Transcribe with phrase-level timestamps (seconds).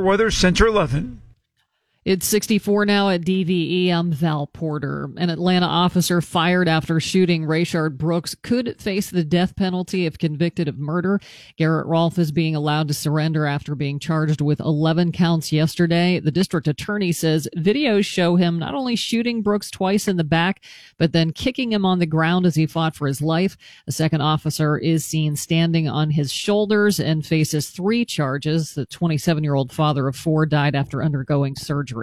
[0.00, 1.22] Weather Center 11.
[2.06, 3.90] It's 64 now at DVE.
[3.90, 5.10] I'm Val Porter.
[5.16, 10.68] An Atlanta officer fired after shooting Rayshard Brooks could face the death penalty if convicted
[10.68, 11.18] of murder.
[11.56, 16.20] Garrett Rolfe is being allowed to surrender after being charged with 11 counts yesterday.
[16.20, 20.62] The district attorney says videos show him not only shooting Brooks twice in the back,
[20.98, 23.56] but then kicking him on the ground as he fought for his life.
[23.88, 28.74] A second officer is seen standing on his shoulders and faces three charges.
[28.74, 31.95] The 27 year old father of four died after undergoing surgery.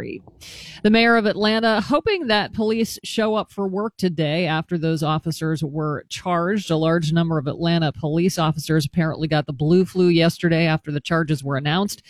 [0.83, 5.63] The mayor of Atlanta hoping that police show up for work today after those officers
[5.63, 6.71] were charged.
[6.71, 10.99] A large number of Atlanta police officers apparently got the blue flu yesterday after the
[10.99, 12.02] charges were announced.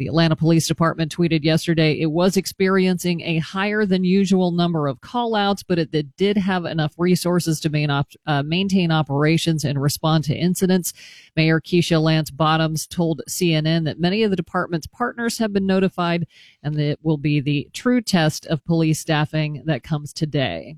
[0.00, 5.02] The Atlanta Police Department tweeted yesterday it was experiencing a higher than usual number of
[5.02, 9.78] callouts, but it, it did have enough resources to main op, uh, maintain operations and
[9.78, 10.94] respond to incidents.
[11.36, 16.26] Mayor Keisha Lance Bottoms told CNN that many of the department's partners have been notified
[16.62, 20.76] and that it will be the true test of police staffing that comes today.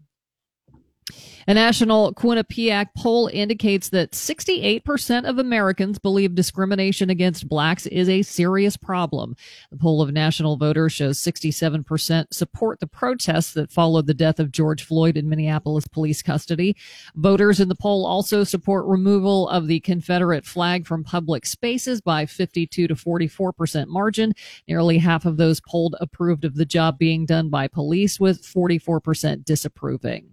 [1.48, 8.22] A national Quinnipiac poll indicates that 68% of Americans believe discrimination against blacks is a
[8.22, 9.34] serious problem.
[9.73, 14.53] The poll of national voters shows 67% support the protests that followed the death of
[14.53, 16.77] George Floyd in Minneapolis police custody.
[17.17, 22.25] Voters in the poll also support removal of the Confederate flag from public spaces by
[22.25, 24.33] 52 to 44% margin.
[24.69, 29.45] Nearly half of those polled approved of the job being done by police, with 44%
[29.45, 30.31] disapproving.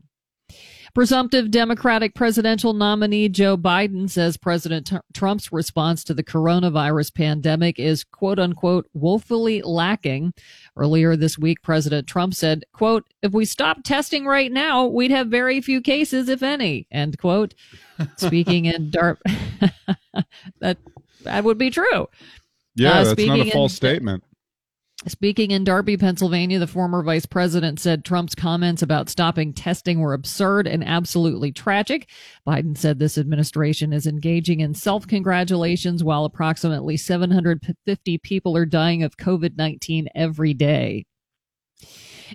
[0.96, 7.80] Presumptive Democratic presidential nominee Joe Biden says President T- Trump's response to the coronavirus pandemic
[7.80, 10.34] is quote unquote woefully lacking.
[10.76, 15.28] Earlier this week, President Trump said, quote, if we stopped testing right now, we'd have
[15.28, 17.54] very few cases, if any, end quote.
[18.18, 19.20] Speaking in Dart,
[20.60, 20.78] that,
[21.24, 22.08] that would be true.
[22.76, 24.24] Yeah, uh, that's not a false in, statement.
[25.08, 30.14] Speaking in Darby, Pennsylvania, the former vice president said Trump's comments about stopping testing were
[30.14, 32.10] absurd and absolutely tragic.
[32.46, 39.02] Biden said this administration is engaging in self congratulations while approximately 750 people are dying
[39.02, 41.06] of COVID 19 every day.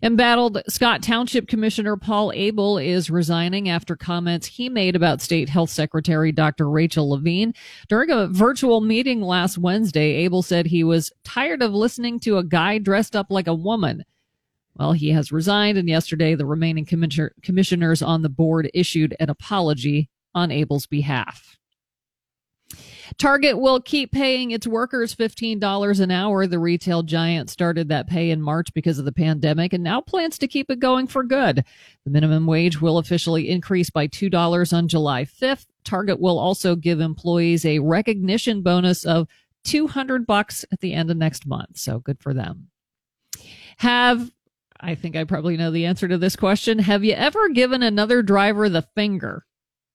[0.03, 5.71] Embattled Scott Township Commissioner Paul Abel is resigning after comments he made about State Health
[5.71, 6.69] Secretary Dr.
[6.69, 7.55] Rachel Levine.
[7.88, 12.44] During a virtual meeting last Wednesday, Abel said he was tired of listening to a
[12.44, 14.04] guy dressed up like a woman.
[14.77, 20.10] Well, he has resigned, and yesterday the remaining commissioners on the board issued an apology
[20.34, 21.59] on Abel's behalf.
[23.19, 26.47] Target will keep paying its workers $15 an hour.
[26.47, 30.38] The retail giant started that pay in March because of the pandemic and now plans
[30.38, 31.65] to keep it going for good.
[32.04, 35.66] The minimum wage will officially increase by $2 on July 5th.
[35.84, 39.28] Target will also give employees a recognition bonus of
[39.65, 41.78] 200 bucks at the end of next month.
[41.78, 42.69] So good for them.
[43.78, 44.31] Have
[44.81, 46.78] I think I probably know the answer to this question.
[46.78, 49.47] Have you ever given another driver the finger?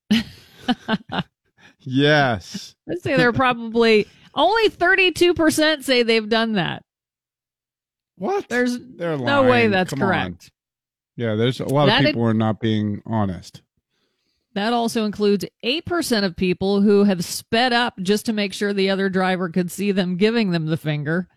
[1.90, 2.76] Yes.
[2.90, 6.84] I'd say they're probably only 32% say they've done that.
[8.16, 8.48] What?
[8.50, 10.28] There's they're no way that's Come correct.
[10.44, 10.50] On.
[11.16, 13.62] Yeah, there's a lot that of people are not being honest.
[14.56, 18.90] That also includes 8% of people who have sped up just to make sure the
[18.90, 21.28] other driver could see them giving them the finger.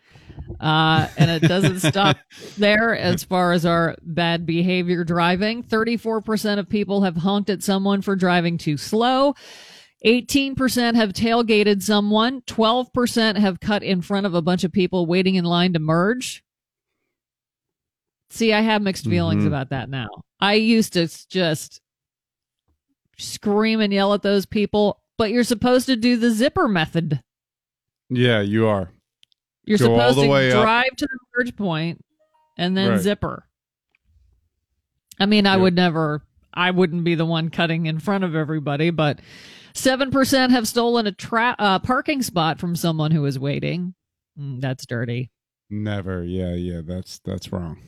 [0.58, 2.16] Uh, and it doesn't stop
[2.56, 5.62] there as far as our bad behavior driving.
[5.62, 9.34] 34% of people have honked at someone for driving too slow.
[10.04, 12.42] 18% have tailgated someone.
[12.42, 16.42] 12% have cut in front of a bunch of people waiting in line to merge.
[18.30, 19.48] See, I have mixed feelings mm-hmm.
[19.48, 20.08] about that now.
[20.40, 21.80] I used to just
[23.18, 27.22] scream and yell at those people, but you're supposed to do the zipper method.
[28.08, 28.90] Yeah, you are.
[29.64, 30.96] You're Go supposed to drive up.
[30.96, 32.04] to the merge point
[32.58, 33.00] and then right.
[33.00, 33.46] zipper.
[35.20, 35.60] I mean, I yep.
[35.60, 39.20] would never, I wouldn't be the one cutting in front of everybody, but
[39.74, 43.94] 7% have stolen a tra- uh, parking spot from someone who is waiting.
[44.38, 45.30] Mm, that's dirty.
[45.70, 46.22] Never.
[46.22, 47.78] Yeah, yeah, that's that's wrong.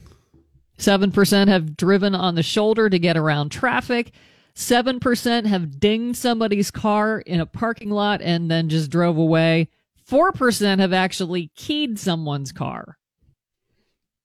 [0.79, 4.13] 7% have driven on the shoulder to get around traffic.
[4.57, 9.69] 7% have dinged somebody's car in a parking lot and then just drove away.
[10.09, 12.99] 4% have actually keyed someone's car.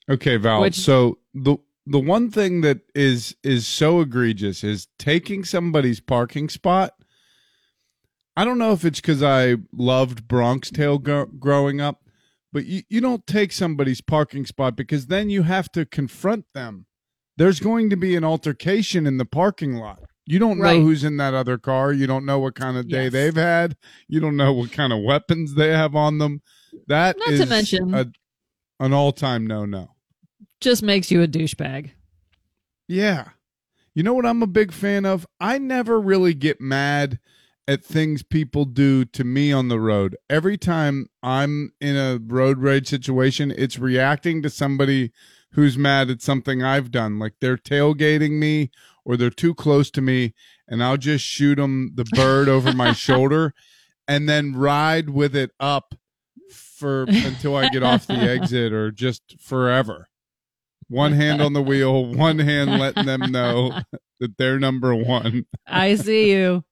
[0.09, 0.61] Okay, Val.
[0.61, 6.49] Which, so the the one thing that is is so egregious is taking somebody's parking
[6.49, 6.93] spot
[8.39, 12.05] I don't know if it's because I loved Bronx Tale gro- growing up,
[12.53, 16.85] but you, you don't take somebody's parking spot because then you have to confront them.
[17.35, 20.03] There's going to be an altercation in the parking lot.
[20.25, 20.77] You don't right.
[20.77, 21.91] know who's in that other car.
[21.91, 23.11] You don't know what kind of day yes.
[23.11, 23.75] they've had.
[24.07, 26.41] You don't know what kind of weapons they have on them.
[26.87, 28.09] That Not to mention a,
[28.79, 29.95] an all-time no-no.
[30.61, 31.91] Just makes you a douchebag.
[32.87, 33.31] Yeah.
[33.93, 35.27] You know what I'm a big fan of?
[35.41, 37.19] I never really get mad
[37.69, 40.17] at things people do to me on the road.
[40.27, 45.11] Every time I'm in a road rage situation, it's reacting to somebody
[45.51, 47.19] who's mad at something I've done.
[47.19, 48.71] Like they're tailgating me
[49.05, 50.33] or they're too close to me,
[50.67, 53.53] and I'll just shoot them the bird over my shoulder
[54.07, 55.93] and then ride with it up
[56.51, 60.09] for until I get off the exit or just forever
[60.89, 63.79] one hand on the wheel, one hand letting them know
[64.19, 65.45] that they're number one.
[65.65, 66.63] I see you.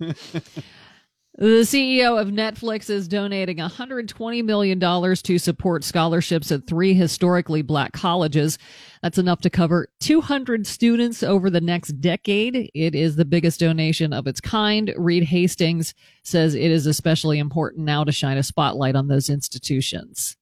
[1.38, 7.92] The CEO of Netflix is donating $120 million to support scholarships at three historically black
[7.92, 8.58] colleges.
[9.02, 12.70] That's enough to cover 200 students over the next decade.
[12.74, 14.92] It is the biggest donation of its kind.
[14.98, 15.94] Reed Hastings
[16.24, 20.36] says it is especially important now to shine a spotlight on those institutions.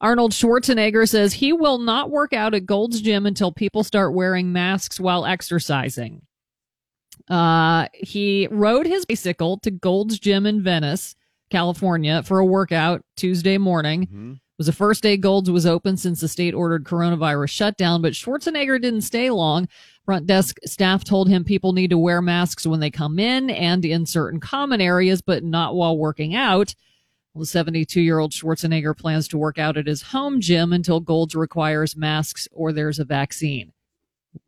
[0.00, 4.52] Arnold Schwarzenegger says he will not work out at Gold's Gym until people start wearing
[4.52, 6.22] masks while exercising.
[7.32, 11.16] Uh, he rode his bicycle to Gold's Gym in Venice,
[11.48, 14.02] California, for a workout Tuesday morning.
[14.02, 14.32] Mm-hmm.
[14.32, 18.12] It was the first day Gold's was open since the state ordered coronavirus shutdown, but
[18.12, 19.66] Schwarzenegger didn't stay long.
[20.04, 23.86] Front desk staff told him people need to wear masks when they come in and
[23.86, 26.74] in certain common areas, but not while working out.
[27.34, 31.34] The 72 year old Schwarzenegger plans to work out at his home gym until Gold's
[31.34, 33.72] requires masks or there's a vaccine.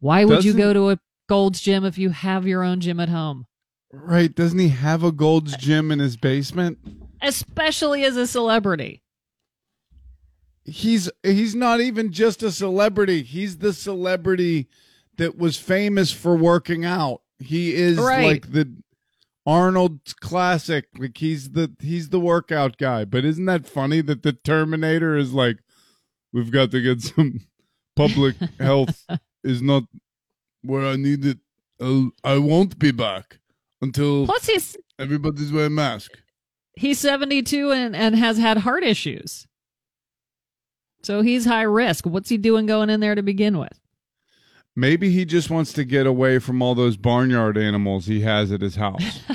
[0.01, 0.99] Why would Doesn't, you go to a
[1.29, 3.47] Gold's gym if you have your own gym at home?
[3.93, 4.35] Right.
[4.35, 6.79] Doesn't he have a Gold's gym in his basement?
[7.23, 9.03] Especially as a celebrity.
[10.65, 13.23] He's he's not even just a celebrity.
[13.23, 14.69] He's the celebrity
[15.17, 17.21] that was famous for working out.
[17.39, 18.25] He is right.
[18.25, 18.75] like the
[19.47, 20.87] Arnold's classic.
[20.99, 23.05] Like he's the he's the workout guy.
[23.05, 25.59] But isn't that funny that the Terminator is like,
[26.33, 27.41] we've got to get some
[27.95, 29.07] public health
[29.43, 29.85] is not
[30.65, 31.39] where I need it.
[31.81, 33.39] Uh, I'll, I won't be back
[33.83, 36.13] until Plus he's everybody's wearing mask.
[36.77, 39.47] He's seventy two and and has had heart issues.
[41.03, 42.07] So he's high risk.
[42.07, 43.79] What's he doing going in there to begin with?
[44.77, 48.61] Maybe he just wants to get away from all those barnyard animals he has at
[48.61, 49.21] his house.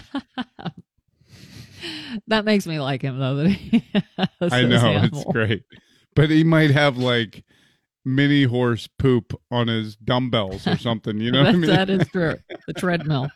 [2.27, 3.35] that makes me like him though.
[3.35, 3.83] That he
[4.41, 5.63] I know it's great,
[6.15, 7.43] but he might have like
[8.15, 11.19] mini horse poop on his dumbbells or something.
[11.19, 11.69] You know, what I mean?
[11.69, 12.35] that is true.
[12.67, 13.29] The treadmill.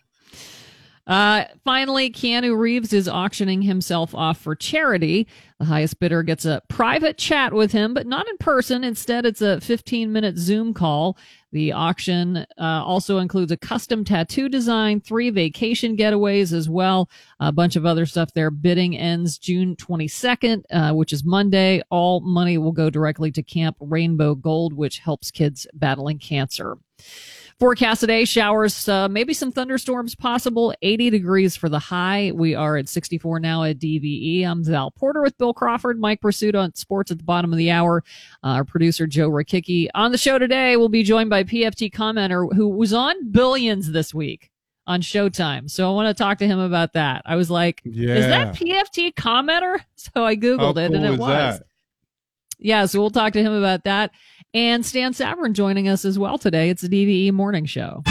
[1.05, 5.27] Uh, finally, Keanu Reeves is auctioning himself off for charity.
[5.59, 8.85] The highest bidder gets a private chat with him, but not in person.
[8.85, 11.17] Instead, it's a 15 minute Zoom call.
[11.51, 17.09] The auction uh, also includes a custom tattoo design, three vacation getaways as well,
[17.39, 18.49] a bunch of other stuff there.
[18.49, 21.81] Bidding ends June 22nd, uh, which is Monday.
[21.89, 26.77] All money will go directly to Camp Rainbow Gold, which helps kids battling cancer.
[27.63, 30.73] Forecast today, showers, uh, maybe some thunderstorms possible.
[30.81, 32.33] 80 degrees for the high.
[32.35, 34.45] We are at 64 now at DVE.
[34.45, 37.71] I'm Val Porter with Bill Crawford, Mike Prisuta on sports at the bottom of the
[37.71, 38.03] hour.
[38.43, 39.87] Uh, our producer, Joe Rakicki.
[39.95, 44.13] On the show today, we'll be joined by PFT commenter who was on Billions this
[44.13, 44.51] week
[44.85, 45.71] on Showtime.
[45.71, 47.21] So I want to talk to him about that.
[47.25, 48.15] I was like, yeah.
[48.15, 49.79] is that PFT commenter?
[49.95, 51.59] So I Googled How it cool and it was.
[51.59, 51.65] That?
[52.59, 54.11] Yeah, so we'll talk to him about that
[54.53, 56.69] and Stan Savran joining us as well today.
[56.69, 58.03] It's the DVE Morning Show.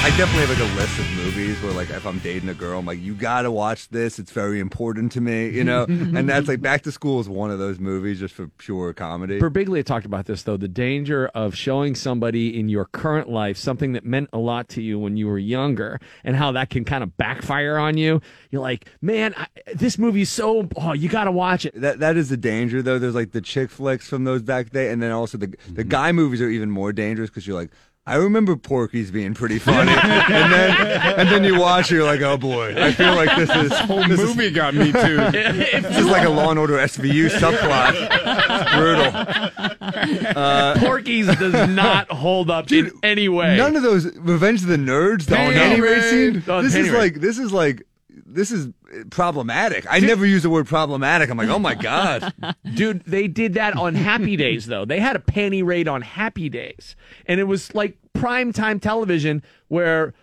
[0.00, 2.78] I definitely have like a list of movies where like if I'm dating a girl,
[2.78, 4.20] I'm like, you gotta watch this.
[4.20, 5.84] It's very important to me, you know.
[5.88, 9.40] and that's like Back to School is one of those movies just for pure comedy.
[9.40, 13.92] Birbiglia talked about this though, the danger of showing somebody in your current life something
[13.92, 17.02] that meant a lot to you when you were younger, and how that can kind
[17.02, 18.22] of backfire on you.
[18.50, 21.74] You're like, man, I, this movie's so oh, you gotta watch it.
[21.74, 23.00] That that is the danger though.
[23.00, 25.88] There's like the chick flicks from those back day, and then also the the mm-hmm.
[25.88, 27.72] guy movies are even more dangerous because you're like
[28.08, 30.70] I remember Porky's being pretty funny, and then
[31.18, 33.78] and then you watch, it, you're like, oh boy, I feel like this is this
[33.80, 35.16] whole this movie is, got me too.
[35.16, 37.92] this is like a Law and Order SVU subplot.
[38.50, 40.38] It's brutal.
[40.38, 43.56] Uh, Porky's does not hold up dude, in any way.
[43.56, 45.78] None of those Revenge of the Nerds, the no.
[45.78, 46.42] race scene.
[46.48, 47.82] Oh, this is like this is like
[48.30, 48.68] this is
[49.10, 49.86] problematic.
[49.88, 51.30] I never use the word problematic.
[51.30, 52.32] I'm like, oh my god,
[52.74, 53.04] dude.
[53.04, 54.84] They did that on Happy Days though.
[54.84, 59.42] They had a panty raid on Happy Days, and it was like prime time television
[59.68, 60.14] where.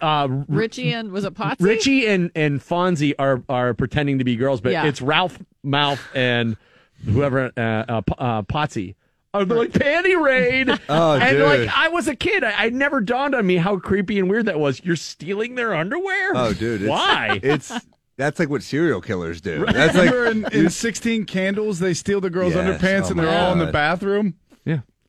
[0.00, 1.56] Uh, Richie and was it Potsy?
[1.58, 4.86] Richie and and Fonzie are are pretending to be girls, but yeah.
[4.86, 6.56] it's Ralph Malph and
[7.04, 8.94] whoever uh, uh, uh Potsy
[9.32, 10.68] Oh, they're like panty raid.
[10.88, 11.46] oh, and dude.
[11.46, 14.46] like I was a kid, I, I never dawned on me how creepy and weird
[14.46, 14.82] that was.
[14.84, 16.32] You're stealing their underwear.
[16.34, 16.82] Oh, dude.
[16.82, 17.38] It's, Why?
[17.42, 17.72] It's
[18.16, 19.64] that's like what serial killers do.
[19.64, 19.74] Right.
[19.74, 22.80] That's like in, in Sixteen Candles, they steal the girls' Yes.
[22.82, 24.34] underpants Oh and they're my all in the bathroom.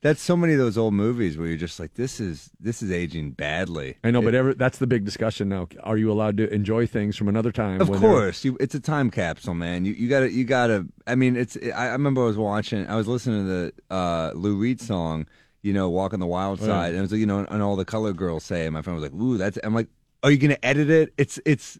[0.01, 2.91] That's so many of those old movies where you're just like, this is this is
[2.91, 3.97] aging badly.
[4.03, 5.67] I know, but ever, that's the big discussion now.
[5.83, 7.81] Are you allowed to enjoy things from another time?
[7.81, 9.85] Of course, you, it's a time capsule, man.
[9.85, 10.87] You you gotta you gotta.
[11.05, 11.55] I mean, it's.
[11.55, 12.87] I, I remember I was watching.
[12.87, 15.27] I was listening to the uh, Lou Reed song.
[15.61, 17.75] You know, "Walking the Wild Oh, Side," and it was like, you know, and all
[17.75, 18.65] the color girls say.
[18.65, 19.87] And my friend was like, "Ooh, that's." I'm like,
[20.23, 21.79] "Are you gonna edit it?" It's it's.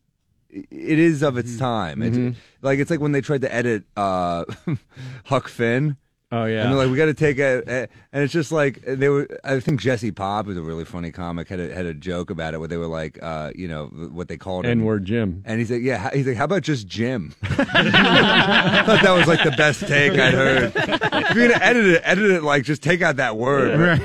[0.52, 1.40] It is of Mm-hmm.
[1.40, 2.02] its time.
[2.04, 4.44] It's like it's like when they tried to edit uh,
[5.26, 5.98] Huck Finn.
[6.34, 6.62] Oh yeah.
[6.64, 9.28] And they're like, we got to take a, a, and it's just like they were.
[9.44, 12.54] I think Jesse Pop, who's a really funny comic, had a, had a joke about
[12.54, 14.80] it where they were like, uh, you know, what they called him.
[14.80, 15.44] N word Jim.
[15.46, 16.10] And he's like, yeah.
[16.14, 17.34] He's like, how about just Jim?
[17.44, 20.72] I thought that was like the best take I'd heard.
[20.76, 24.00] If you're gonna edit it, edit it like just take out that word.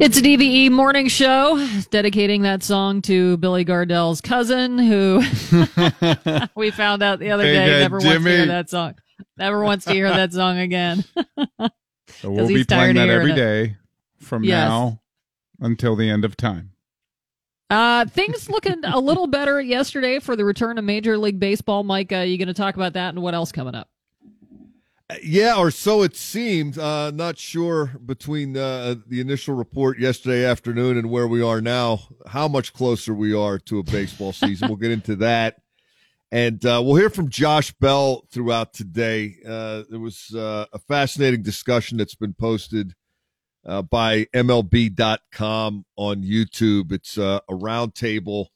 [0.00, 1.58] It's a DVE morning show
[1.90, 5.16] dedicating that song to Billy Gardell's cousin, who
[6.54, 8.30] we found out the other Big day Ed never wants to Jimmy.
[8.30, 8.94] hear that song.
[9.36, 11.04] Never wants to hear that song again.
[12.20, 13.76] So we'll be tired playing that every hearing day
[14.18, 14.68] from Yes.
[14.68, 15.00] now
[15.60, 16.72] until the end of time.
[17.70, 21.84] Uh, things looking a little better yesterday for the return of Major League Baseball.
[21.84, 23.90] Mike, uh, you going to talk about that and what else coming up?
[25.22, 26.78] Yeah, or so it seemed.
[26.78, 32.00] Uh, not sure between uh, the initial report yesterday afternoon and where we are now,
[32.26, 34.68] how much closer we are to a baseball season.
[34.68, 35.60] we'll get into that.
[36.30, 39.36] And uh, we'll hear from Josh Bell throughout today.
[39.46, 42.94] Uh, there was uh, a fascinating discussion that's been posted
[43.66, 46.92] uh, by MLB.com on YouTube.
[46.92, 48.48] It's uh, a roundtable,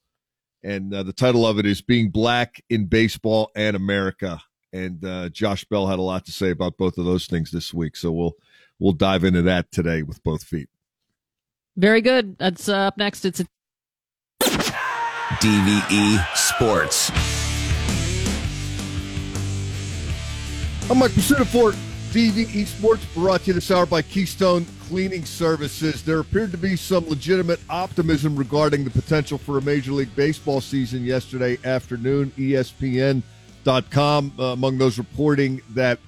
[0.63, 5.29] and uh, the title of it is Being Black in Baseball and America and uh,
[5.29, 7.97] Josh Bell had a lot to say about both of those things this week.
[7.97, 8.35] So we'll
[8.79, 10.69] we'll dive into that today with both feet.
[11.77, 12.39] Very good.
[12.39, 13.25] That's uh, up next.
[13.25, 13.47] It's a
[14.43, 17.11] DVE Sports.
[20.93, 21.73] I'm Mike Prisuta for
[22.13, 26.03] DVE Sports, brought to you this hour by Keystone Cleaning Services.
[26.03, 30.61] There appeared to be some legitimate optimism regarding the potential for a Major League Baseball
[30.61, 32.31] season yesterday afternoon.
[32.37, 35.99] ESPN.com, uh, among those reporting that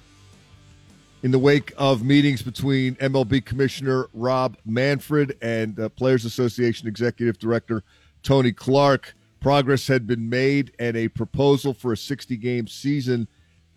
[1.23, 7.39] in the wake of meetings between MLB Commissioner Rob Manfred and uh, Players Association Executive
[7.39, 7.81] Director
[8.21, 13.27] Tony Clark, progress had been made and a proposal for a 60 game season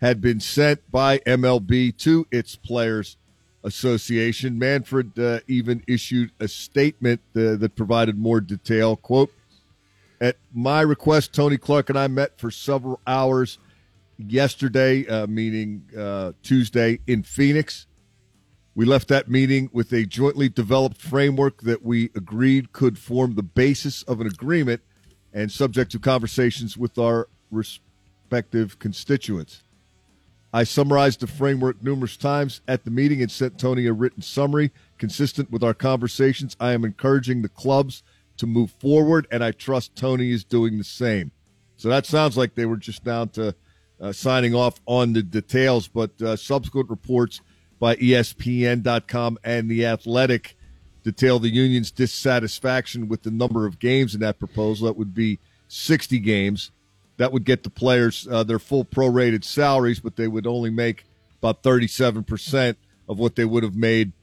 [0.01, 3.17] had been sent by MLB to its Players
[3.63, 4.57] Association.
[4.57, 8.95] Manfred uh, even issued a statement uh, that provided more detail.
[8.95, 9.31] Quote,
[10.21, 13.57] at my request, Tony Clark and I met for several hours
[14.17, 17.87] yesterday, uh, meaning uh, Tuesday, in Phoenix.
[18.75, 23.43] We left that meeting with a jointly developed framework that we agreed could form the
[23.43, 24.81] basis of an agreement
[25.33, 29.63] and subject to conversations with our respective constituents.
[30.51, 34.71] I summarized the framework numerous times at the meeting and sent Tony a written summary
[34.97, 36.55] consistent with our conversations.
[36.59, 38.01] I am encouraging the clubs
[38.37, 41.31] to move forward, and I trust Tony is doing the same.
[41.77, 43.53] So that sounds like they were just down to
[44.01, 47.41] uh, signing off on the details, but uh, subsequent reports
[47.79, 50.57] by ESPN.com and The Athletic
[51.03, 54.87] detail the union's dissatisfaction with the number of games in that proposal.
[54.87, 56.71] That would be 60 games.
[57.19, 61.03] That would get the players uh, their full prorated salaries, but they would only make
[61.41, 62.77] about 37%
[63.09, 64.13] of what they would have made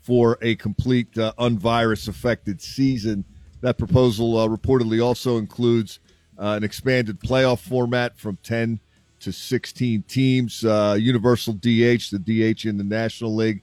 [0.00, 3.26] for a complete uh, unvirus affected season.
[3.60, 6.00] That proposal uh, reportedly also includes
[6.38, 8.80] uh, an expanded playoff format from 10
[9.20, 12.18] to 16 teams, uh, universal DH, the
[12.54, 13.62] DH in the National League,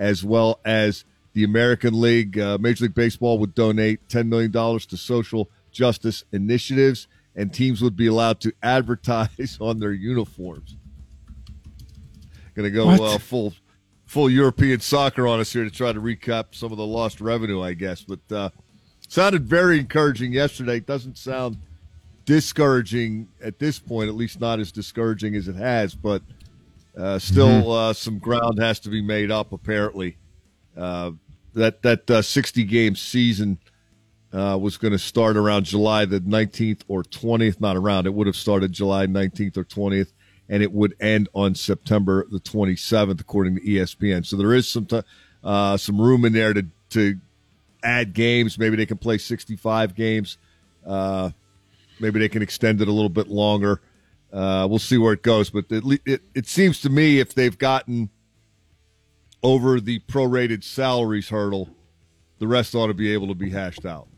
[0.00, 2.36] as well as the American League.
[2.40, 7.06] Uh, Major League Baseball would donate $10 million to social justice initiatives,
[7.36, 10.76] and teams would be allowed to advertise on their uniforms.
[12.54, 13.52] Going to go uh, full
[14.06, 17.62] full European soccer on us here to try to recap some of the lost revenue,
[17.62, 18.00] I guess.
[18.00, 18.50] But uh,
[19.08, 20.80] sounded very encouraging yesterday.
[20.80, 21.58] Doesn't sound
[22.24, 25.94] discouraging at this point, at least not as discouraging as it has.
[25.94, 26.22] But
[26.96, 29.52] uh, still, uh, some ground has to be made up.
[29.52, 30.16] Apparently,
[30.78, 31.10] uh,
[31.52, 33.58] that that uh, sixty game season
[34.36, 37.58] uh, was going to start around July the nineteenth or twentieth.
[37.60, 40.12] Not around; it would have started July nineteenth or twentieth,
[40.48, 44.26] and it would end on September the twenty seventh, according to ESPN.
[44.26, 45.02] So there is some t-
[45.42, 47.18] uh, some room in there to to
[47.82, 48.58] add games.
[48.58, 50.36] Maybe they can play sixty five games.
[50.86, 51.30] Uh,
[51.98, 53.80] maybe they can extend it a little bit longer.
[54.30, 57.56] Uh, we'll see where it goes, but it, it it seems to me if they've
[57.56, 58.10] gotten
[59.42, 61.70] over the prorated salaries hurdle,
[62.38, 64.08] the rest ought to be able to be hashed out.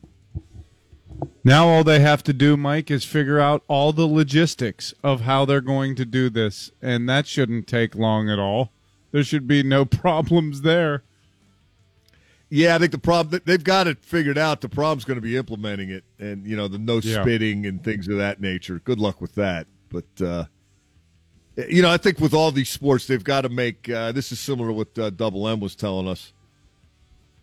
[1.44, 5.44] Now all they have to do, Mike, is figure out all the logistics of how
[5.44, 8.70] they're going to do this, and that shouldn't take long at all.
[9.12, 11.02] There should be no problems there.
[12.50, 14.62] Yeah, I think the problem they've got it figured out.
[14.62, 17.22] The problem's going to be implementing it, and you know the no yeah.
[17.22, 18.78] spitting and things of that nature.
[18.78, 19.66] Good luck with that.
[19.90, 20.44] But uh,
[21.68, 23.88] you know, I think with all these sports, they've got to make.
[23.88, 26.32] Uh, this is similar to what uh, Double M was telling us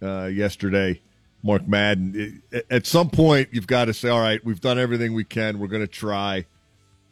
[0.01, 1.01] uh, yesterday
[1.45, 2.41] Mark Madden.
[2.71, 5.59] At some point, you've got to say, all right, we've done everything we can.
[5.59, 6.47] We're going to try,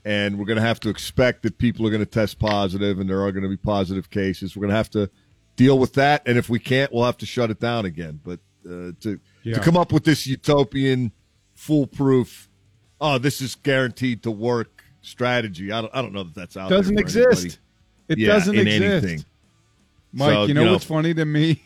[0.03, 3.07] and we're going to have to expect that people are going to test positive, and
[3.07, 4.57] there are going to be positive cases.
[4.57, 5.11] We're going to have to
[5.55, 8.19] deal with that, and if we can't, we'll have to shut it down again.
[8.23, 9.53] But uh, to yeah.
[9.53, 11.11] to come up with this utopian,
[11.53, 12.49] foolproof,
[12.99, 15.71] oh, this is guaranteed to work strategy.
[15.71, 16.71] I don't, I don't know that that's out.
[16.71, 17.27] Doesn't exist.
[17.29, 17.59] Anybody.
[18.09, 18.83] It yeah, doesn't exist.
[18.83, 19.25] Anything.
[20.11, 21.61] Mike, so, you, know you know what's funny to me?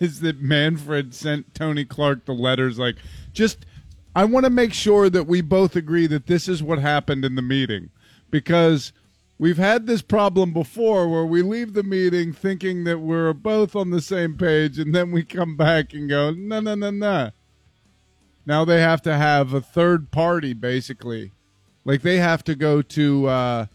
[0.00, 2.96] Is that Manfred sent Tony Clark the letters like,
[3.32, 3.66] just,
[4.14, 7.34] I want to make sure that we both agree that this is what happened in
[7.34, 7.90] the meeting
[8.30, 8.92] because
[9.38, 13.90] we've had this problem before where we leave the meeting thinking that we're both on
[13.90, 17.30] the same page and then we come back and go, no, no, no, no.
[18.46, 21.32] Now they have to have a third party basically.
[21.84, 23.66] Like they have to go to, uh,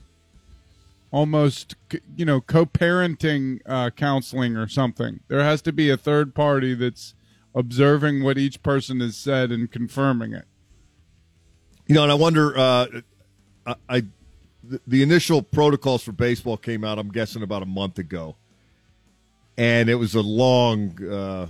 [1.13, 1.75] almost
[2.17, 5.21] you know co-parenting uh, counseling or something.
[5.29, 7.13] There has to be a third party that's
[7.55, 10.45] observing what each person has said and confirming it.
[11.87, 12.57] You know, and I wonder.
[12.57, 12.87] Uh,
[13.65, 14.03] I, I
[14.63, 16.97] the, the initial protocols for baseball came out.
[16.97, 18.35] I'm guessing about a month ago,
[19.57, 21.47] and it was a long, uh,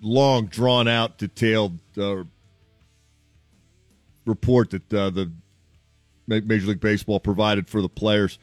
[0.00, 2.24] long, drawn out, detailed uh,
[4.24, 5.30] report that uh, the
[6.26, 8.38] Major League Baseball provided for the players.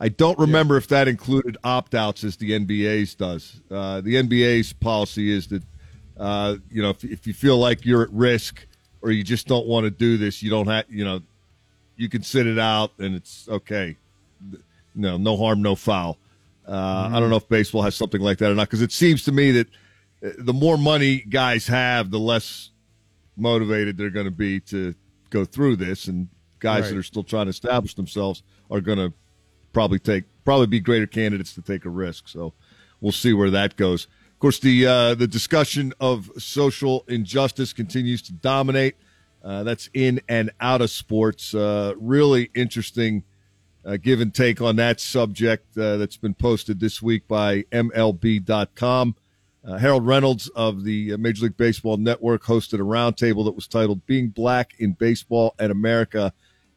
[0.00, 0.78] I don't remember yeah.
[0.78, 3.60] if that included opt outs as the NBA's does.
[3.70, 5.62] Uh, the NBA's policy is that,
[6.18, 8.66] uh, you know, if, if you feel like you're at risk
[9.02, 11.20] or you just don't want to do this, you don't have, you know,
[11.96, 13.96] you can sit it out and it's okay.
[14.94, 16.18] No, no harm, no foul.
[16.66, 17.14] Uh, mm-hmm.
[17.14, 19.32] I don't know if baseball has something like that or not because it seems to
[19.32, 19.68] me that
[20.24, 22.70] uh, the more money guys have, the less
[23.36, 24.94] motivated they're going to be to
[25.30, 26.08] go through this.
[26.08, 26.28] And
[26.64, 26.90] guys right.
[26.92, 29.12] that are still trying to establish themselves are going to
[29.74, 32.26] probably take probably be greater candidates to take a risk.
[32.26, 32.54] So
[33.00, 34.06] we'll see where that goes.
[34.32, 38.96] Of course, the uh, the discussion of social injustice continues to dominate.
[39.44, 41.54] Uh, that's in and out of sports.
[41.54, 43.24] Uh, really interesting
[43.84, 49.14] uh, give and take on that subject uh, that's been posted this week by MLB.com.
[49.66, 54.06] Uh, Harold Reynolds of the Major League Baseball Network hosted a roundtable that was titled
[54.06, 56.32] "Being Black in Baseball and America."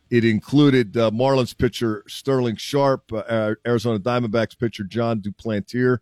[0.10, 6.00] It included uh, Marlins pitcher Sterling Sharp, uh, Arizona Diamondbacks pitcher Jon Duplantier,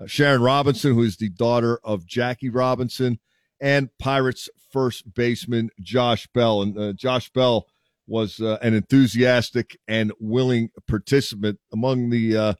[0.00, 3.18] uh, Sharon Robinson, who is the daughter of Jackie Robinson,
[3.60, 6.62] and Pirates first baseman Josh Bell.
[6.62, 7.66] And uh, Josh Bell
[8.06, 11.58] was uh, an enthusiastic and willing participant.
[11.72, 12.54] Among the uh,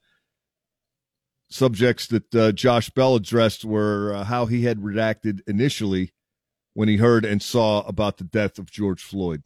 [1.48, 6.12] subjects that Josh Bell addressed were how he had reacted initially
[6.74, 9.42] when he heard and saw about the death of George Floyd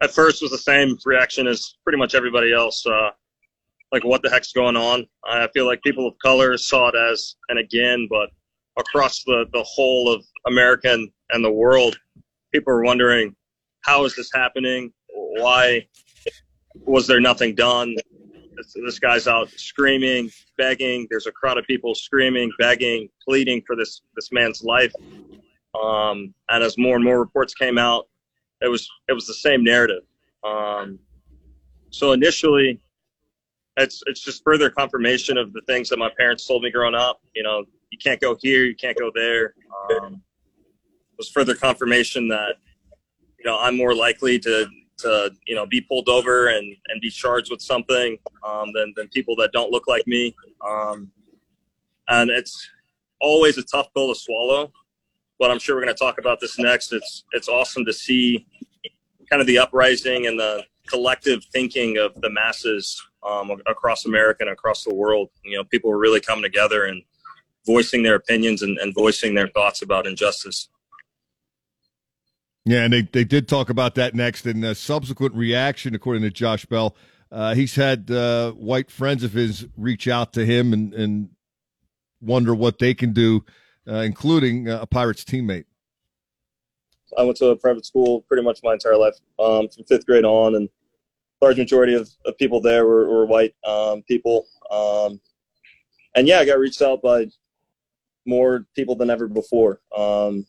[0.00, 2.84] at first was the same reaction as pretty much everybody else.
[2.86, 3.10] Uh,
[3.90, 5.06] like, what the heck's going on?
[5.24, 8.30] I feel like people of color saw it as and again, but
[8.78, 11.98] across the, the whole of America and, and the world,
[12.52, 13.34] people are wondering,
[13.80, 14.92] how is this happening?
[15.10, 15.86] Why
[16.84, 17.96] was there nothing done?
[18.56, 21.06] This, this guy's out screaming, begging.
[21.10, 24.92] There's a crowd of people screaming, begging, pleading for this, this man's life.
[25.80, 28.06] Um, and as more and more reports came out,
[28.60, 30.02] it was it was the same narrative.
[30.44, 30.98] Um,
[31.90, 32.80] so initially,
[33.76, 37.20] it's it's just further confirmation of the things that my parents told me growing up.
[37.34, 39.54] You know, you can't go here, you can't go there.
[39.90, 42.56] Um, it was further confirmation that
[43.38, 44.66] you know I'm more likely to
[44.98, 49.08] to you know be pulled over and and be charged with something um, than than
[49.08, 50.34] people that don't look like me.
[50.68, 51.10] Um,
[52.08, 52.68] and it's
[53.20, 54.72] always a tough pill to swallow
[55.38, 56.92] but I'm sure we're going to talk about this next.
[56.92, 58.46] It's it's awesome to see
[59.30, 64.50] kind of the uprising and the collective thinking of the masses um, across America and
[64.50, 65.30] across the world.
[65.44, 67.02] You know, people are really coming together and
[67.66, 70.68] voicing their opinions and, and voicing their thoughts about injustice.
[72.64, 74.46] Yeah, and they, they did talk about that next.
[74.46, 76.96] And the subsequent reaction, according to Josh Bell,
[77.30, 81.30] uh, he's had uh, white friends of his reach out to him and, and
[82.20, 83.44] wonder what they can do
[83.88, 85.64] uh, including uh, a Pirates teammate?
[87.16, 90.24] I went to a private school pretty much my entire life, um, from fifth grade
[90.24, 90.68] on, and
[91.40, 94.46] large majority of, of people there were, were white um, people.
[94.70, 95.20] Um,
[96.14, 97.26] and yeah, I got reached out by
[98.26, 99.80] more people than ever before.
[99.96, 100.46] Um,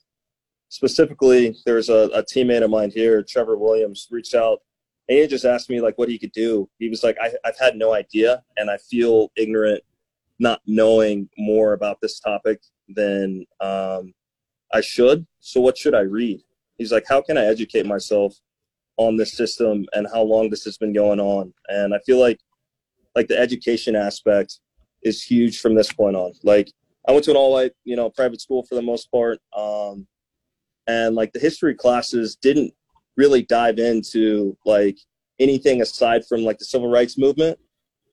[0.67, 4.59] specifically, there's a, a teammate of mine here, Trevor Williams, reached out
[5.09, 6.69] and he just asked me like what he could do.
[6.77, 9.83] He was like, I, I've had no idea, and I feel ignorant
[10.39, 14.13] not knowing more about this topic than um,
[14.73, 15.25] I should.
[15.39, 16.41] So what should I read?
[16.77, 18.33] He's like, how can I educate myself
[18.97, 21.53] on this system and how long this has been going on?
[21.67, 22.39] And I feel like
[23.15, 24.59] like the education aspect
[25.03, 26.31] is huge from this point on.
[26.43, 26.71] Like
[27.07, 29.39] I went to an all white, you know, private school for the most part.
[29.55, 30.07] Um,
[30.87, 32.73] and like the history classes didn't
[33.17, 34.97] really dive into like
[35.39, 37.59] anything aside from like the civil rights movement.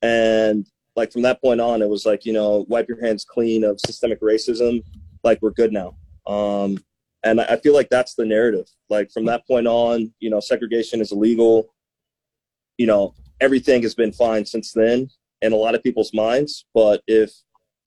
[0.03, 3.65] And like from that point on, it was like, you know, wipe your hands clean
[3.65, 4.83] of systemic racism.
[5.23, 5.97] Like we're good now.
[6.27, 6.79] Um,
[7.23, 8.67] and I feel like that's the narrative.
[8.89, 11.75] Like from that point on, you know, segregation is illegal.
[12.79, 15.09] You know, everything has been fine since then
[15.43, 16.67] in a lot of people's minds.
[16.73, 17.33] But if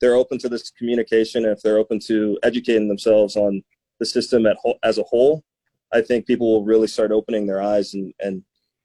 [0.00, 3.62] they're open to this communication, if they're open to educating themselves on
[3.98, 5.42] the system at as a whole,
[5.92, 8.42] I think people will really start opening their eyes and, and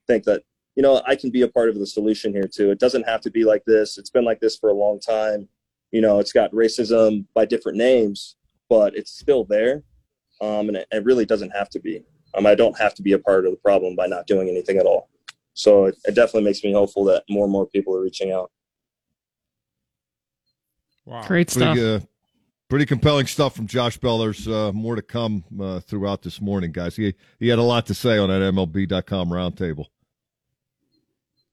[0.08, 0.44] think that,
[0.76, 2.72] you know, I can be a part of the solution here too.
[2.72, 3.98] It doesn't have to be like this.
[3.98, 5.48] It's been like this for a long time.
[5.92, 8.36] You know, it's got racism by different names,
[8.70, 9.84] but it's still there.
[10.42, 12.04] Um, and it, it really doesn't have to be.
[12.36, 14.78] Um, I don't have to be a part of the problem by not doing anything
[14.78, 15.10] at all.
[15.54, 18.52] So it, it definitely makes me hopeful that more and more people are reaching out.
[21.06, 21.26] Wow.
[21.26, 21.76] Great stuff.
[21.76, 22.00] Pretty, uh,
[22.70, 24.18] pretty compelling stuff from Josh Bell.
[24.18, 26.98] There's uh, more to come uh, throughout this morning, guys.
[26.98, 29.86] He he had a lot to say on that MLB.com roundtable.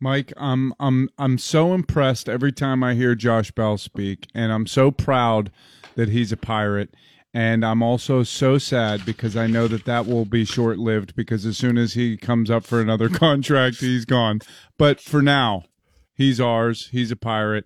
[0.02, 4.66] Mike, I'm I'm I'm so impressed every time I hear Josh Bell speak, and I'm
[4.66, 5.52] so proud
[5.94, 6.92] that he's a pirate.
[7.32, 11.46] And I'm also so sad because I know that that will be short lived because
[11.46, 14.40] as soon as he comes up for another contract, he's gone.
[14.76, 15.66] But for now,
[16.14, 16.88] he's ours.
[16.90, 17.64] He's a pirate.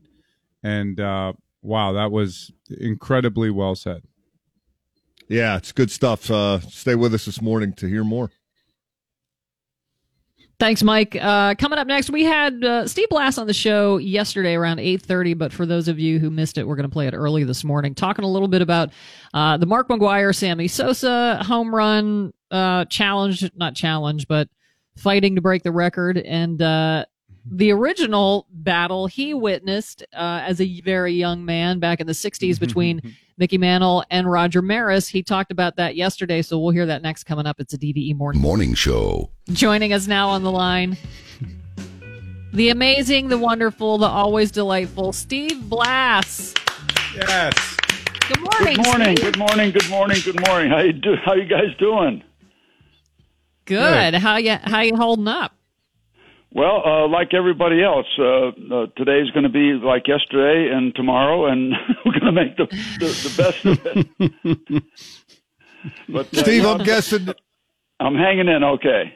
[0.63, 4.03] And uh, wow, that was incredibly well said.
[5.27, 6.31] Yeah, it's good stuff.
[6.31, 8.31] Uh, stay with us this morning to hear more.
[10.59, 11.15] Thanks, Mike.
[11.21, 15.37] Uh, coming up next, we had uh, Steve Blass on the show yesterday around 8.30,
[15.37, 17.63] but for those of you who missed it, we're going to play it early this
[17.63, 18.91] morning, talking a little bit about
[19.35, 24.49] uh, the Mark McGwire, Sammy Sosa home run uh, challenge, not challenge, but
[24.97, 27.05] fighting to break the record, and uh,
[27.51, 32.59] the original battle he witnessed uh, as a very young man back in the 60s
[32.59, 35.09] between Mickey Mantle and Roger Maris.
[35.09, 37.61] He talked about that yesterday, so we'll hear that next coming up.
[37.61, 39.31] It's a DVE morning morning show.
[39.51, 40.97] Joining us now on the line,
[42.53, 46.55] the amazing, the wonderful, the always delightful Steve Blass.
[47.15, 47.77] Yes.
[48.29, 48.77] Good morning.
[48.77, 49.17] Good morning.
[49.17, 49.33] Steve.
[49.33, 49.71] Good morning.
[49.71, 50.19] Good morning.
[50.25, 50.71] Good morning.
[50.71, 51.15] How you do?
[51.25, 52.23] How you guys doing?
[53.67, 54.13] Good.
[54.13, 54.21] Good.
[54.21, 55.56] How you How you holding up?
[56.57, 61.53] Well, uh, like everybody else, uh, uh, today's going to be like yesterday and tomorrow,
[61.53, 61.75] and
[62.07, 62.65] we're going to make the,
[62.99, 63.87] the, the best of
[64.65, 64.83] it.
[66.09, 67.29] but uh, Steve, I'm guessing
[68.01, 69.13] I'm hanging in okay.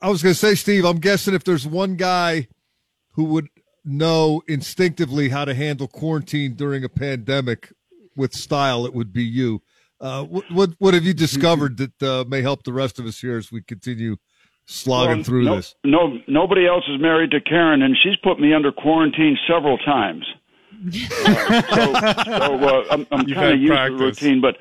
[0.00, 2.46] I was going to say, Steve, I'm guessing if there's one guy
[3.14, 3.48] who would
[3.84, 7.72] know instinctively how to handle quarantine during a pandemic
[8.14, 9.60] with style, it would be you.
[10.00, 13.18] Uh, what, what, what have you discovered that uh, may help the rest of us
[13.18, 14.16] here as we continue
[14.66, 15.74] slogging well, through no, this.
[15.84, 20.26] No, nobody else is married to Karen, and she's put me under quarantine several times.
[20.86, 23.92] uh, so, so uh, I'm, I'm kind of used practice.
[23.92, 24.56] to the routine, but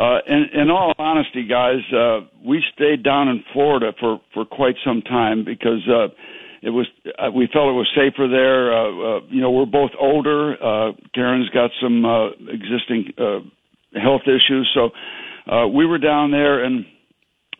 [0.00, 4.74] uh, in, in all honesty, guys, uh, we stayed down in Florida for for quite
[4.84, 6.08] some time because uh,
[6.62, 6.86] it was
[7.18, 8.72] uh, we felt it was safer there.
[8.72, 10.54] Uh, uh, you know, we're both older.
[10.62, 13.40] Uh, Karen's got some uh, existing uh,
[14.00, 14.90] health issues, so
[15.50, 16.86] uh, we were down there and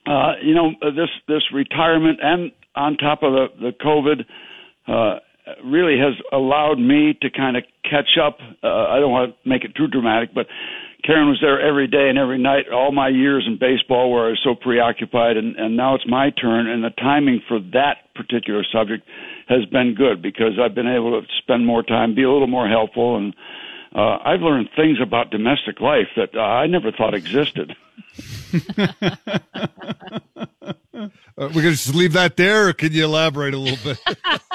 [0.07, 4.25] uh, you know, uh, this this retirement and on top of the the COVID
[4.87, 5.21] uh,
[5.65, 8.39] really has allowed me to kind of catch up.
[8.63, 10.47] Uh, I don't want to make it too dramatic, but
[11.05, 14.29] Karen was there every day and every night, all my years in baseball where I
[14.31, 18.65] was so preoccupied, and, and now it's my turn, and the timing for that particular
[18.73, 19.05] subject
[19.47, 22.69] has been good because I've been able to spend more time, be a little more
[22.69, 23.35] helpful, and
[23.95, 27.77] uh, I've learned things about domestic life that uh, I never thought existed.
[31.37, 33.99] Uh, we're going to just leave that there, or can you elaborate a little bit?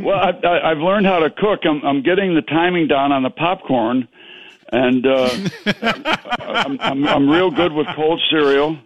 [0.00, 1.60] well, I, have learned how to cook.
[1.64, 4.08] I'm, I'm, getting the timing down on the popcorn,
[4.72, 5.30] and uh,
[6.40, 8.78] I'm, I'm, I'm, real good with cold cereal.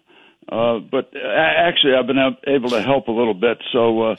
[0.53, 3.57] Uh, but actually, I've been able to help a little bit.
[3.73, 4.17] So, uh,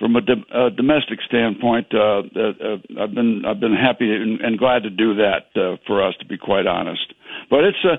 [0.00, 4.58] from a, do- a domestic standpoint, uh, uh, I've been I've been happy and, and
[4.58, 7.12] glad to do that uh, for us, to be quite honest.
[7.50, 7.94] But it's a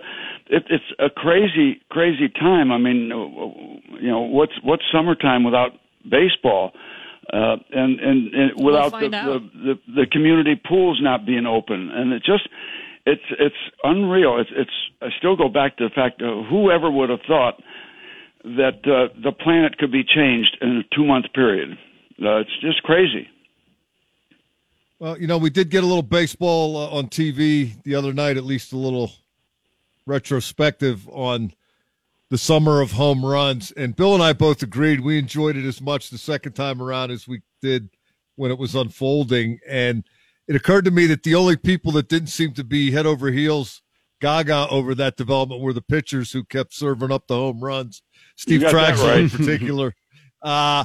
[0.53, 2.71] it, it's a crazy crazy time.
[2.71, 3.09] I mean,
[4.01, 5.71] you know, what's what's summertime without
[6.09, 6.71] baseball?
[7.31, 11.91] Uh, and, and and without we'll the, the, the the community pools not being open,
[11.93, 12.49] and it just
[13.05, 14.39] it's it's unreal.
[14.39, 14.71] It's it's.
[15.03, 17.61] I still go back to the fact of whoever would have thought
[18.43, 21.77] that uh, the planet could be changed in a two month period.
[22.23, 23.27] Uh, it's just crazy.
[24.99, 28.37] Well, you know, we did get a little baseball uh, on TV the other night,
[28.37, 29.11] at least a little
[30.05, 31.53] retrospective on
[32.29, 33.71] the summer of home runs.
[33.71, 37.11] And Bill and I both agreed we enjoyed it as much the second time around
[37.11, 37.89] as we did
[38.35, 39.59] when it was unfolding.
[39.67, 40.03] And
[40.47, 43.31] it occurred to me that the only people that didn't seem to be head over
[43.31, 43.81] heels
[44.19, 48.03] gaga over that development were the pitchers who kept serving up the home runs.
[48.35, 49.19] Steve Trachsel right.
[49.21, 49.95] in particular.
[50.43, 50.83] Uh,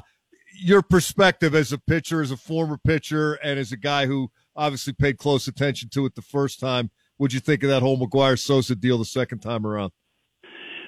[0.59, 4.93] your perspective as a pitcher, as a former pitcher, and as a guy who obviously
[4.93, 6.91] paid close attention to it the first time.
[7.17, 9.93] What'd you think of that whole McGwire Sosa deal the second time around?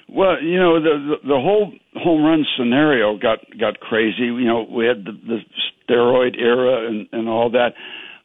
[0.09, 4.25] Well, you know the, the the whole home run scenario got got crazy.
[4.25, 5.39] You know we had the, the
[5.85, 7.75] steroid era and and all that,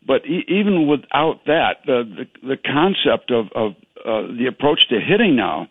[0.08, 2.04] but e- even without that, the
[2.42, 3.72] the, the concept of of
[4.06, 5.68] uh, the approach to hitting now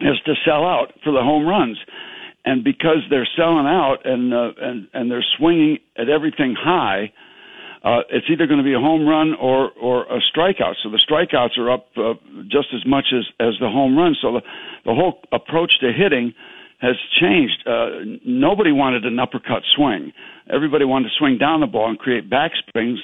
[0.00, 1.78] is to sell out for the home runs
[2.44, 7.12] and because they're selling out and uh, and and they're swinging at everything high,
[7.84, 10.74] uh, it's either going to be a home run or or a strikeout.
[10.82, 14.18] So the strikeouts are up uh, just as much as as the home runs.
[14.22, 14.42] So the
[14.84, 16.34] the whole approach to hitting
[16.80, 17.62] has changed.
[17.66, 20.12] Uh, nobody wanted an uppercut swing.
[20.52, 22.98] Everybody wanted to swing down the ball and create back spins,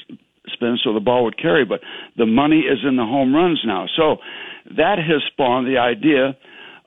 [0.48, 1.64] spins so the ball would carry.
[1.64, 1.80] But
[2.16, 3.86] the money is in the home runs now.
[3.96, 4.16] So
[4.76, 6.36] that has spawned the idea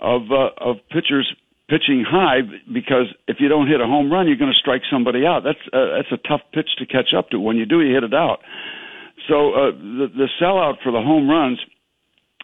[0.02, 1.32] of uh, of pitchers
[1.70, 2.42] pitching high
[2.74, 5.44] because if you don't hit a home run, you're going to strike somebody out.
[5.44, 7.40] That's uh, that's a tough pitch to catch up to.
[7.40, 8.40] When you do, you hit it out.
[9.28, 11.60] So uh, the the sellout for the home runs,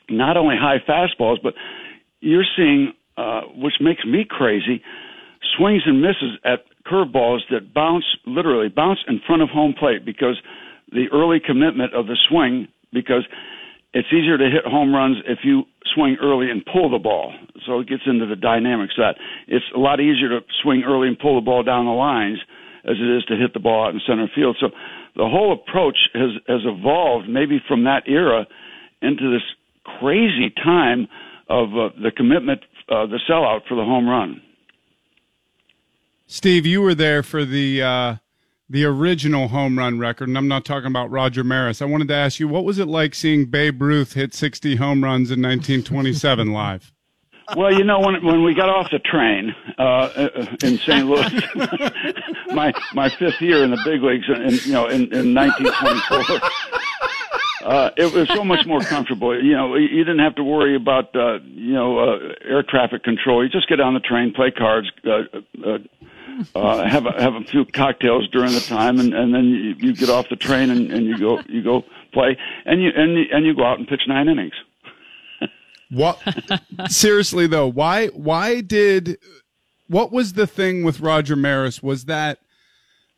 [0.09, 1.53] not only high fastballs, but
[2.21, 4.81] you're seeing, uh, which makes me crazy,
[5.57, 10.39] swings and misses at curveballs that bounce literally bounce in front of home plate because
[10.91, 13.25] the early commitment of the swing because
[13.95, 15.63] it's easier to hit home runs if you
[15.95, 17.33] swing early and pull the ball.
[17.65, 19.15] So it gets into the dynamics that
[19.47, 22.37] it's a lot easier to swing early and pull the ball down the lines
[22.83, 24.57] as it is to hit the ball out in center field.
[24.59, 24.67] So
[25.15, 28.45] the whole approach has has evolved maybe from that era
[29.01, 29.43] into this
[29.99, 31.07] crazy time
[31.47, 34.41] of uh, the commitment, uh, the sellout for the home run.
[36.27, 38.15] Steve, you were there for the uh,
[38.69, 41.81] the original home run record, and I'm not talking about Roger Maris.
[41.81, 45.03] I wanted to ask you, what was it like seeing Babe Ruth hit 60 home
[45.03, 46.91] runs in 1927 live?
[47.55, 51.05] Well, you know, when when we got off the train uh, uh in St.
[51.05, 51.31] Louis,
[52.55, 56.49] my my fifth year in the big leagues, in, you know, in, in 1924.
[57.65, 59.35] Uh, it was so much more comfortable.
[59.43, 63.43] You know, you didn't have to worry about uh, you know uh, air traffic control.
[63.43, 65.23] You just get on the train, play cards, uh,
[65.65, 65.79] uh,
[66.55, 69.95] uh, have a, have a few cocktails during the time, and, and then you, you
[69.95, 71.83] get off the train and, and you go you go
[72.13, 74.53] play, and you and you, and you go out and pitch nine innings.
[75.91, 76.19] what?
[76.87, 79.17] Seriously though, why why did
[79.87, 81.81] what was the thing with Roger Maris?
[81.81, 82.39] Was that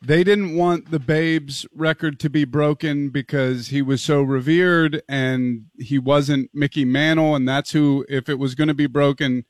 [0.01, 5.65] they didn't want the Babes record to be broken because he was so revered and
[5.79, 9.45] he wasn't Mickey Mantle, and that's who, if it was going to be broken,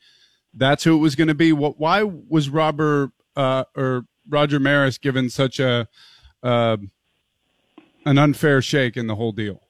[0.54, 1.52] that's who it was going to be.
[1.52, 1.80] What?
[1.80, 5.88] Why was Robert uh, or Roger Maris given such a
[6.44, 6.78] uh,
[8.06, 9.62] an unfair shake in the whole deal?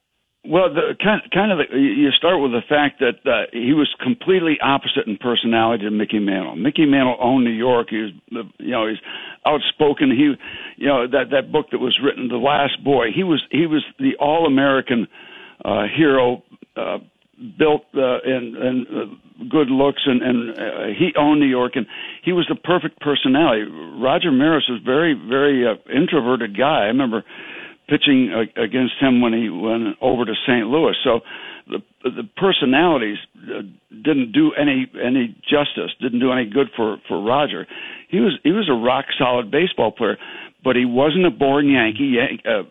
[0.50, 3.94] Well, the, kind kind of the, you start with the fact that uh, he was
[4.02, 6.56] completely opposite in personality to Mickey Mantle.
[6.56, 7.88] Mickey Mantle owned New York.
[7.90, 8.12] He was,
[8.58, 8.98] you know, he's
[9.46, 10.10] outspoken.
[10.10, 10.36] He,
[10.78, 13.08] you know, that that book that was written, The Last Boy.
[13.14, 15.08] He was he was the all American
[15.66, 16.44] uh, hero,
[16.78, 17.00] uh,
[17.58, 20.64] built uh, and and uh, good looks, and and uh,
[20.98, 21.86] he owned New York, and
[22.24, 23.64] he was the perfect personality.
[24.02, 26.84] Roger Maris was very very uh, introverted guy.
[26.84, 27.24] I remember
[27.88, 30.68] pitching uh, against him when he went over to St.
[30.68, 30.96] Louis.
[31.04, 31.22] So
[31.68, 37.22] the the personalities uh, didn't do any any justice, didn't do any good for for
[37.22, 37.68] Roger.
[38.10, 40.18] He was he was a rock solid baseball player,
[40.64, 42.18] but he wasn't a born Yankee.
[42.18, 42.64] Yan- uh,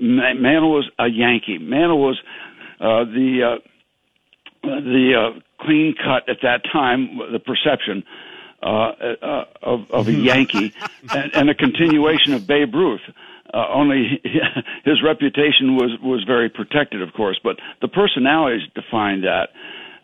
[0.00, 1.58] Mantle was a Yankee.
[1.58, 2.18] Mantle was
[2.80, 3.67] uh, the uh,
[4.62, 8.04] the uh, clean cut at that time, the perception
[8.62, 8.66] uh,
[9.22, 10.74] uh, of, of a Yankee,
[11.14, 13.00] and, and a continuation of Babe Ruth.
[13.52, 14.20] Uh, only
[14.84, 19.48] his reputation was was very protected, of course, but the personalities defined that.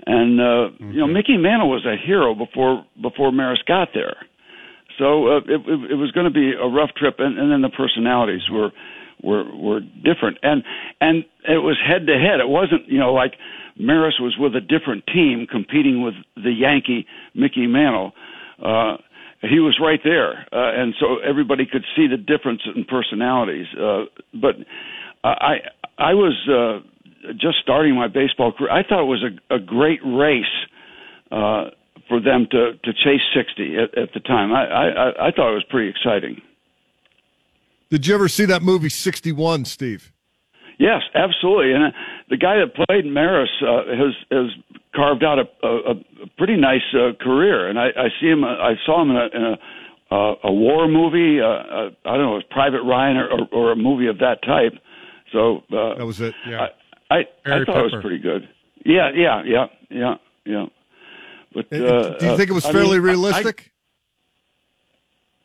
[0.07, 0.85] And uh, okay.
[0.85, 4.17] you know, Mickey Mantle was a hero before before Maris got there,
[4.99, 7.17] so uh, it, it, it was going to be a rough trip.
[7.19, 8.71] And, and then the personalities were
[9.23, 10.63] were were different, and
[11.01, 12.41] and it was head to head.
[12.41, 13.35] It wasn't you know like
[13.79, 18.13] Maris was with a different team competing with the Yankee Mickey Mantle.
[18.63, 18.97] Uh,
[19.43, 23.67] he was right there, uh, and so everybody could see the difference in personalities.
[23.79, 24.57] Uh, but
[25.23, 25.57] I
[25.99, 26.87] I was uh,
[27.33, 30.45] just starting my baseball career, I thought it was a, a great race
[31.31, 31.71] uh,
[32.09, 34.53] for them to to chase 60 at, at the time.
[34.53, 36.41] I, I I thought it was pretty exciting.
[37.91, 40.14] Did you ever see that movie 61, Steve?
[40.79, 41.73] Yes, absolutely.
[41.73, 41.91] And uh,
[42.31, 44.51] the guy that played Maris uh, has has
[44.95, 45.95] carved out a, a, a
[46.37, 48.45] pretty nice uh, career, and I, I see him.
[48.45, 51.41] I saw him in a, in a uh, a war movie.
[51.41, 54.19] Uh, uh, I don't know, it was Private Ryan or, or, or a movie of
[54.19, 54.75] that type.
[55.33, 56.35] So uh, that was it.
[56.47, 56.69] Yeah,
[57.11, 57.79] I I, I thought Pepper.
[57.81, 58.49] it was pretty good.
[58.85, 60.67] Yeah, yeah, yeah, yeah, yeah.
[61.53, 63.73] But uh, do you think it was fairly I mean, realistic?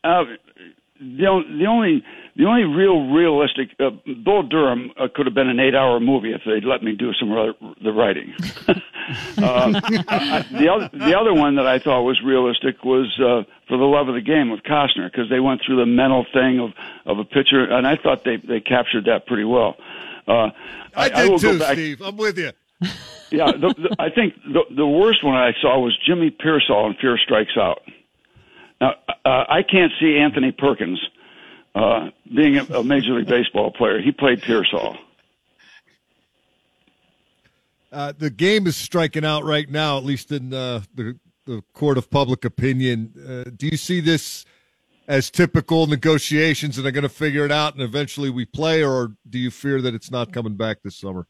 [0.03, 0.23] I, uh,
[0.99, 2.03] the the only
[2.35, 3.89] the only real realistic uh,
[4.23, 7.13] Bull Durham uh, could have been an eight hour movie if they'd let me do
[7.13, 8.33] some of the writing.
[8.67, 13.77] uh, I, the other the other one that I thought was realistic was uh, for
[13.77, 16.71] the love of the game with Costner because they went through the mental thing of
[17.05, 19.77] of a pitcher and I thought they they captured that pretty well.
[20.27, 20.49] Uh,
[20.95, 22.01] I, I did I too, Steve.
[22.01, 22.51] I'm with you.
[23.31, 26.95] yeah, the, the, I think the the worst one I saw was Jimmy Piersall in
[26.99, 27.81] Fear Strikes Out.
[28.81, 30.99] Now, uh, I can't see Anthony Perkins
[31.75, 34.01] uh, being a, a Major League Baseball player.
[34.01, 34.97] He played Piersall.
[37.91, 41.97] Uh, the game is striking out right now, at least in uh, the, the court
[41.97, 43.13] of public opinion.
[43.17, 44.45] Uh, do you see this
[45.07, 49.13] as typical negotiations and they're going to figure it out and eventually we play, or
[49.27, 51.25] do you fear that it's not coming back this summer?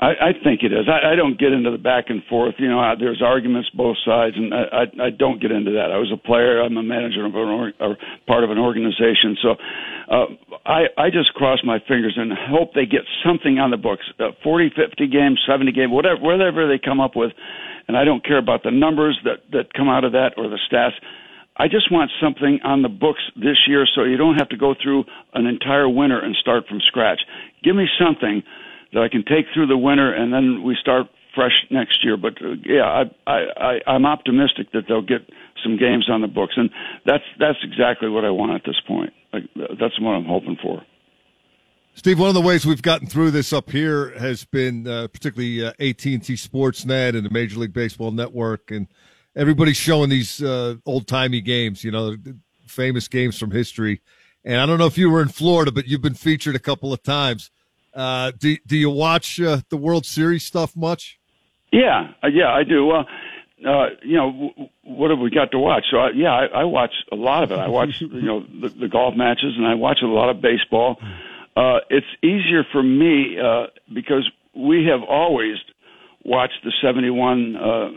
[0.00, 0.88] I, I think it is.
[0.88, 2.54] I, I don't get into the back and forth.
[2.58, 5.92] You know, there's arguments both sides, and I, I, I don't get into that.
[5.92, 6.62] I was a player.
[6.62, 9.50] I'm a manager of an or, or part of an organization, so
[10.08, 10.26] uh,
[10.64, 14.04] I I just cross my fingers and hope they get something on the books.
[14.18, 17.32] Uh, 40, 50 games, 70 games, whatever, whatever they come up with,
[17.86, 20.58] and I don't care about the numbers that that come out of that or the
[20.72, 20.96] stats.
[21.58, 24.74] I just want something on the books this year, so you don't have to go
[24.80, 27.20] through an entire winter and start from scratch.
[27.62, 28.42] Give me something
[28.92, 32.16] that I can take through the winter, and then we start fresh next year.
[32.16, 35.28] But uh, yeah, I, I, I, I'm optimistic that they'll get
[35.62, 36.70] some games on the books, and
[37.06, 39.12] that's that's exactly what I want at this point.
[39.32, 39.44] Like,
[39.78, 40.82] that's what I'm hoping for.
[41.94, 45.64] Steve, one of the ways we've gotten through this up here has been uh, particularly
[45.64, 48.86] uh, AT&T Sportsnet and the Major League Baseball Network, and
[49.34, 51.84] everybody's showing these uh, old timey games.
[51.84, 52.16] You know,
[52.70, 54.00] famous games from history.
[54.44, 56.92] And I don't know if you were in Florida, but you've been featured a couple
[56.92, 57.50] of times.
[57.94, 61.18] Uh, do do you watch uh, the World Series stuff much?
[61.72, 62.86] Yeah, uh, yeah, I do.
[62.86, 63.06] Well,
[63.66, 65.84] uh, you know, w- what have we got to watch?
[65.90, 67.58] So, uh, yeah, I, I watch a lot of it.
[67.58, 70.98] I watch, you know, the, the golf matches, and I watch a lot of baseball.
[71.56, 75.56] Uh, it's easier for me uh, because we have always
[76.24, 77.88] watched the '71 uh,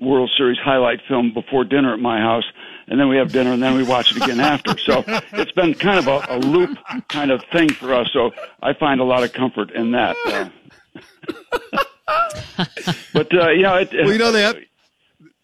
[0.00, 2.44] World Series highlight film before dinner at my house
[2.88, 4.76] and then we have dinner, and then we watch it again after.
[4.78, 8.08] So it's been kind of a, a loop kind of thing for us.
[8.12, 8.30] So
[8.62, 10.16] I find a lot of comfort in that.
[10.26, 10.50] Uh,
[13.12, 14.56] but uh, you know, it, well, you know they have,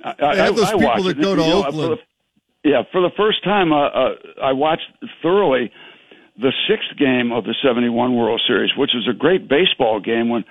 [0.04, 1.76] I, they have those I, people that go to you Oakland.
[1.76, 4.90] Know, for the, yeah, for the first time, uh, uh, I watched
[5.22, 5.72] thoroughly
[6.36, 10.44] the sixth game of the '71 World Series, which was a great baseball game when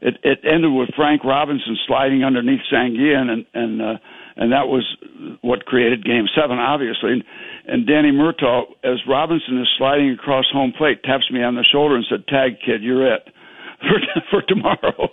[0.00, 3.98] it, it ended with Frank Robinson sliding underneath Sanguillen and and uh,
[4.36, 4.84] and that was
[5.42, 7.22] what created Game Seven, obviously.
[7.66, 11.96] And, Danny Murtaugh, as Robinson is sliding across home plate, taps me on the shoulder
[11.96, 13.28] and said, "Tag kid, you're it
[13.80, 15.08] for for tomorrow."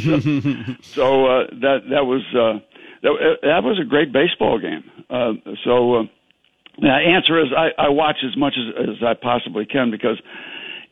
[0.00, 0.20] so
[0.82, 2.58] so uh, that that was uh,
[3.02, 4.84] that, that was a great baseball game.
[5.08, 5.32] Uh,
[5.64, 6.02] so uh,
[6.80, 10.20] the answer is I, I watch as much as, as I possibly can because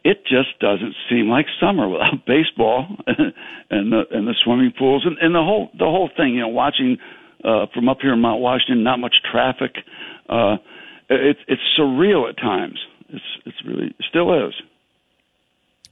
[0.04, 5.18] it just doesn't seem like summer without baseball and the and the swimming pools and,
[5.18, 6.34] and the whole the whole thing.
[6.34, 6.98] You know, watching
[7.44, 9.76] uh, from up here in Mount Washington, not much traffic.
[10.29, 10.57] Uh,
[11.09, 12.79] it's it's surreal at times.
[13.09, 14.55] It's it's really it still is.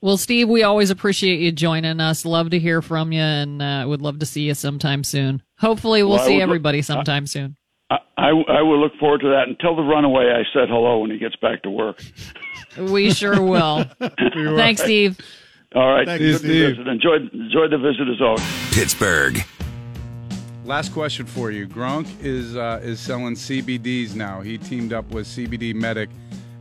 [0.01, 2.25] Well, Steve, we always appreciate you joining us.
[2.25, 5.43] Love to hear from you, and uh, would love to see you sometime soon.
[5.59, 7.57] Hopefully, we'll, well see everybody look, sometime I, soon.
[7.91, 9.49] I, I, I will look forward to that.
[9.49, 12.01] And tell the runaway I said hello when he gets back to work.
[12.79, 13.85] we sure will.
[13.99, 15.19] Thanks, Steve.
[15.75, 16.79] All right, Thank Steve.
[16.79, 18.73] Enjoy enjoy the visit as always.
[18.73, 19.45] Pittsburgh.
[20.69, 21.67] Last question for you.
[21.67, 24.43] Gronk is uh, is selling CBDs now.
[24.43, 26.11] He teamed up with CBD Medic,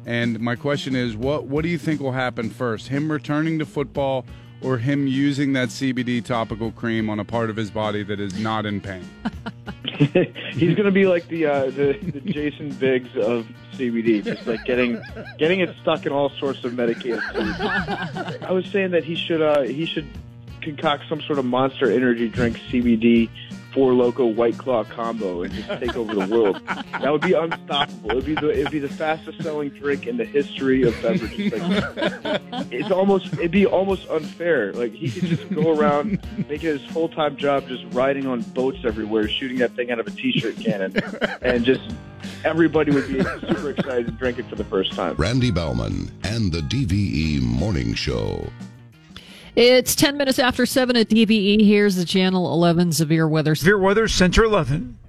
[0.05, 2.88] and my question is, what what do you think will happen first?
[2.88, 4.26] Him returning to football,
[4.62, 8.39] or him using that CBD topical cream on a part of his body that is
[8.39, 9.03] not in pain?
[10.53, 14.64] He's going to be like the, uh, the the Jason Biggs of CBD, just like
[14.64, 15.01] getting
[15.38, 17.60] getting it stuck in all sorts of medicated foods.
[18.41, 20.08] I was saying that he should uh, he should
[20.62, 23.30] concoct some sort of monster energy drink CBD
[23.78, 26.60] Four Loko White Claw combo and just take over the world.
[26.66, 28.10] That would be unstoppable.
[28.10, 31.54] It'd be the it'd be the fastest selling drink in the history of beverages.
[31.54, 34.74] Like, it's almost it'd be almost unfair.
[34.74, 36.20] Like he could just go around
[36.50, 40.08] making his full time job, just riding on boats everywhere, shooting that thing out of
[40.08, 40.96] a t shirt cannon,
[41.44, 41.94] and just
[42.44, 45.14] everybody would be super excited to drink it for the first time.
[45.20, 48.48] Randy Baumann and the DVE Morning Show.
[49.58, 51.66] It's 10 minutes after 7 at DVE.
[51.66, 53.55] Here's the Channel 11 severe weather.
[53.55, 54.99] Severe weather, Center 11.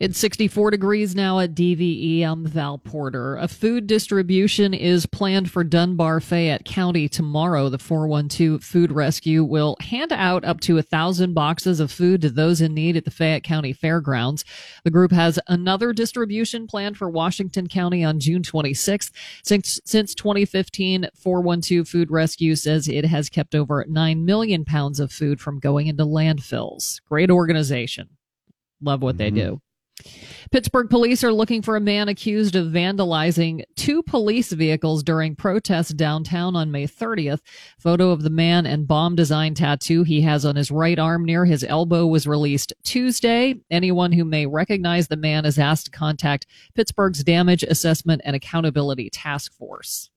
[0.00, 2.22] It's 64 degrees now at DVE.
[2.22, 3.36] I'm Val Porter.
[3.36, 7.68] A food distribution is planned for Dunbar Fayette County tomorrow.
[7.68, 12.30] The 412 Food Rescue will hand out up to a thousand boxes of food to
[12.30, 14.42] those in need at the Fayette County Fairgrounds.
[14.84, 19.10] The group has another distribution planned for Washington County on June 26th.
[19.44, 25.12] Since, since 2015, 412 Food Rescue says it has kept over 9 million pounds of
[25.12, 27.02] food from going into landfills.
[27.06, 28.08] Great organization.
[28.80, 29.36] Love what mm-hmm.
[29.36, 29.60] they do.
[30.50, 35.90] Pittsburgh police are looking for a man accused of vandalizing two police vehicles during protests
[35.90, 37.40] downtown on May 30th.
[37.78, 41.44] Photo of the man and bomb design tattoo he has on his right arm near
[41.44, 43.54] his elbow was released Tuesday.
[43.70, 49.10] Anyone who may recognize the man is asked to contact Pittsburgh's Damage Assessment and Accountability
[49.10, 50.10] Task Force.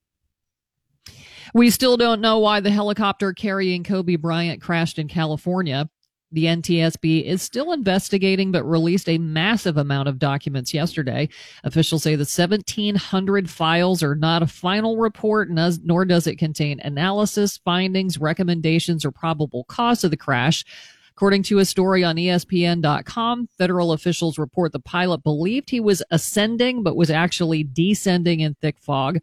[1.54, 5.90] We still don't know why the helicopter carrying Kobe Bryant crashed in California.
[6.34, 11.30] The NTSB is still investigating, but released a massive amount of documents yesterday.
[11.64, 17.58] Officials say the 1,700 files are not a final report, nor does it contain analysis,
[17.58, 20.66] findings, recommendations, or probable cause of the crash.
[21.12, 26.82] According to a story on ESPN.com, federal officials report the pilot believed he was ascending,
[26.82, 29.20] but was actually descending in thick fog.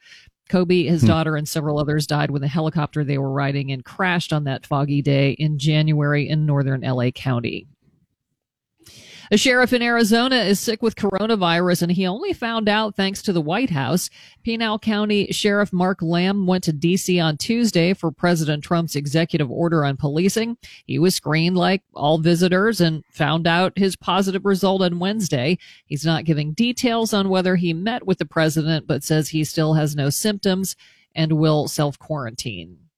[0.50, 1.06] Kobe, his hmm.
[1.06, 4.66] daughter, and several others died when the helicopter they were riding in crashed on that
[4.66, 7.68] foggy day in January in northern LA County.
[9.32, 13.32] A sheriff in Arizona is sick with coronavirus, and he only found out thanks to
[13.32, 14.10] the White House.
[14.42, 17.20] Pinal County Sheriff Mark Lamb went to D.C.
[17.20, 20.56] on Tuesday for President Trump's executive order on policing.
[20.84, 25.58] He was screened like all visitors and found out his positive result on Wednesday.
[25.86, 29.74] He's not giving details on whether he met with the president, but says he still
[29.74, 30.74] has no symptoms
[31.14, 32.89] and will self quarantine.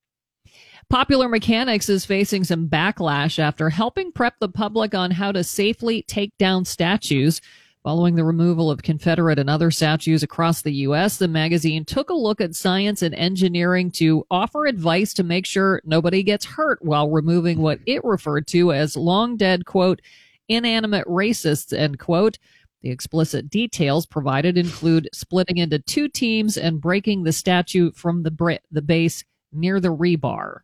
[0.93, 6.03] Popular Mechanics is facing some backlash after helping prep the public on how to safely
[6.03, 7.41] take down statues.
[7.83, 12.15] Following the removal of Confederate and other statues across the U.S., the magazine took a
[12.15, 17.09] look at science and engineering to offer advice to make sure nobody gets hurt while
[17.09, 20.03] removing what it referred to as long dead, quote,
[20.51, 22.39] inanimate racists, end quote.
[22.83, 28.59] The explicit details provided include splitting into two teams and breaking the statue from the,
[28.71, 29.25] the base
[29.55, 30.59] near the rebar.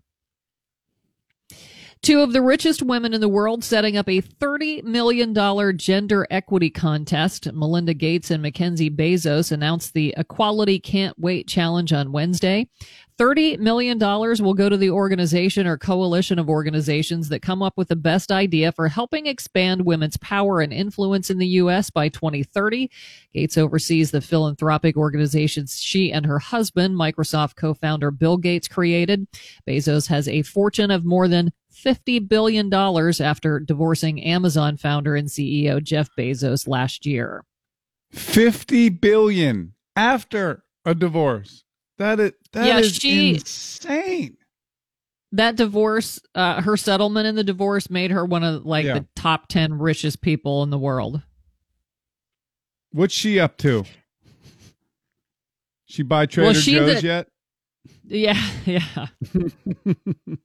[2.03, 5.35] Two of the richest women in the world setting up a $30 million
[5.77, 7.53] gender equity contest.
[7.53, 12.69] Melinda Gates and Mackenzie Bezos announced the Equality Can't Wait Challenge on Wednesday.
[13.19, 17.89] $30 million will go to the organization or coalition of organizations that come up with
[17.89, 21.91] the best idea for helping expand women's power and influence in the U.S.
[21.91, 22.89] by 2030.
[23.35, 29.27] Gates oversees the philanthropic organizations she and her husband, Microsoft co-founder Bill Gates, created.
[29.67, 31.51] Bezos has a fortune of more than
[31.85, 37.45] $50 billion after divorcing Amazon founder and CEO Jeff Bezos last year.
[38.13, 41.65] 50 billion after a divorce.
[41.99, 44.37] That is that yeah, is she, insane.
[45.33, 48.95] That divorce, uh, her settlement in the divorce made her one of like yeah.
[48.95, 51.23] the top 10 richest people in the world.
[52.93, 53.85] What's she up to?
[55.85, 57.29] She buy Trader well, Joe's the, yet?
[58.05, 59.07] Yeah, yeah.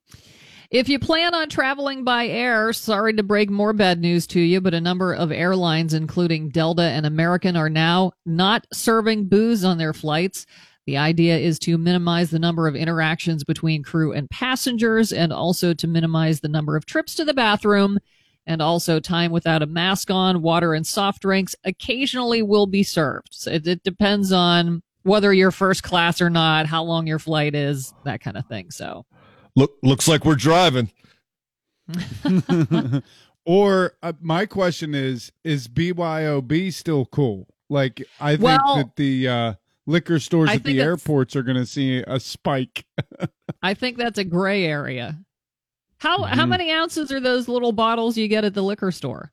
[0.73, 4.59] If you plan on traveling by air, sorry to break more bad news to you,
[4.59, 9.77] but a number of airlines, including Delta and American, are now not serving booze on
[9.77, 10.47] their flights.
[10.87, 15.75] The idea is to minimize the number of interactions between crew and passengers and also
[15.75, 17.99] to minimize the number of trips to the bathroom
[18.47, 20.41] and also time without a mask on.
[20.41, 23.29] Water and soft drinks occasionally will be served.
[23.29, 27.53] So it, it depends on whether you're first class or not, how long your flight
[27.53, 28.71] is, that kind of thing.
[28.71, 29.05] So
[29.55, 30.91] Look, looks like we're driving.
[33.45, 37.47] or uh, my question is: Is BYOB still cool?
[37.69, 39.53] Like, I think well, that the uh,
[39.85, 42.85] liquor stores I at the airports are going to see a spike.
[43.63, 45.19] I think that's a gray area.
[45.97, 46.33] How mm-hmm.
[46.33, 49.31] how many ounces are those little bottles you get at the liquor store?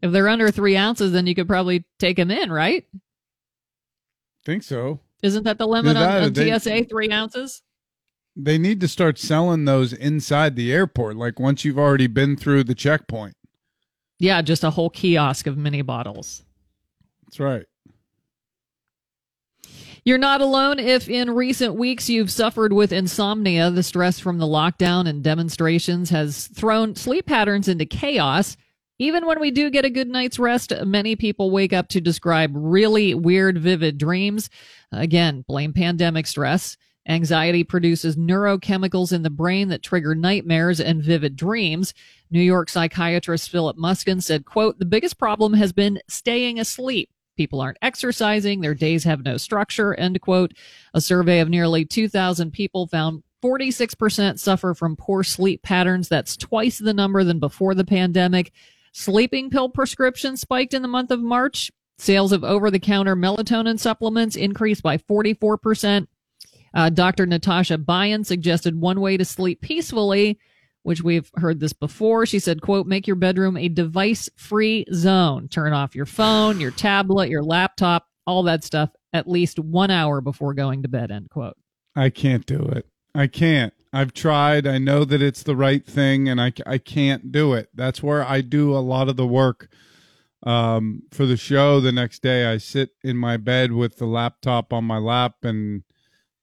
[0.00, 2.84] If they're under three ounces, then you could probably take them in, right?
[4.44, 5.00] Think so.
[5.22, 6.84] Isn't that the limit that, on, on they, TSA?
[6.84, 7.62] Three ounces.
[8.40, 12.64] They need to start selling those inside the airport, like once you've already been through
[12.64, 13.34] the checkpoint.
[14.20, 16.44] Yeah, just a whole kiosk of mini bottles.
[17.24, 17.66] That's right.
[20.04, 23.72] You're not alone if in recent weeks you've suffered with insomnia.
[23.72, 28.56] The stress from the lockdown and demonstrations has thrown sleep patterns into chaos.
[29.00, 32.52] Even when we do get a good night's rest, many people wake up to describe
[32.54, 34.48] really weird, vivid dreams.
[34.92, 36.76] Again, blame pandemic stress.
[37.08, 41.94] Anxiety produces neurochemicals in the brain that trigger nightmares and vivid dreams.
[42.30, 47.10] New York psychiatrist Philip Muskin said, quote, the biggest problem has been staying asleep.
[47.36, 48.60] People aren't exercising.
[48.60, 49.94] Their days have no structure.
[49.94, 50.52] End quote.
[50.92, 56.08] A survey of nearly 2,000 people found 46% suffer from poor sleep patterns.
[56.08, 58.52] That's twice the number than before the pandemic.
[58.92, 61.70] Sleeping pill prescriptions spiked in the month of March.
[61.98, 66.06] Sales of over the counter melatonin supplements increased by 44%.
[66.74, 67.26] Uh, Dr.
[67.26, 70.38] Natasha Bayan suggested one way to sleep peacefully
[70.88, 72.24] which we've heard this before.
[72.24, 75.46] She said, quote, make your bedroom a device free zone.
[75.48, 80.20] Turn off your phone, your tablet, your laptop, all that stuff at least one hour
[80.20, 81.56] before going to bed, end quote.
[81.94, 82.86] I can't do it.
[83.14, 83.74] I can't.
[83.92, 84.66] I've tried.
[84.66, 87.68] I know that it's the right thing and I, I can't do it.
[87.74, 89.68] That's where I do a lot of the work
[90.42, 92.46] um, for the show the next day.
[92.46, 95.82] I sit in my bed with the laptop on my lap and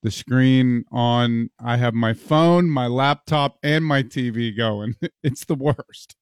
[0.06, 1.50] the screen on.
[1.58, 4.94] I have my phone, my laptop, and my TV going.
[5.24, 6.14] It's the worst.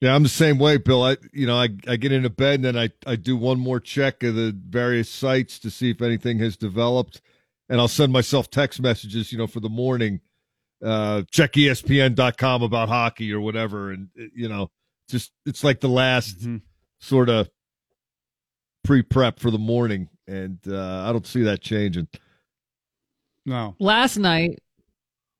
[0.00, 1.04] Yeah, I'm the same way, Bill.
[1.04, 3.78] I you know, I, I get into bed and then I, I do one more
[3.78, 7.20] check of the various sites to see if anything has developed.
[7.68, 10.20] And I'll send myself text messages, you know, for the morning.
[10.84, 13.92] Uh check ESPN.com about hockey or whatever.
[13.92, 14.72] And you know,
[15.08, 16.56] just it's like the last mm-hmm.
[16.98, 17.48] sort of
[18.82, 20.08] pre prep for the morning.
[20.26, 22.08] And uh I don't see that changing.
[23.46, 23.76] No.
[23.78, 24.58] Last night,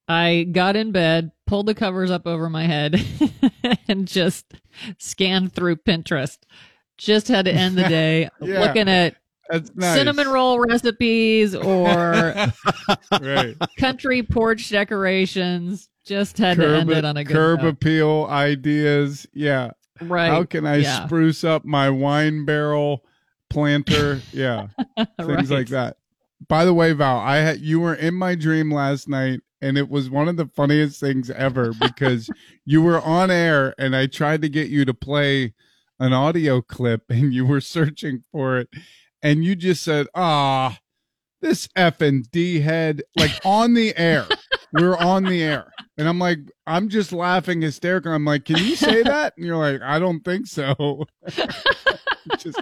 [0.09, 3.05] I got in bed, pulled the covers up over my head,
[3.89, 4.55] and just
[4.99, 6.39] scanned through Pinterest.
[6.97, 9.17] Just had to end the day yeah, looking at
[9.75, 9.99] nice.
[9.99, 11.93] cinnamon roll recipes or
[13.21, 13.57] right.
[13.79, 15.89] country porch decorations.
[16.05, 17.69] Just had curb, to end it on a good curb note.
[17.69, 19.27] appeal ideas.
[19.33, 19.73] Yeah.
[20.01, 20.29] Right.
[20.29, 21.05] How can I yeah.
[21.05, 23.03] spruce up my wine barrel
[23.51, 24.21] planter?
[24.33, 24.69] Yeah.
[24.97, 25.51] Things right.
[25.51, 25.97] like that.
[26.49, 29.89] By the way, Val, I had you were in my dream last night, and it
[29.89, 32.31] was one of the funniest things ever because
[32.65, 35.55] you were on air, and I tried to get you to play
[35.99, 38.69] an audio clip, and you were searching for it,
[39.23, 40.79] and you just said, "Ah,
[41.41, 44.27] this effing d head," like on the air.
[44.73, 48.13] we are on the air, and I'm like, I'm just laughing hysterical.
[48.13, 51.07] I'm like, "Can you say that?" And you're like, "I don't think so."
[52.39, 52.61] just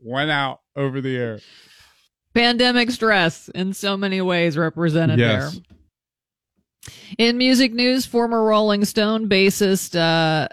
[0.00, 1.38] went out over the air
[2.34, 5.52] pandemic stress in so many ways represented yes.
[5.54, 5.62] there.
[7.16, 10.48] In music news, former Rolling Stone bassist uh,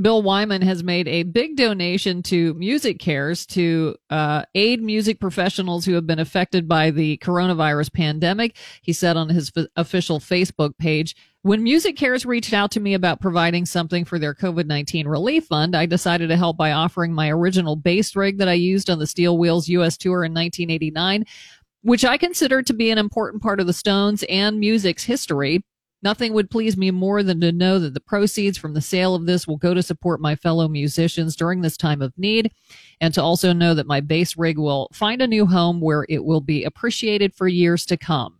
[0.00, 5.94] Bill Wyman has made a big donation to MusiCares to uh, aid music professionals who
[5.94, 8.56] have been affected by the coronavirus pandemic.
[8.82, 13.20] He said on his f- official Facebook page, when MusiCares reached out to me about
[13.20, 17.30] providing something for their COVID 19 relief fund, I decided to help by offering my
[17.30, 21.24] original bass rig that I used on the Steel Wheels US tour in 1989,
[21.82, 25.62] which I consider to be an important part of the Stones and music's history.
[26.04, 29.24] Nothing would please me more than to know that the proceeds from the sale of
[29.24, 32.52] this will go to support my fellow musicians during this time of need,
[33.00, 36.22] and to also know that my bass rig will find a new home where it
[36.22, 38.38] will be appreciated for years to come.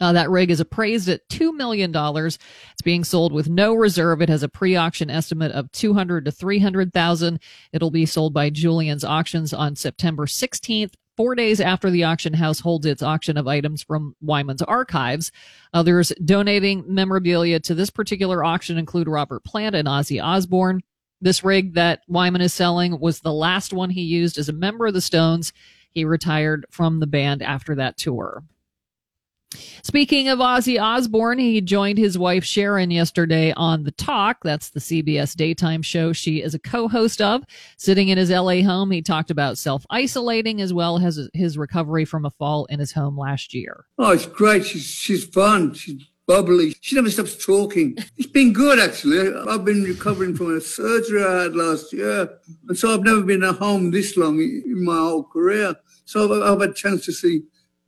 [0.00, 1.92] Uh, that rig is appraised at $2 million.
[1.94, 4.20] It's being sold with no reserve.
[4.20, 7.40] It has a pre-auction estimate of 200 to 300,000.
[7.72, 12.60] It'll be sold by Julien's Auctions on September 16th four days after the auction house
[12.60, 15.32] holds its auction of items from Wyman's archives.
[15.72, 20.82] Others donating memorabilia to this particular auction include Robert Plant and Ozzy Osbourne.
[21.20, 24.86] This rig that Wyman is selling was the last one he used as a member
[24.86, 25.52] of the Stones.
[25.92, 28.44] He retired from the band after that tour.
[29.82, 34.38] Speaking of Ozzy Osbourne, he joined his wife Sharon yesterday on The Talk.
[34.42, 37.44] That's the CBS daytime show she is a co-host of.
[37.76, 42.26] Sitting in his LA home, he talked about self-isolating as well as his recovery from
[42.26, 43.84] a fall in his home last year.
[43.98, 44.66] Oh, it's great.
[44.66, 45.74] She's she's fun.
[45.74, 46.74] She's bubbly.
[46.80, 47.96] She never stops talking.
[48.16, 49.32] It's been good actually.
[49.48, 52.28] I've been recovering from a surgery I had last year,
[52.68, 55.76] and so I've never been at home this long in my whole career.
[56.04, 57.42] So I've, I've had a chance to see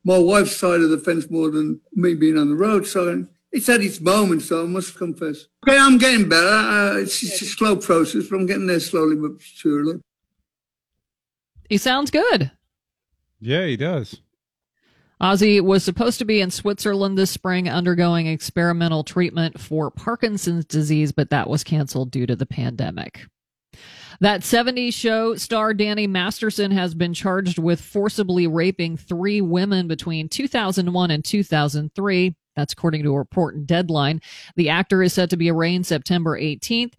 [0.09, 2.87] my wife's side of the fence more than me being on the road.
[2.87, 5.45] So it's at its moment, so I must confess.
[5.69, 6.47] Okay, I'm getting better.
[6.47, 10.01] Uh, it's, it's, a slow process, but I'm getting there slowly but surely.
[11.69, 12.51] He sounds good.
[13.39, 14.23] Yeah, he does.
[15.21, 21.13] Ozzy was supposed to be in Switzerland this spring undergoing experimental treatment for Parkinson's disease,
[21.13, 23.27] but that was canceled due to the pandemic.
[24.21, 30.29] That 70s show star Danny Masterson has been charged with forcibly raping three women between
[30.29, 32.35] 2001 and 2003.
[32.57, 34.21] That's according to a report in Deadline.
[34.57, 36.95] The actor is set to be arraigned September 18th.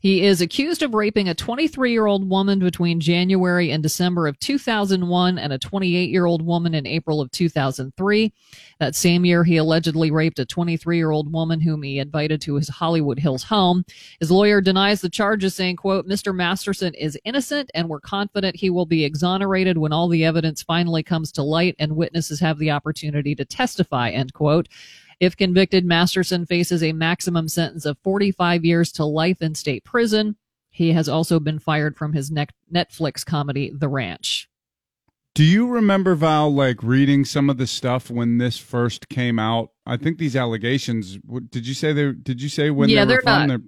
[0.00, 4.38] He is accused of raping a 23 year old woman between January and December of
[4.38, 8.32] 2001 and a 28 year old woman in April of 2003.
[8.78, 12.54] That same year, he allegedly raped a 23 year old woman whom he invited to
[12.54, 13.84] his Hollywood Hills home.
[14.20, 16.32] His lawyer denies the charges, saying, quote, Mr.
[16.32, 21.02] Masterson is innocent and we're confident he will be exonerated when all the evidence finally
[21.02, 24.68] comes to light and witnesses have the opportunity to testify, end quote.
[25.20, 30.36] If convicted, Masterson faces a maximum sentence of 45 years to life in state prison.
[30.70, 34.48] He has also been fired from his Netflix comedy, The Ranch.
[35.34, 39.70] Do you remember Val like reading some of the stuff when this first came out?
[39.86, 41.18] I think these allegations.
[41.50, 42.12] Did you say they?
[42.12, 43.48] Did you say when yeah, they were from?
[43.48, 43.60] They're,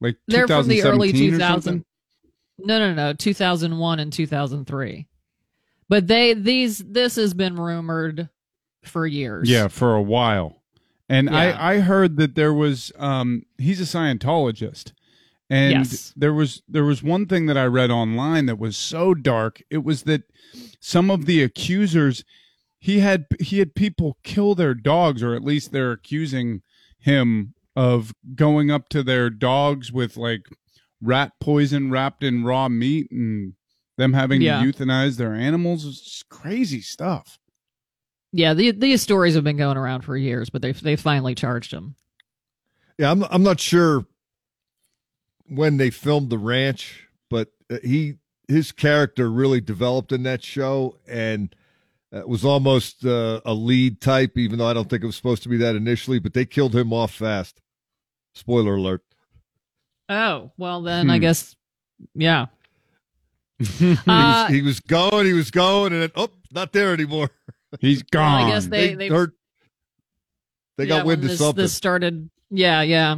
[0.00, 1.84] like they're from the early 2000.
[2.58, 5.08] No, no, no, 2001 and 2003.
[5.88, 8.30] But they these this has been rumored
[8.82, 9.48] for years.
[9.48, 10.62] Yeah, for a while.
[11.08, 11.36] And Yeah.
[11.58, 14.92] I I heard that there was um he's a Scientologist.
[15.50, 16.12] And Yes.
[16.16, 19.62] there was there was one thing that I read online that was so dark.
[19.70, 20.22] It was that
[20.80, 22.24] some of the accusers
[22.78, 26.62] he had he had people kill their dogs or at least they're accusing
[26.98, 30.46] him of going up to their dogs with like
[31.00, 33.54] rat poison wrapped in raw meat and
[33.98, 34.62] them having Yeah.
[34.62, 35.84] to euthanize their animals.
[35.84, 37.38] It's crazy stuff.
[38.32, 41.72] Yeah, the, these stories have been going around for years, but they they finally charged
[41.72, 41.96] him.
[42.98, 44.06] Yeah, I'm I'm not sure
[45.48, 48.14] when they filmed the ranch, but uh, he
[48.48, 51.54] his character really developed in that show and
[52.14, 55.42] uh, was almost uh, a lead type, even though I don't think it was supposed
[55.44, 56.18] to be that initially.
[56.18, 57.60] But they killed him off fast.
[58.34, 59.02] Spoiler alert.
[60.08, 61.20] Oh, well then I Hmm.
[61.22, 61.54] guess
[62.14, 62.46] yeah.
[63.58, 67.30] he, Uh, was, he was going, he was going, and then oh, not there anymore.
[67.80, 68.42] He's Well, gone.
[68.42, 69.32] I guess they they heard
[70.78, 71.62] they got yeah, wind of this, something.
[71.62, 73.16] This started, yeah, yeah.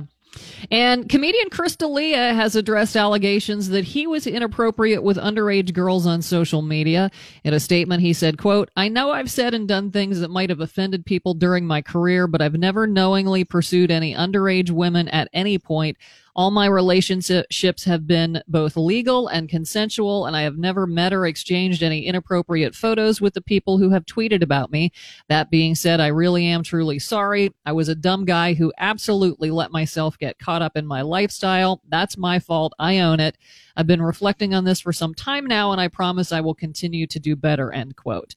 [0.70, 6.22] And comedian Chris D'Elia has addressed allegations that he was inappropriate with underage girls on
[6.22, 7.10] social media.
[7.44, 10.50] In a statement, he said, quote, I know I've said and done things that might
[10.50, 15.28] have offended people during my career, but I've never knowingly pursued any underage women at
[15.32, 15.96] any point.
[16.36, 21.26] All my relationships have been both legal and consensual, and I have never met or
[21.26, 24.90] exchanged any inappropriate photos with the people who have tweeted about me.
[25.28, 27.52] That being said, I really am truly sorry.
[27.64, 31.80] I was a dumb guy who absolutely let myself get caught up in my lifestyle.
[31.88, 32.72] That's my fault.
[32.80, 33.38] I own it.
[33.76, 37.06] I've been reflecting on this for some time now, and I promise I will continue
[37.06, 37.70] to do better.
[37.70, 38.34] End quote.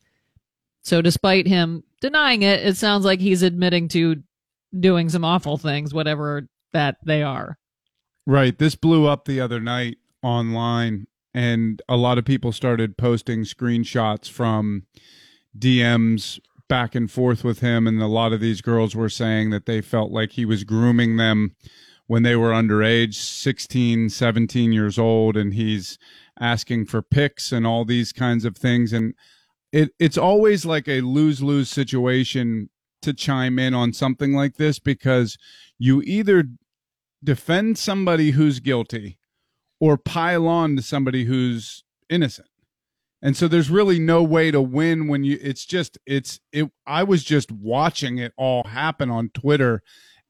[0.84, 4.18] So, despite him denying it, it sounds like he's admitting to
[4.80, 7.58] doing some awful things, whatever that they are.
[8.28, 8.58] Right.
[8.58, 14.30] This blew up the other night online, and a lot of people started posting screenshots
[14.30, 14.84] from
[15.58, 17.88] DMs back and forth with him.
[17.88, 21.16] And a lot of these girls were saying that they felt like he was grooming
[21.16, 21.56] them
[22.08, 25.98] when they were underage, 16, 17 years old, and he's
[26.38, 28.92] asking for pics and all these kinds of things.
[28.92, 29.14] And
[29.72, 32.70] it, it's always like a lose lose situation
[33.04, 35.38] to chime in on something like this because
[35.80, 36.44] you either
[37.24, 39.18] defend somebody who's guilty
[39.80, 42.48] or pile on to somebody who's innocent.
[43.22, 47.04] And so there's really no way to win when you it's just it's it I
[47.04, 49.82] was just watching it all happen on Twitter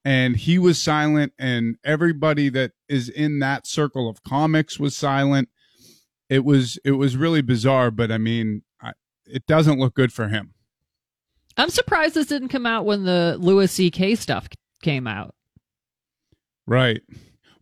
[0.04, 5.50] and he was silent and everybody that is in that circle of comics was silent.
[6.30, 8.92] It was it was really bizarre, but I mean, I,
[9.26, 10.54] it doesn't look good for him.
[11.58, 14.14] I'm surprised this didn't come out when the Louis C.K.
[14.14, 14.48] stuff
[14.82, 15.34] came out.
[16.68, 17.00] Right.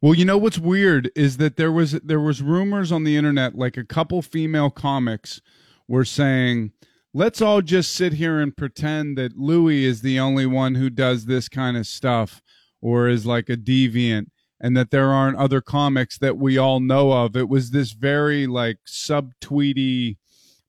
[0.03, 3.55] Well, you know what's weird is that there was there was rumors on the internet
[3.55, 5.41] like a couple female comics
[5.87, 6.73] were saying,
[7.15, 11.27] "Let's all just sit here and pretend that Louis is the only one who does
[11.27, 12.43] this kind of stuff
[12.81, 14.27] or is like a deviant
[14.61, 18.49] and that there aren't other comics that we all know of." It was this very
[18.49, 20.17] like subtweety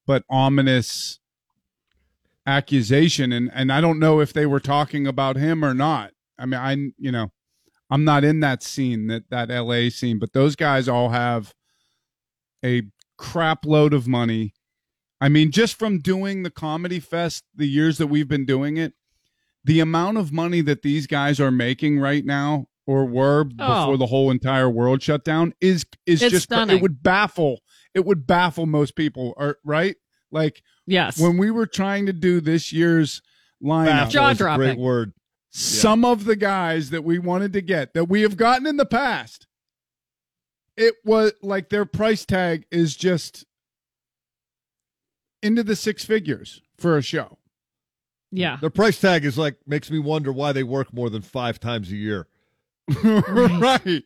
[0.05, 1.19] but ominous
[2.45, 6.11] accusation and and I don't know if they were talking about him or not.
[6.38, 7.31] I mean, I you know,
[7.89, 11.53] I'm not in that scene, that that LA scene, but those guys all have
[12.63, 12.83] a
[13.17, 14.53] crap load of money.
[15.19, 18.93] I mean, just from doing the comedy fest the years that we've been doing it,
[19.63, 23.97] the amount of money that these guys are making right now or were before Oh.
[23.97, 26.77] the whole entire world shut down is is It's just stunning.
[26.77, 27.61] it would baffle
[27.93, 29.95] it would baffle most people or right
[30.31, 31.19] like Yes.
[31.19, 33.21] When we were trying to do this year's
[33.61, 34.65] lineup, jaw dropping.
[34.67, 35.11] Great word.
[35.60, 38.86] Some of the guys that we wanted to get that we have gotten in the
[38.86, 39.47] past,
[40.76, 43.43] it was like their price tag is just
[45.41, 47.39] into the six figures for a show.
[48.32, 48.58] Yeah.
[48.62, 51.91] Their price tag is like makes me wonder why they work more than five times
[51.91, 52.28] a year.
[53.03, 54.03] right.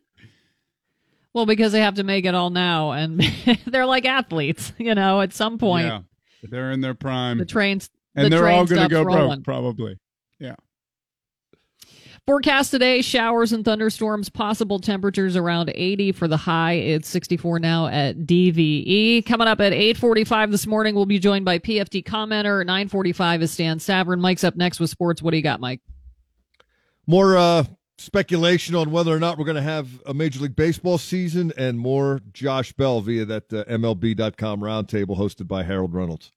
[1.33, 3.21] Well, because they have to make it all now, and
[3.65, 4.73] they're like athletes.
[4.77, 6.01] You know, at some point, Yeah.
[6.43, 7.37] They're in their prime.
[7.37, 9.41] the trains and the they're train all going to go rolling.
[9.41, 9.97] broke, probably.
[12.27, 14.29] Forecast today: showers and thunderstorms.
[14.29, 16.73] Possible temperatures around 80 for the high.
[16.73, 19.25] It's 64 now at DVE.
[19.25, 22.63] Coming up at 8:45 this morning, we'll be joined by PFT commenter.
[22.65, 24.19] 9:45 is Stan Savran.
[24.19, 25.21] Mike's up next with sports.
[25.21, 25.81] What do you got, Mike?
[27.07, 27.63] More uh,
[27.97, 31.79] speculation on whether or not we're going to have a Major League Baseball season, and
[31.79, 36.31] more Josh Bell via that uh, MLB.com roundtable hosted by Harold Reynolds.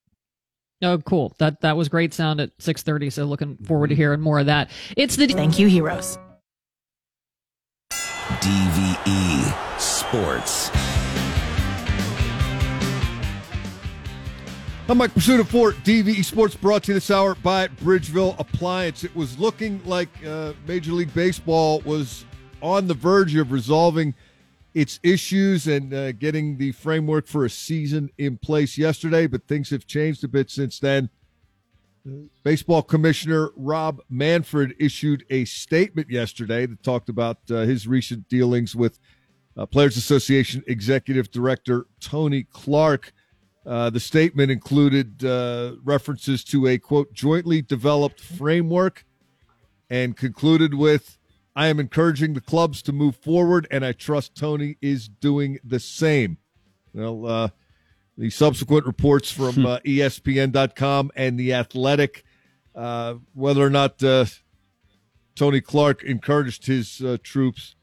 [0.81, 1.33] Oh, cool.
[1.39, 3.11] That that was great sound at 6:30.
[3.11, 4.69] So looking forward to hearing more of that.
[4.97, 6.17] It's the Thank you, heroes.
[7.91, 10.69] DVE Sports.
[14.87, 19.03] I'm Mike Prisuta Fort DVE Sports brought to you this hour by Bridgeville Appliance.
[19.03, 22.23] It was looking like uh, Major League Baseball was
[22.61, 24.13] on the verge of resolving
[24.75, 29.69] its issues and uh, getting the framework for a season in place yesterday, but things
[29.69, 31.09] have changed a bit since then.
[32.43, 38.75] Baseball Commissioner Rob Manfred issued a statement yesterday that talked about uh, his recent dealings
[38.75, 38.99] with
[39.57, 43.13] uh, Players Association Executive Director Tony Clark.
[43.65, 49.05] Uh, the statement included uh, references to a quote jointly developed framework
[49.89, 51.17] and concluded with
[51.55, 55.79] I am encouraging the clubs to move forward, and I trust Tony is doing the
[55.79, 56.37] same.
[56.93, 57.49] Well, uh,
[58.17, 62.23] the subsequent reports from uh, ESPN.com and The Athletic,
[62.75, 64.25] uh, whether or not uh,
[65.35, 67.75] Tony Clark encouraged his uh, troops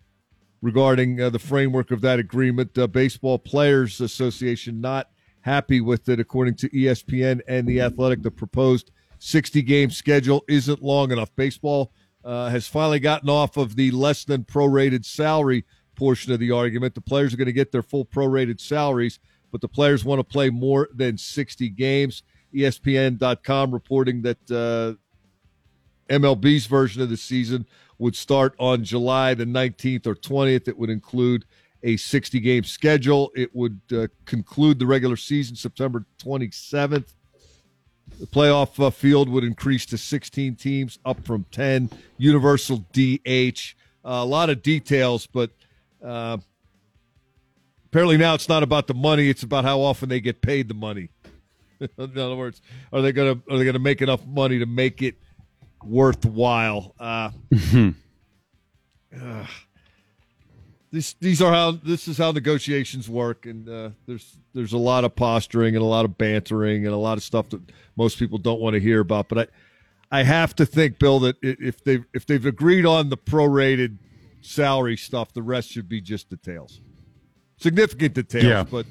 [0.61, 2.77] regarding uh, the framework of that agreement.
[2.77, 5.11] Uh, Baseball Players Association not
[5.43, 8.23] happy with it, according to ESPN and The Athletic.
[8.23, 11.35] The proposed 60 game schedule isn't long enough.
[11.37, 11.93] Baseball
[12.25, 15.65] uh, has finally gotten off of the less than prorated salary
[15.95, 16.95] portion of the argument.
[16.95, 19.19] The players are going to get their full prorated salaries,
[19.51, 22.23] but the players want to play more than 60 games.
[22.55, 24.95] ESPN.com reporting that uh,
[26.13, 27.67] MLB's version of the season
[27.99, 30.69] would start on July the 19th or 20th.
[30.69, 31.45] It would include
[31.83, 33.31] a 60 game schedule.
[33.35, 37.15] It would uh, conclude the regular season September 27th.
[38.23, 41.91] The playoff uh, field would increase to 16 teams, up from 10.
[42.19, 43.75] Universal DH.
[44.05, 45.51] a lot of details, but
[46.01, 46.37] uh,
[47.87, 50.75] apparently now it's not about the money; it's about how often they get paid the
[50.75, 51.09] money.
[51.81, 52.63] In other words,
[52.93, 55.17] are they gonna are they gonna make enough money to make it
[55.83, 56.95] worthwhile?
[60.93, 65.05] This these are how this is how negotiations work, and uh, there's there's a lot
[65.05, 67.63] of posturing and a lot of bantering and a lot of stuff that
[67.97, 69.29] most people don't want to hear about.
[69.31, 69.39] But
[70.11, 73.97] I I have to think, Bill, that if they if they've agreed on the prorated
[74.43, 76.83] salary stuff, the rest should be just details,
[77.57, 78.65] significant details, Yeah.
[78.71, 78.85] but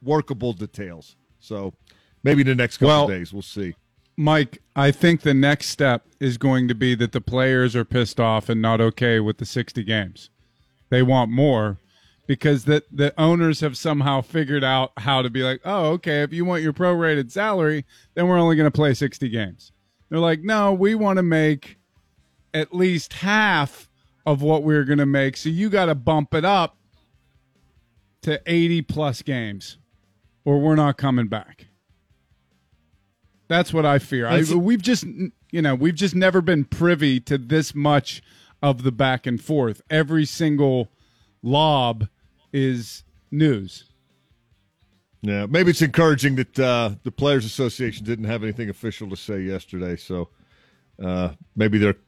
[0.00, 1.16] workable details.
[1.40, 1.74] So
[2.22, 3.74] maybe the next couple Well- of days we'll see.
[4.16, 8.20] Mike, I think the next step is going to be that the players are pissed
[8.20, 10.30] off and not okay with the 60 games.
[10.94, 11.80] They want more
[12.28, 16.32] because the, the owners have somehow figured out how to be like, oh, okay, if
[16.32, 17.84] you want your prorated salary,
[18.14, 19.72] then we're only going to play 60 games.
[20.08, 21.78] They're like, no, we want to make
[22.54, 23.90] at least half
[24.24, 25.36] of what we're going to make.
[25.36, 26.76] So you got to bump it up
[28.22, 29.78] to 80 plus games
[30.44, 31.66] or we're not coming back.
[33.48, 34.28] That's what I fear.
[34.28, 35.02] I, we've just,
[35.50, 38.22] you know, we've just never been privy to this much
[38.64, 39.82] of the back and forth.
[39.90, 40.88] Every single
[41.42, 42.08] lob
[42.50, 43.84] is news.
[45.20, 49.42] Yeah, maybe it's encouraging that uh, the Players Association didn't have anything official to say
[49.42, 50.30] yesterday, so
[51.02, 51.98] uh, maybe they're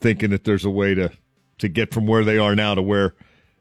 [0.00, 1.10] thinking that there's a way to
[1.58, 3.16] to get from where they are now to where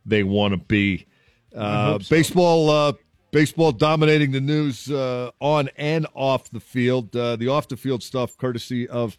[0.05, 1.07] they want to be.
[1.55, 2.15] Uh, so.
[2.15, 2.93] Baseball, uh,
[3.31, 7.15] baseball dominating the news uh, on and off the field.
[7.15, 9.17] Uh, the off the field stuff, courtesy of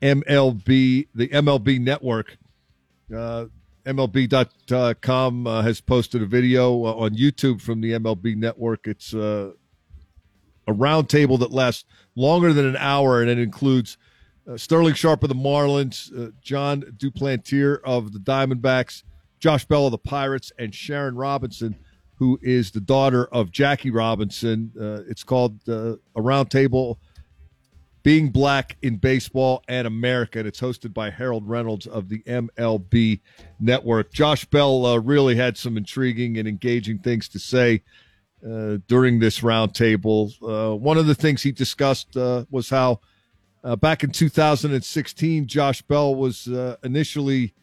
[0.00, 2.38] MLB, the MLB Network.
[3.14, 3.46] Uh,
[3.86, 8.86] MLB.com uh, has posted a video uh, on YouTube from the MLB Network.
[8.86, 9.52] It's uh,
[10.66, 11.84] a roundtable that lasts
[12.14, 13.96] longer than an hour, and it includes
[14.48, 19.02] uh, Sterling Sharp of the Marlins, uh, Jon Duplantier of the Diamondbacks,
[19.40, 21.76] Josh Bell of the Pirates, and Sharon Robinson
[22.22, 24.70] who is the daughter of Jackie Robinson.
[24.80, 26.98] Uh, it's called uh, A Roundtable
[28.02, 33.20] Being Black in Baseball and America, and it's hosted by Harold Reynolds of the MLB
[33.60, 34.12] Network.
[34.12, 37.82] Josh Bell uh, really had some intriguing and engaging things to say
[38.44, 40.32] uh, during this roundtable.
[40.42, 43.00] Uh, one of the things he discussed uh, was how
[43.78, 46.48] back in 2016, Josh Bell was
[46.82, 47.54] initially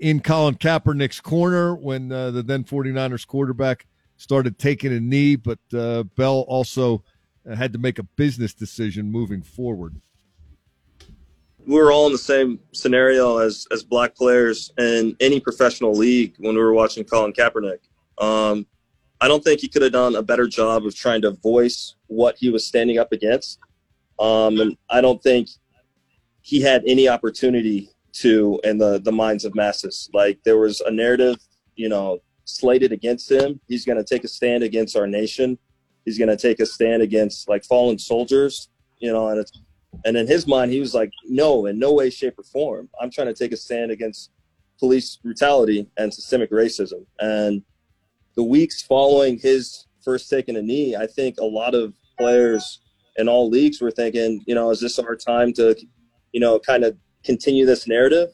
[0.00, 3.86] in Colin Kaepernick's corner when the then 49ers quarterback
[4.16, 6.98] started taking a knee, but uh, Bell also uh,
[7.52, 10.00] had to make a business decision moving forward.
[11.66, 16.34] We were all in the same scenario as as black players in any professional league
[16.38, 17.78] when we were watching Colin Kaepernick.
[18.18, 18.66] Um,
[19.20, 22.36] I don't think he could have done a better job of trying to voice what
[22.36, 23.58] he was standing up against.
[24.18, 25.48] Um, and I don't think
[26.42, 30.10] he had any opportunity to in the the minds of masses.
[30.12, 31.36] Like there was a narrative,
[31.76, 33.60] you know, slated against him.
[33.66, 35.58] He's going to take a stand against our nation.
[36.04, 39.52] He's going to take a stand against like fallen soldiers, you know, and it's,
[40.04, 42.88] and in his mind, he was like, no, in no way, shape, or form.
[43.00, 44.30] I'm trying to take a stand against
[44.78, 47.06] police brutality and systemic racism.
[47.20, 47.62] And
[48.34, 52.80] the weeks following his first taking a knee, I think a lot of players
[53.16, 55.76] in all leagues were thinking, you know, is this our time to,
[56.32, 58.30] you know, kind of continue this narrative?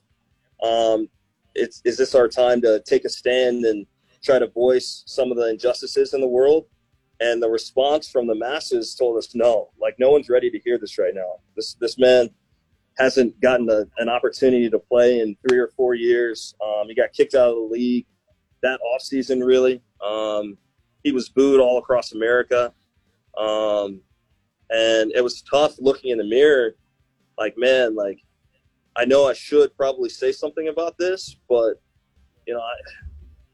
[0.62, 1.08] Um,
[1.54, 3.86] it's, is this our time to take a stand and
[4.22, 6.66] try to voice some of the injustices in the world.
[7.20, 10.78] And the response from the masses told us no, like no one's ready to hear
[10.78, 11.34] this right now.
[11.54, 12.30] This this man
[12.98, 16.54] hasn't gotten a, an opportunity to play in three or four years.
[16.62, 18.06] Um, he got kicked out of the league
[18.62, 19.82] that offseason, really.
[20.04, 20.58] Um,
[21.02, 22.72] he was booed all across America.
[23.38, 24.00] Um,
[24.70, 26.76] and it was tough looking in the mirror,
[27.38, 28.18] like, man, like,
[28.96, 31.80] I know I should probably say something about this, but,
[32.46, 32.74] you know, I,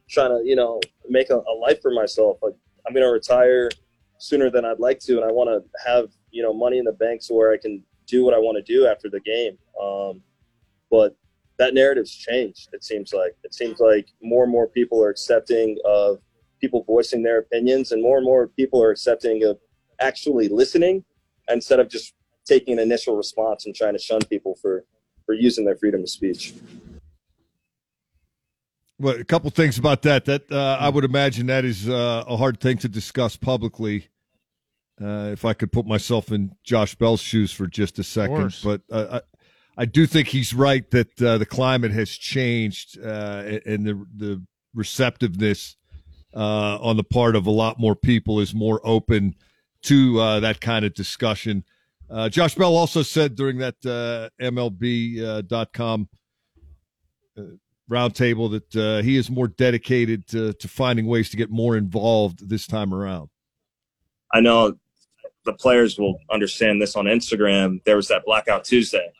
[0.08, 2.38] trying to you know make a, a life for myself.
[2.42, 2.54] Like
[2.86, 3.70] I'm going to retire
[4.18, 6.92] sooner than I'd like to, and I want to have you know money in the
[6.92, 9.58] bank so where I can do what I want to do after the game.
[9.82, 10.22] Um,
[10.90, 11.16] but
[11.58, 12.68] that narrative's changed.
[12.72, 16.18] It seems like it seems like more and more people are accepting of
[16.60, 19.58] people voicing their opinions, and more and more people are accepting of
[20.00, 21.04] actually listening
[21.48, 22.14] instead of just
[22.44, 24.84] taking an initial response and trying to shun people for
[25.24, 26.54] for using their freedom of speech.
[28.98, 30.24] Well, a couple things about that.
[30.24, 34.08] That uh, I would imagine that is uh, a hard thing to discuss publicly.
[34.98, 38.80] Uh, if I could put myself in Josh Bell's shoes for just a second, but
[38.90, 39.20] uh,
[39.76, 44.06] I, I do think he's right that uh, the climate has changed uh, and the
[44.16, 44.42] the
[44.74, 45.76] receptiveness
[46.32, 49.34] on the part of a lot more people is more open
[49.82, 51.64] to that kind of discussion.
[52.30, 53.78] Josh Bell also said during that
[54.40, 56.08] MLB.com
[57.90, 62.48] roundtable that uh, he is more dedicated to, to finding ways to get more involved
[62.48, 63.28] this time around.
[64.32, 64.74] I know
[65.44, 67.82] the players will understand this on Instagram.
[67.84, 69.12] There was that blackout Tuesday,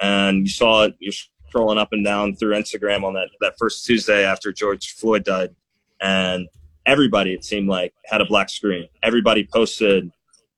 [0.00, 0.96] and you saw it.
[0.98, 1.12] You're
[1.52, 5.54] scrolling up and down through Instagram on that that first Tuesday after George Floyd died,
[6.00, 6.48] and
[6.84, 8.88] everybody it seemed like had a black screen.
[9.02, 10.10] Everybody posted,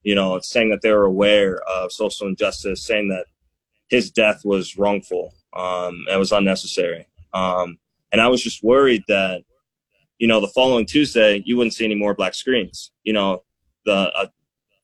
[0.02, 3.26] you know, saying that they were aware of social injustice, saying that
[3.88, 7.06] his death was wrongful, um, it was unnecessary.
[7.32, 7.78] Um,
[8.12, 9.42] and I was just worried that,
[10.18, 12.92] you know, the following Tuesday, you wouldn't see any more black screens.
[13.04, 13.42] You know,
[13.84, 14.26] the uh,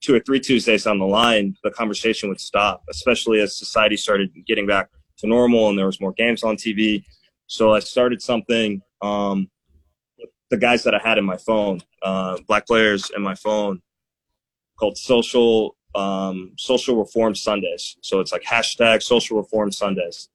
[0.01, 4.31] two or three Tuesdays on the line, the conversation would stop, especially as society started
[4.47, 4.89] getting back
[5.19, 7.05] to normal and there was more games on TV.
[7.47, 9.51] So I started something, um,
[10.51, 13.83] the guys that I had in my phone, uh, black players in my phone
[14.79, 17.97] called social, um, social reform Sundays.
[18.03, 20.29] So it's like hashtag social reform Sundays.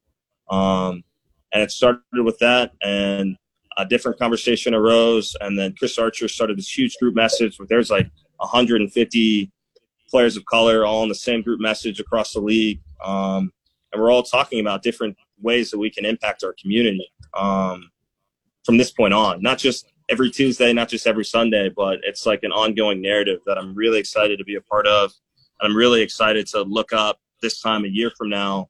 [0.50, 1.04] Um,
[1.52, 3.36] and it started with that and
[3.78, 7.90] a different conversation arose and then chris archer started this huge group message where there's
[7.90, 9.50] like 150
[10.10, 13.50] players of color all in the same group message across the league um,
[13.92, 17.90] and we're all talking about different ways that we can impact our community um,
[18.64, 19.42] from this point on.
[19.42, 23.56] Not just every tuesday not just every sunday but it's like an ongoing narrative that
[23.56, 25.12] i'm really excited to be a part of
[25.60, 28.66] and i'm really excited to look up this time a year from now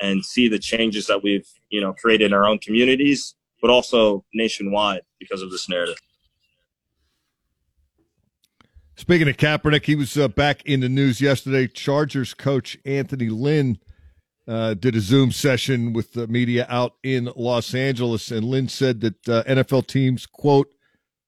[0.00, 4.24] and see the changes that we've you know created in our own communities, but also
[4.34, 5.98] nationwide because of this narrative.
[8.96, 11.66] Speaking of Kaepernick, he was uh, back in the news yesterday.
[11.66, 13.78] Chargers coach Anthony Lynn
[14.46, 19.00] uh, did a Zoom session with the media out in Los Angeles, and Lynn said
[19.00, 20.74] that uh, NFL teams, quote,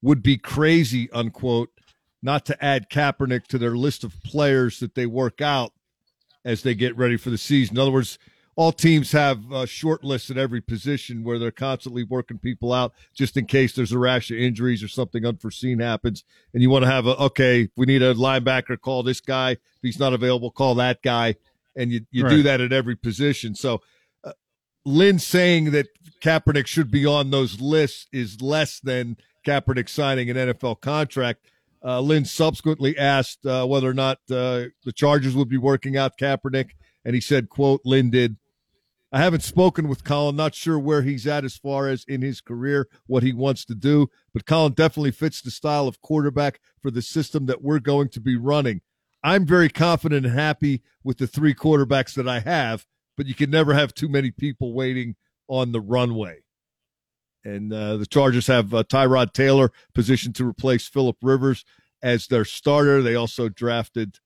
[0.02, 1.70] would be crazy, unquote,
[2.22, 5.72] not to add Kaepernick to their list of players that they work out
[6.44, 7.76] as they get ready for the season.
[7.76, 8.18] In other words,
[8.54, 12.92] all teams have uh, short lists at every position where they're constantly working people out
[13.14, 16.24] just in case there's a rash of injuries or something unforeseen happens.
[16.52, 19.52] And you want to have a, okay, we need a linebacker, call this guy.
[19.52, 21.36] If he's not available, call that guy.
[21.74, 22.30] And you, you right.
[22.30, 23.54] do that at every position.
[23.54, 23.80] So
[24.22, 24.32] uh,
[24.84, 25.86] Lynn saying that
[26.20, 31.46] Kaepernick should be on those lists is less than Kaepernick signing an NFL contract.
[31.82, 36.16] Uh, Lynn subsequently asked uh, whether or not uh, the Chargers would be working out
[36.16, 36.70] Kaepernick,
[37.04, 38.36] and he said, "quote Lynn did
[39.14, 42.40] I haven't spoken with Colin, not sure where he's at as far as in his
[42.40, 46.90] career, what he wants to do, but Colin definitely fits the style of quarterback for
[46.90, 48.80] the system that we're going to be running.
[49.22, 52.86] I'm very confident and happy with the three quarterbacks that I have,
[53.16, 56.38] but you can never have too many people waiting on the runway.
[57.44, 61.66] And uh, the Chargers have uh, Tyrod Taylor positioned to replace Philip Rivers
[62.02, 63.02] as their starter.
[63.02, 64.20] They also drafted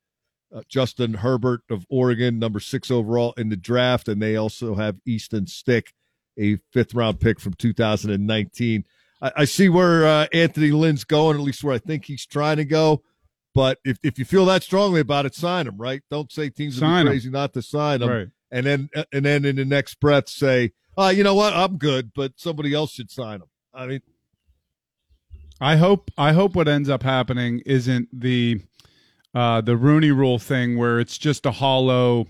[0.54, 4.96] uh, Justin Herbert of Oregon, number six overall in the draft, and they also have
[5.06, 5.92] Easton Stick,
[6.38, 8.84] a fifth round pick from 2019.
[9.20, 12.58] I, I see where uh, Anthony Lynn's going, at least where I think he's trying
[12.58, 13.02] to go.
[13.54, 15.78] But if, if you feel that strongly about it, sign him.
[15.78, 16.02] Right?
[16.10, 18.28] Don't say teams are crazy not to sign him, right.
[18.50, 21.54] and then and then in the next breath say, "Oh, you know what?
[21.54, 24.02] I'm good, but somebody else should sign him." I mean,
[25.58, 28.60] I hope I hope what ends up happening isn't the
[29.36, 32.26] uh, the Rooney Rule thing, where it's just a hollow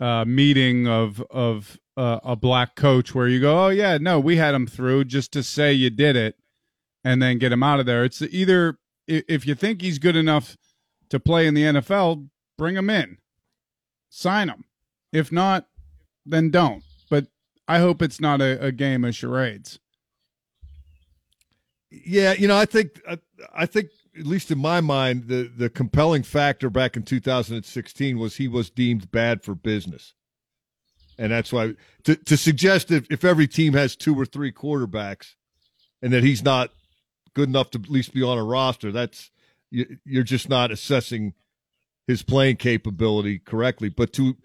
[0.00, 4.34] uh, meeting of of uh, a black coach, where you go, "Oh yeah, no, we
[4.34, 6.34] had him through," just to say you did it,
[7.04, 8.04] and then get him out of there.
[8.04, 10.56] It's either if you think he's good enough
[11.08, 13.18] to play in the NFL, bring him in,
[14.10, 14.64] sign him.
[15.12, 15.68] If not,
[16.26, 16.82] then don't.
[17.08, 17.28] But
[17.68, 19.78] I hope it's not a, a game of charades.
[21.92, 23.00] Yeah, you know, I think
[23.54, 28.36] I think at least in my mind, the the compelling factor back in 2016 was
[28.36, 30.14] he was deemed bad for business,
[31.18, 35.34] and that's why to to suggest if if every team has two or three quarterbacks,
[36.02, 36.70] and that he's not
[37.34, 39.30] good enough to at least be on a roster, that's
[39.70, 41.34] you're just not assessing
[42.06, 43.88] his playing capability correctly.
[43.88, 44.36] But to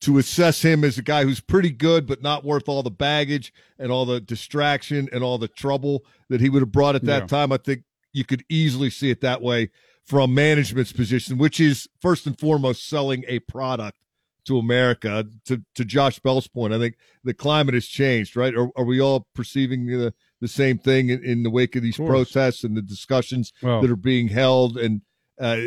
[0.00, 3.52] to assess him as a guy who's pretty good but not worth all the baggage
[3.78, 7.22] and all the distraction and all the trouble that he would have brought at that
[7.22, 7.26] yeah.
[7.28, 9.70] time, I think you could easily see it that way
[10.06, 13.98] from management's position, which is first and foremost selling a product
[14.46, 15.26] to America.
[15.46, 18.54] To to Josh Bell's point, I think the climate has changed, right?
[18.54, 21.98] Are, are we all perceiving the the same thing in, in the wake of these
[21.98, 24.76] of protests and the discussions well, that are being held?
[24.76, 25.02] And
[25.40, 25.58] uh,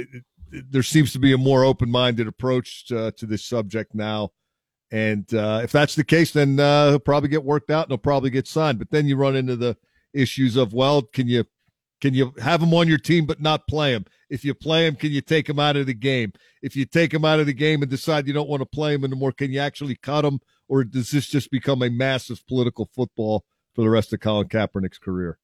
[0.52, 4.32] there seems to be a more open minded approach to, to, this subject now.
[4.92, 7.98] And uh, if that's the case, then uh, he'll probably get worked out and he'll
[7.98, 8.80] probably get signed.
[8.80, 9.76] But then you run into the
[10.14, 11.46] issues of, well, can you
[12.06, 14.06] can you have him on your team but not play him?
[14.30, 16.34] If you play him, can you take him out of the game?
[16.62, 18.94] If you take him out of the game and decide you don't want to play
[18.94, 20.40] him anymore, can you actually cut him?
[20.68, 23.44] Or does this just become a massive political football
[23.74, 25.40] for the rest of Colin Kaepernick's career?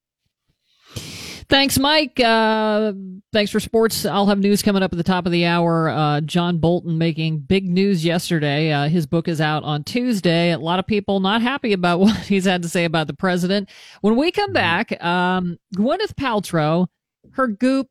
[1.52, 2.18] Thanks, Mike.
[2.18, 2.93] Uh,
[3.34, 4.06] thanks for sports.
[4.06, 5.89] I'll have news coming up at the top of the hour.
[5.89, 8.72] Uh, John Bolton making big news yesterday.
[8.72, 10.52] Uh, his book is out on Tuesday.
[10.52, 13.70] A lot of people not happy about what he's had to say about the president.
[13.99, 16.88] When we come back, um, Gwyneth Paltrow,
[17.32, 17.89] her goop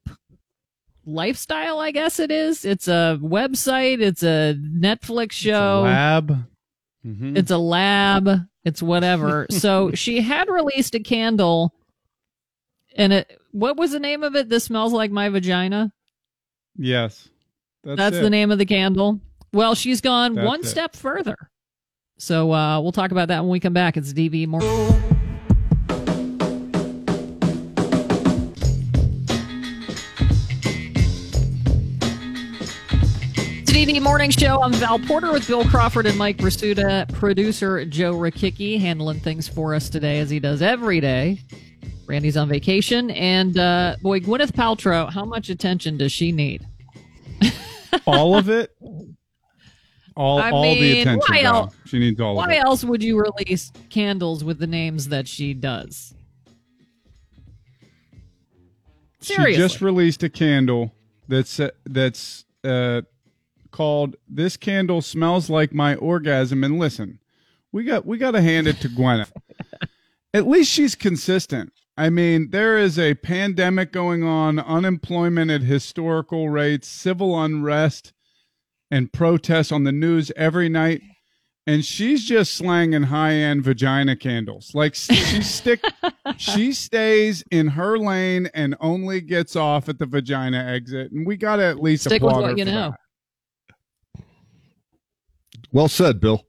[1.04, 2.64] lifestyle, I guess it is.
[2.64, 4.00] It's a website.
[4.00, 5.84] It's a Netflix show.
[5.84, 6.46] It's a lab.
[7.04, 7.36] Mm-hmm.
[7.36, 8.40] It's a lab.
[8.64, 9.46] It's whatever.
[9.50, 11.74] so she had released a candle
[12.96, 14.48] and it what was the name of it?
[14.48, 15.92] This smells like my vagina.
[16.76, 17.28] Yes,
[17.84, 19.20] that's, that's the name of the candle.
[19.52, 20.66] Well, she's gone that's one it.
[20.66, 21.36] step further.
[22.18, 23.96] So uh, we'll talk about that when we come back.
[23.96, 24.60] It's DV more.
[33.80, 34.62] DV Morning Show.
[34.62, 37.10] I'm Val Porter with Bill Crawford and Mike Prisuta.
[37.14, 41.40] Producer Joe Rakicki handling things for us today as he does every day.
[42.10, 46.66] Randy's on vacation, and uh, boy, Gwyneth Paltrow, how much attention does she need?
[48.06, 48.76] all of it.
[50.16, 51.22] All, I all mean, the attention.
[51.28, 52.32] Why else, she needs all.
[52.38, 52.48] Of it.
[52.48, 56.12] Why else would you release candles with the names that she does?
[59.20, 59.52] Seriously.
[59.52, 60.92] She just released a candle
[61.28, 63.02] that's uh, that's uh,
[63.70, 67.20] called "This Candle Smells Like My Orgasm." And listen,
[67.70, 69.30] we got we got to hand it to Gwyneth.
[70.34, 71.72] At least she's consistent.
[72.00, 78.14] I mean, there is a pandemic going on, unemployment at historical rates, civil unrest,
[78.90, 81.02] and protests on the news every night.
[81.66, 84.70] And she's just slanging high end vagina candles.
[84.72, 85.82] Like she stick,
[86.38, 91.12] she stays in her lane and only gets off at the vagina exit.
[91.12, 92.94] And we got to at least stick with what you know.
[94.16, 94.24] That.
[95.70, 96.46] Well said, Bill.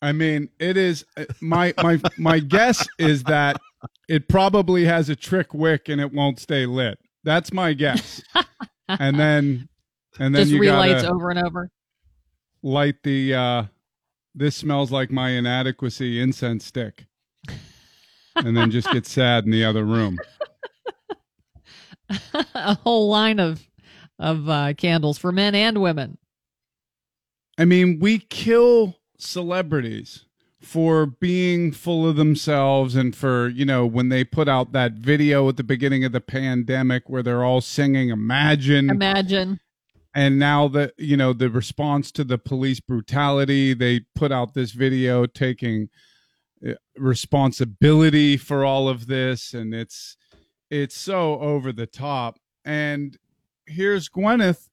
[0.00, 3.60] I mean, it is uh, my my my guess is that
[4.08, 6.98] it probably has a trick wick and it won't stay lit.
[7.24, 8.22] That's my guess.
[8.88, 9.68] and then
[10.18, 11.70] and then just you relights over and over.
[12.62, 13.64] light the uh
[14.34, 17.06] this smells like my inadequacy incense stick.
[18.36, 20.18] and then just get sad in the other room.
[22.54, 23.66] a whole line of
[24.18, 26.18] of uh, candles for men and women.
[27.58, 30.26] I mean, we kill celebrities
[30.60, 35.48] for being full of themselves and for, you know, when they put out that video
[35.48, 38.90] at the beginning of the pandemic where they're all singing Imagine.
[38.90, 39.60] Imagine.
[40.14, 44.72] And now that, you know, the response to the police brutality, they put out this
[44.72, 45.88] video taking
[46.66, 50.16] uh, responsibility for all of this and it's
[50.70, 52.38] it's so over the top.
[52.64, 53.16] And
[53.66, 54.68] here's Gwyneth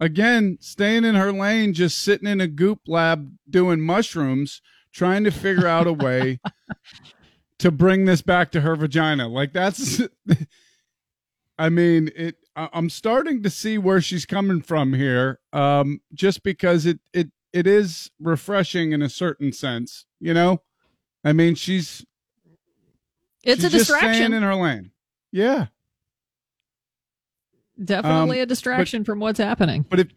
[0.00, 4.60] again staying in her lane, just sitting in a goop lab doing mushrooms,
[4.92, 6.40] trying to figure out a way
[7.58, 9.28] to bring this back to her vagina.
[9.28, 10.00] Like that's,
[11.58, 12.36] I mean, it.
[12.56, 17.30] I- I'm starting to see where she's coming from here, um, just because it it
[17.52, 20.62] it is refreshing in a certain sense, you know.
[21.24, 22.04] I mean, she's
[23.44, 24.32] It's she's a distraction.
[24.32, 24.90] in her lane.
[25.32, 25.66] Yeah.
[27.82, 29.84] Definitely Um, a distraction from what's happening.
[29.88, 30.08] But if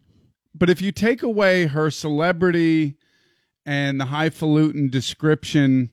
[0.54, 2.96] but if you take away her celebrity
[3.66, 5.90] and the highfalutin description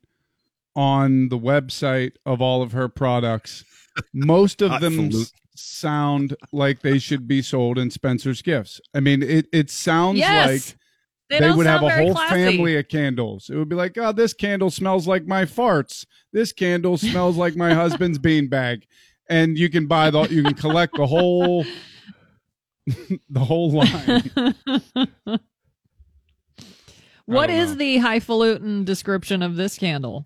[0.76, 3.64] on the website of all of her products,
[4.14, 5.12] most of them
[5.56, 8.80] sound like they should be sold in Spencer's Gifts.
[8.94, 10.48] I mean, it it sounds Yes.
[10.48, 10.78] like
[11.30, 12.36] They they, would have a whole classy.
[12.36, 13.50] family of candles.
[13.50, 16.06] It would be like, oh, this candle smells like my farts.
[16.32, 18.84] This candle smells like my husband's beanbag.
[19.30, 21.64] And you can buy the, you can collect the whole,
[23.30, 24.32] the whole line.
[27.36, 27.56] What know.
[27.76, 30.26] the highfalutin description of this candle?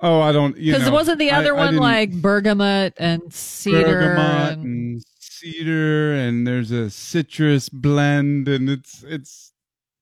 [0.00, 0.54] Oh, I don't.
[0.54, 3.82] Because know, wasn't the other I one didn't- like bergamot and cedar?
[3.84, 9.52] bergamot and- and cedar, and there's a citrus blend, and it's it's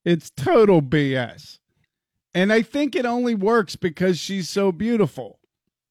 [0.04, 1.58] it's total BS.
[2.34, 5.38] And I think it only works because she's so beautiful.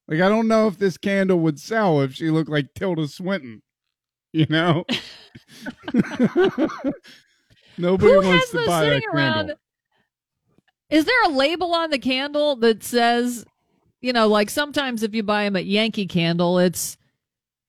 [0.07, 3.61] Like I don't know if this candle would sell if she looked like Tilda Swinton.
[4.33, 4.83] You know,
[7.77, 9.55] nobody Who wants has to those buy sitting around?
[10.95, 13.45] Is there a label on the candle that says,
[13.99, 16.95] you know, like sometimes if you buy them at Yankee Candle, it's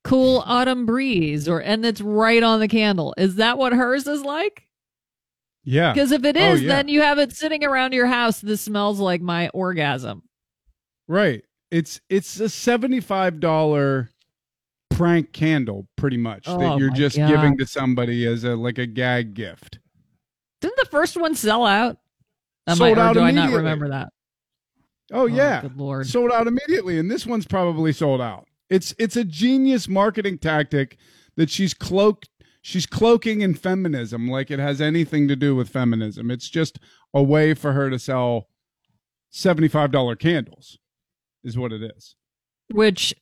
[0.04, 3.14] cool autumn breeze, or and it's right on the candle.
[3.18, 4.68] Is that what hers is like?
[5.64, 6.68] Yeah, Because if it oh, is, Oh, yeah.
[6.68, 8.40] then you have it sitting around your house.
[8.40, 10.22] This smells like my orgasm.
[11.08, 11.44] Right.
[11.72, 14.10] It's it's a seventy-five dollar
[14.90, 17.28] prank candle, pretty much Oh, that you're just God.
[17.28, 19.80] giving to somebody as a like a gag gift.
[20.60, 21.98] Didn't the first one sell out?
[22.66, 23.56] Am Sold or out do I not immediately.
[23.58, 24.08] remember that?
[25.12, 26.06] Oh, oh, yeah, good lord.
[26.06, 28.48] sold out immediately, and this one's probably sold out.
[28.68, 30.96] It's it's a genius marketing tactic
[31.36, 32.28] that she's cloaked.
[32.60, 36.32] She's cloaking in feminism like it has anything to do with feminism.
[36.32, 36.80] It's just
[37.14, 38.48] a way for her to sell
[39.30, 40.76] seventy-five dollar candles,
[41.44, 42.16] is what it is.
[42.72, 43.14] Which,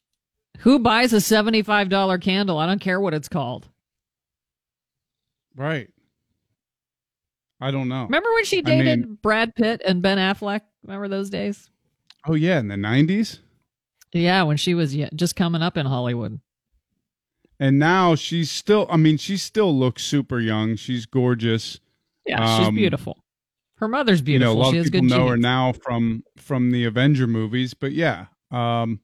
[0.60, 2.56] who buys a seventy-five dollar candle?
[2.56, 3.68] I don't care what it's called.
[5.54, 5.90] Right.
[7.60, 8.04] I don't know.
[8.04, 10.62] Remember when she I dated mean- Brad Pitt and Ben Affleck?
[10.82, 11.70] Remember those days?
[12.26, 13.40] Oh yeah, in the nineties.
[14.12, 16.40] Yeah, when she was just coming up in Hollywood.
[17.60, 21.78] and now she's still i mean she still looks super young she's gorgeous
[22.26, 23.22] Yeah, she's Um, beautiful.
[23.76, 24.54] Her mother's you know beautiful.
[24.54, 28.26] a lot she of people know her now from from the avenger movies but yeah
[28.50, 29.00] um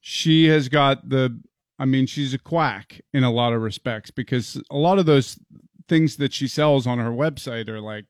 [0.00, 1.38] she has got the
[1.78, 5.38] i mean she's a quack in a lot of respects because a lot of those
[5.88, 8.06] things that she sells on her website are like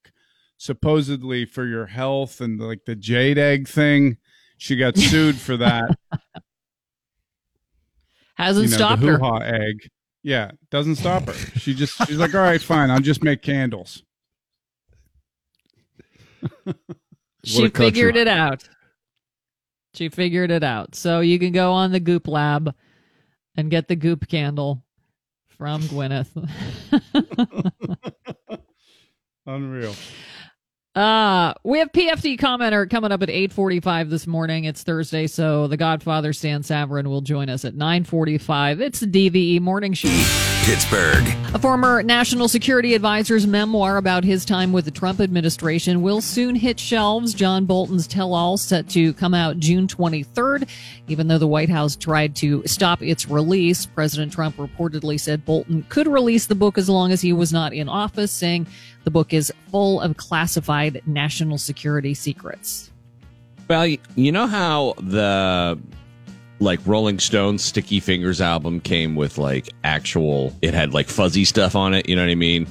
[0.57, 4.17] supposedly for your health and like the jade egg thing
[4.57, 5.91] she got sued for that
[8.37, 9.43] Hasn't you know, stopped her.
[9.45, 9.89] egg.
[10.23, 11.35] Yeah, doesn't stop her.
[11.59, 14.03] She just she's like, all right, fine, I'll just make candles.
[17.47, 18.67] She figured it out.
[19.93, 20.95] She figured it out.
[20.95, 22.75] So you can go on the Goop Lab
[23.55, 24.83] and get the Goop candle
[25.57, 26.31] from Gwyneth.
[29.47, 29.95] Unreal.
[30.95, 34.65] Uh, we have PFT commenter coming up at 8:45 this morning.
[34.65, 38.81] It's Thursday, so the Godfather Stan Savran will join us at 9:45.
[38.81, 40.54] It's the DVE morning show.
[40.65, 41.23] Pittsburgh.
[41.55, 46.55] A former national security advisor's memoir about his time with the Trump administration will soon
[46.55, 47.35] hit shelves.
[47.35, 50.67] John Bolton's tell all set to come out June 23rd.
[51.07, 55.85] Even though the White House tried to stop its release, President Trump reportedly said Bolton
[55.91, 58.67] could release the book as long as he was not in office, saying
[59.05, 62.91] the book is full of classified national security secrets.
[63.69, 65.79] Well, you know how the
[66.61, 71.75] like Rolling Stones Sticky Fingers album came with like actual it had like fuzzy stuff
[71.77, 72.67] on it, you know what I mean?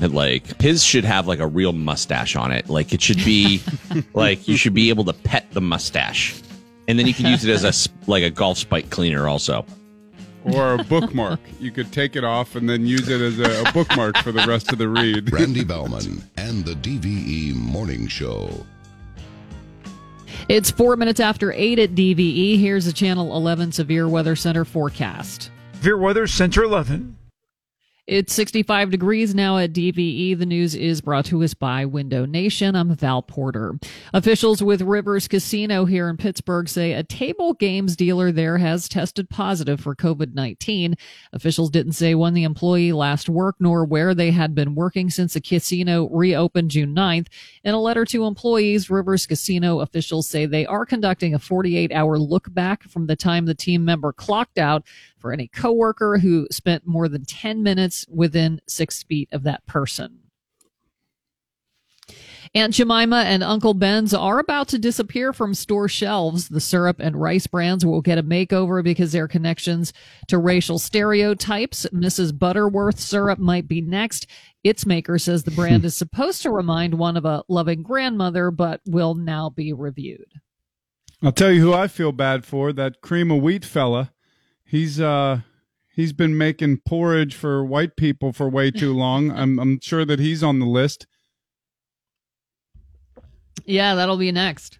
[0.00, 2.68] And like his should have like a real mustache on it.
[2.68, 3.62] Like it should be
[4.14, 6.40] like you should be able to pet the mustache.
[6.86, 9.64] And then you can use it as a like a golf spike cleaner also.
[10.44, 11.40] Or a bookmark.
[11.58, 14.44] You could take it off and then use it as a, a bookmark for the
[14.46, 15.32] rest of the read.
[15.32, 18.66] Randy Baumann and the DVE Morning Show.
[20.48, 22.58] It's four minutes after eight at DVE.
[22.58, 25.50] Here's the Channel 11 Severe Weather Center forecast.
[25.74, 27.16] Severe Weather Center 11.
[28.06, 30.38] It's 65 degrees now at DVE.
[30.38, 32.76] The news is brought to us by Window Nation.
[32.76, 33.78] I'm Val Porter.
[34.12, 39.30] Officials with Rivers Casino here in Pittsburgh say a table games dealer there has tested
[39.30, 40.96] positive for COVID 19.
[41.32, 45.32] Officials didn't say when the employee last worked nor where they had been working since
[45.32, 47.28] the casino reopened June 9th.
[47.64, 52.18] In a letter to employees, Rivers Casino officials say they are conducting a 48 hour
[52.18, 54.84] look back from the time the team member clocked out
[55.24, 60.18] for any coworker who spent more than 10 minutes within six feet of that person.
[62.54, 66.50] Aunt Jemima and Uncle Ben's are about to disappear from store shelves.
[66.50, 69.94] The syrup and rice brands will get a makeover because their connections
[70.28, 71.86] to racial stereotypes.
[71.90, 72.38] Mrs.
[72.38, 74.26] Butterworth syrup might be next.
[74.62, 75.86] Its maker says the brand hmm.
[75.86, 80.28] is supposed to remind one of a loving grandmother, but will now be reviewed.
[81.22, 84.10] I'll tell you who I feel bad for that cream of wheat fella
[84.74, 85.40] he's uh
[85.94, 89.30] he's been making porridge for white people for way too long.
[89.30, 91.06] I'm I'm sure that he's on the list.
[93.64, 94.78] Yeah, that'll be next.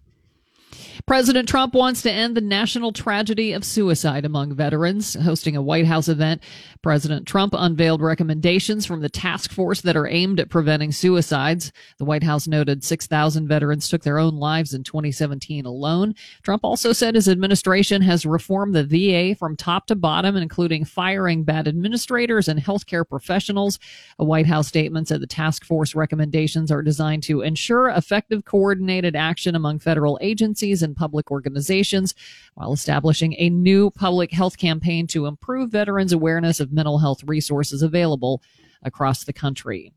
[1.05, 5.13] President Trump wants to end the national tragedy of suicide among veterans.
[5.13, 6.41] Hosting a White House event,
[6.81, 11.71] President Trump unveiled recommendations from the task force that are aimed at preventing suicides.
[11.97, 16.15] The White House noted 6,000 veterans took their own lives in 2017 alone.
[16.43, 21.43] Trump also said his administration has reformed the VA from top to bottom, including firing
[21.43, 23.79] bad administrators and healthcare professionals.
[24.17, 29.15] A White House statement said the task force recommendations are designed to ensure effective coordinated
[29.15, 32.15] action among federal agencies and public organizations
[32.53, 37.81] while establishing a new public health campaign to improve veterans' awareness of mental health resources
[37.81, 38.41] available
[38.83, 39.91] across the country.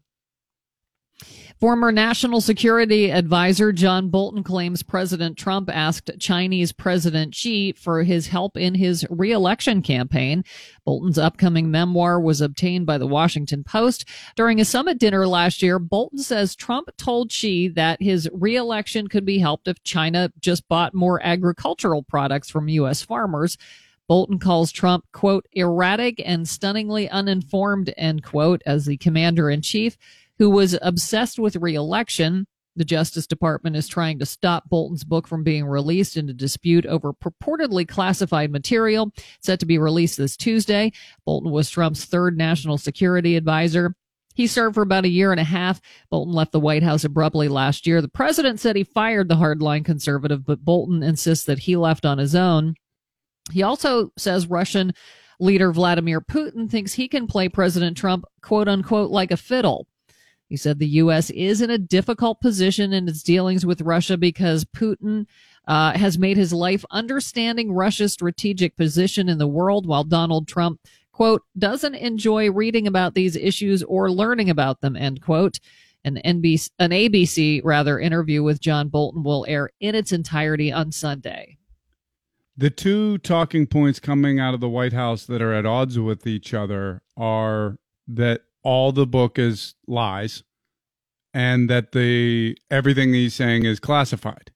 [1.61, 8.29] Former National Security Advisor John Bolton claims President Trump asked Chinese President Xi for his
[8.29, 10.45] help in his reelection campaign.
[10.85, 14.05] Bolton's upcoming memoir was obtained by the Washington Post.
[14.37, 19.25] During a summit dinner last year, Bolton says Trump told Xi that his reelection could
[19.25, 23.03] be helped if China just bought more agricultural products from U.S.
[23.03, 23.59] farmers.
[24.07, 29.99] Bolton calls Trump, quote, erratic and stunningly uninformed, end quote, as the commander in chief
[30.39, 32.47] who was obsessed with reelection.
[32.77, 36.87] The Justice Department is trying to stop Bolton's book from being released in a dispute
[36.87, 39.13] over purportedly classified material
[39.43, 40.93] set to be released this Tuesday.
[41.27, 43.95] Bolton was Trump's third national security advisor.
[44.37, 45.81] He served for about a year and a half.
[46.09, 48.01] Bolton left the White House abruptly last year.
[48.01, 52.19] The president said he fired the hardline conservative, but Bolton insists that he left on
[52.19, 52.75] his own.
[53.51, 54.93] He also says Russian
[55.41, 59.89] leader Vladimir Putin thinks he can play President Trump, quote unquote, like a fiddle.
[60.49, 61.29] He said the U.S.
[61.31, 65.27] is in a difficult position in its dealings with Russia because Putin
[65.67, 70.81] uh, has made his life understanding Russia's strategic position in the world, while Donald Trump,
[71.13, 75.61] quote, doesn't enjoy reading about these issues or learning about them, end quote.
[76.05, 80.93] An NBC, an ABC rather interview with John Bolton will air in its entirety on
[80.93, 81.59] Sunday.
[82.57, 86.27] The two talking points coming out of the White House that are at odds with
[86.27, 90.43] each other are that all the book is lies
[91.35, 94.51] and that the everything he's saying is classified.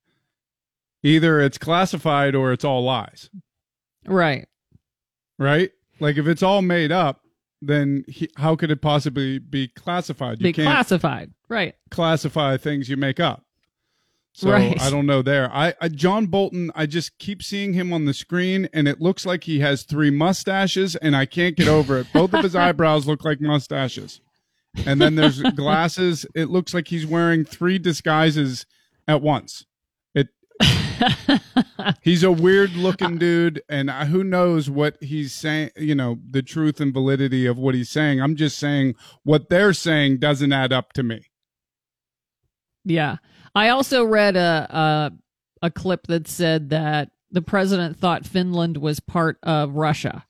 [1.03, 3.31] Either it's classified or it's all lies.
[4.07, 4.47] Right.
[5.39, 5.71] Right?
[6.01, 7.21] Like if it's all made up,
[7.61, 10.39] then he, how could it possibly be classified?
[10.41, 11.33] You be can't classified.
[11.49, 11.75] Right.
[11.91, 13.45] Classify things you make up.
[14.35, 14.81] So right.
[14.81, 15.51] I don't know there.
[15.53, 19.27] I, I, John Bolton, I just keep seeing him on the screen and it looks
[19.27, 22.07] like he has three mustaches and I can't get over it.
[22.15, 24.21] Both of his eyebrows look like mustaches.
[24.87, 26.25] And then there's glasses.
[26.35, 28.65] It looks like he's wearing three disguises
[29.07, 29.67] at once.
[30.15, 30.29] It
[32.03, 36.43] he's a weird uh, looking dude, and who knows what he's saying, you know, the
[36.43, 38.23] truth and validity of what he's saying.
[38.23, 38.95] I'm just saying
[39.25, 41.27] what they're saying doesn't add up to me.
[42.85, 43.17] Yeah.
[43.55, 45.13] I also read a, a,
[45.67, 50.27] a clip that said that the president thought Finland was part of Russia.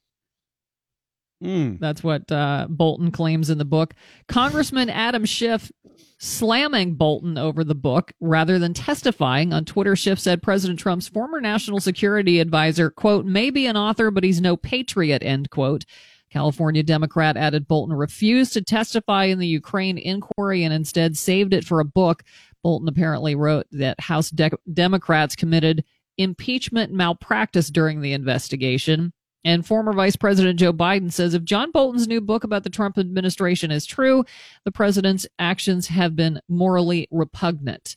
[1.42, 1.80] Mm.
[1.80, 3.94] That's what uh, Bolton claims in the book.
[4.28, 5.72] Congressman Adam Schiff
[6.18, 9.96] slamming Bolton over the book rather than testifying on Twitter.
[9.96, 14.40] Schiff said President Trump's former national security advisor, quote, may be an author, but he's
[14.40, 15.84] no patriot, end quote.
[16.30, 21.64] California Democrat added Bolton refused to testify in the Ukraine inquiry and instead saved it
[21.64, 22.22] for a book.
[22.62, 25.84] Bolton apparently wrote that House de- Democrats committed
[26.18, 29.12] impeachment malpractice during the investigation.
[29.44, 32.96] And former Vice President Joe Biden says if John Bolton's new book about the Trump
[32.96, 34.24] administration is true,
[34.64, 37.96] the president's actions have been morally repugnant.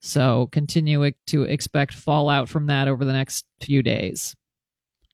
[0.00, 4.34] So continue to expect fallout from that over the next few days.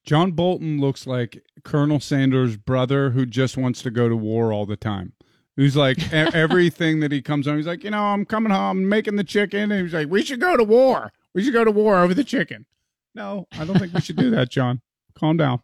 [0.04, 4.64] John Bolton looks like Colonel Sanders' brother who just wants to go to war all
[4.64, 5.14] the time.
[5.56, 9.16] Who's like everything that he comes on, he's like, you know, I'm coming home, making
[9.16, 11.12] the chicken, and he's like, we should go to war.
[11.34, 12.66] We should go to war over the chicken.
[13.14, 14.82] No, I don't think we should do that, John.
[15.14, 15.60] Calm down.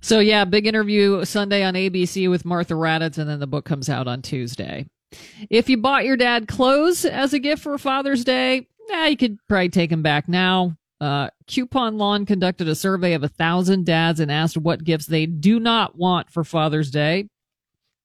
[0.00, 3.88] So yeah, big interview Sunday on ABC with Martha Raddatz, and then the book comes
[3.88, 4.86] out on Tuesday.
[5.50, 9.38] If you bought your dad clothes as a gift for Father's Day, yeah, you could
[9.48, 10.76] probably take them back now.
[11.00, 15.26] Uh, Coupon Lawn conducted a survey of a thousand dads and asked what gifts they
[15.26, 17.28] do not want for Father's Day.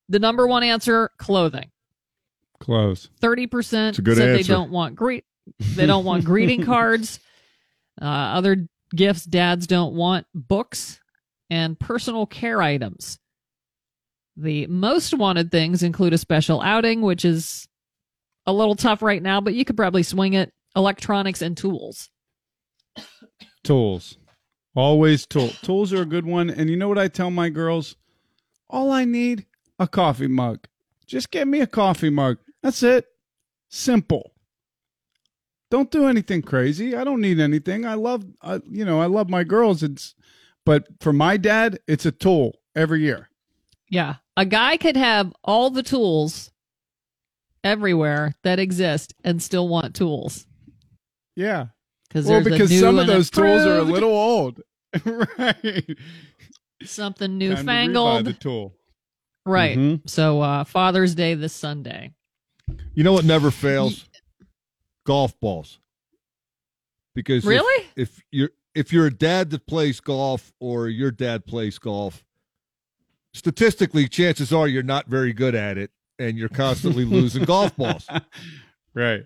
[0.10, 1.70] The number one answer: clothing.
[2.60, 3.10] Clothes.
[3.22, 4.34] Thirty percent said answer.
[4.34, 5.26] they don't want greet.
[5.60, 7.20] They don't want greeting cards.
[8.02, 11.00] Uh, other gifts dads don't want books
[11.50, 13.20] and personal care items.
[14.36, 17.68] The most wanted things include a special outing, which is
[18.46, 20.54] a little tough right now, but you could probably swing it.
[20.76, 22.10] Electronics and tools.
[23.64, 24.18] Tools.
[24.76, 25.50] Always tool.
[25.64, 26.52] Tools are a good one.
[26.52, 27.96] And you know what I tell my girls?
[28.70, 29.47] All I need
[29.80, 30.68] a coffee mug.
[31.06, 32.38] Just get me a coffee mug.
[32.62, 33.06] That's it.
[33.70, 34.34] Simple.
[35.70, 36.96] Don't do anything crazy.
[36.96, 37.86] I don't need anything.
[37.86, 39.84] I love, I, you know, I love my girls.
[39.84, 40.16] It's,
[40.66, 43.30] but for my dad, it's a tool every year.
[43.90, 46.52] Yeah, a guy could have all the tools
[47.64, 50.46] everywhere that exist and still want tools.
[51.36, 51.68] Yeah,
[52.10, 54.62] because well, because some of those tools are a little old,
[55.06, 55.86] right?
[56.84, 58.26] Something Time to newfangled.
[58.26, 58.74] the tool.
[59.48, 59.78] Right.
[59.78, 60.10] Mhm.
[60.10, 62.14] So uh Father's Day this Sunday.
[62.94, 64.06] You know what never fails?
[65.06, 65.80] Golf balls.
[67.16, 67.86] Because Really?
[67.96, 72.24] if, you're if you're a dad that plays golf or your dad plays golf,
[73.34, 78.06] statistically, chances are you're not very good at it, and you're constantly losing golf balls.
[78.94, 79.26] Right.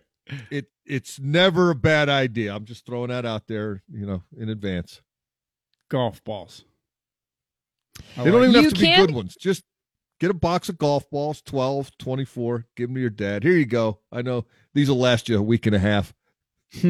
[0.49, 2.53] It it's never a bad idea.
[2.55, 5.01] I'm just throwing that out there, you know, in advance.
[5.89, 6.63] Golf balls.
[8.17, 9.35] I They don't like even You have to be good ones.
[9.35, 9.63] Just
[10.21, 13.43] get a box of golf balls, 12, 24, give them to your dad.
[13.43, 13.99] Here you go.
[14.11, 16.13] I know these will last you a week and a half.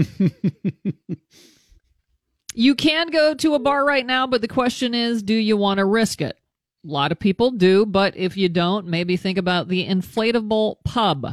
[2.53, 5.77] You can go to a bar right now, but the question is, do you want
[5.77, 6.37] to risk it?
[6.85, 11.25] A lot of people do, but if you don't, maybe think about the inflatable pub.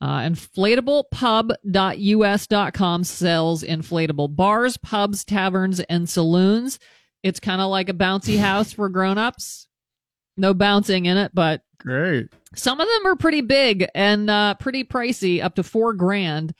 [0.00, 6.78] Uh, inflatablepub.us.com sells inflatable bars, pubs, taverns, and saloons.
[7.22, 9.67] It's kind of like a bouncy house for grown-ups.
[10.38, 12.28] No bouncing in it, but Great.
[12.54, 16.54] some of them are pretty big and uh, pretty pricey, up to four grand.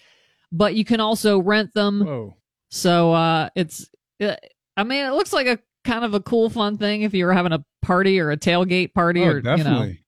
[0.52, 2.04] But you can also rent them.
[2.04, 2.34] Whoa.
[2.70, 3.88] So uh, it's,
[4.20, 4.34] uh,
[4.76, 7.32] I mean, it looks like a kind of a cool, fun thing if you were
[7.32, 10.04] having a party or a tailgate party, Oh, or you know, definitely.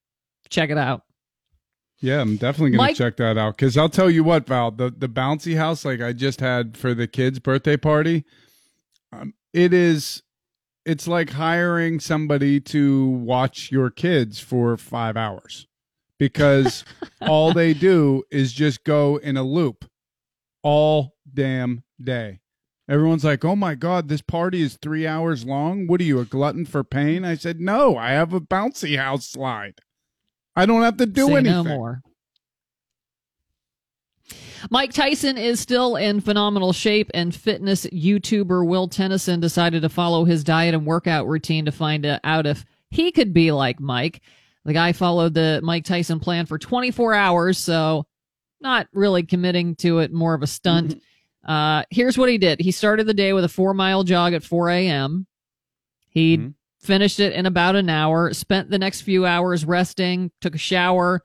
[0.51, 1.03] check it out.
[2.01, 4.91] Yeah, I'm definitely gonna Mike- check that out because I'll tell you what, Val, the
[4.91, 8.25] the bouncy house like I just had for the kids' birthday party,
[9.13, 10.23] um, it is,
[10.85, 15.67] it's like hiring somebody to watch your kids for five hours
[16.19, 16.85] because
[17.23, 19.85] all they do is just go in a loop
[20.63, 22.41] all damn day.
[22.89, 25.87] Everyone's like, "Oh my god, this party is three hours long.
[25.87, 29.29] What are you, a glutton for pain?" I said, "No, I have a bouncy house
[29.29, 29.79] slide.
[30.57, 32.03] I don't have to do Say anything." no more.
[34.69, 40.25] Mike Tyson is still in phenomenal shape, and fitness YouTuber Will Tennyson decided to follow
[40.25, 44.21] his diet and workout routine to find out if he could be like Mike.
[44.65, 48.07] The guy followed the Mike Tyson plan for 24 hours, so
[48.61, 51.01] not really committing to it, more of a stunt.
[51.45, 54.45] Uh, here's what he did he started the day with a four mile jog at
[54.45, 55.27] 4 a.m.
[56.11, 56.51] He
[56.81, 61.23] finished it in about an hour, spent the next few hours resting, took a shower,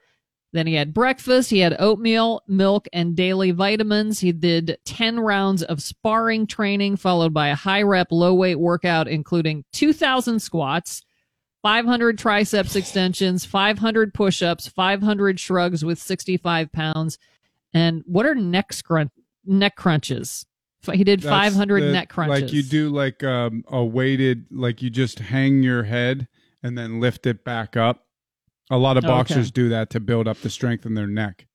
[0.56, 4.22] Then he had breakfast, he had oatmeal, milk, and daily vitamins.
[4.22, 9.10] He did 10 rounds of sparring training, followed by a high rep, low weight workout,
[9.10, 11.04] including 2,000 squats,
[11.62, 17.18] 500 triceps extensions, 500 push ups, 500 shrugs with 65 pounds.
[17.74, 19.12] And what are neck, scrun-
[19.46, 20.46] neck crunches?
[20.90, 22.44] He did That's 500 the- neck crunches.
[22.44, 26.30] Like you do like um, a weighted, like you just hang your head
[26.64, 28.05] and then lift it back up.
[28.72, 29.14] A lot of Oh, okay.
[29.18, 31.48] boxers do that to build up the strength in their neck.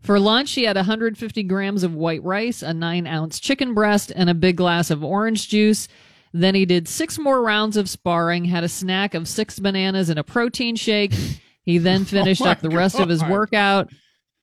[0.00, 4.30] For lunch, he had 150 grams of white rice, a nine ounce chicken breast, and
[4.30, 5.88] a big glass of orange juice.
[6.32, 10.18] Then he did six more rounds of sparring, had a snack of six bananas and
[10.18, 11.12] a protein shake.
[11.62, 13.90] He then finished Oh up the rest of his workout,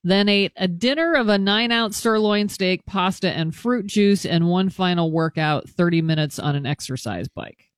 [0.03, 4.49] then ate a dinner of a nine ounce sirloin steak, pasta, and fruit juice, and
[4.49, 7.71] one final workout 30 minutes on an exercise bike.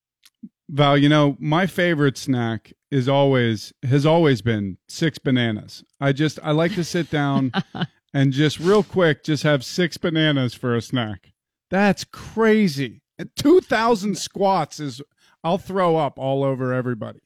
[0.70, 5.84] Val, you know, my favorite snack is always has always been six bananas.
[6.00, 7.52] I just I like to sit down
[8.14, 11.34] and just real quick just have six bananas for a snack.
[11.70, 13.02] That's crazy.
[13.36, 15.02] 2000 squats is
[15.44, 17.20] I'll throw up all over everybody.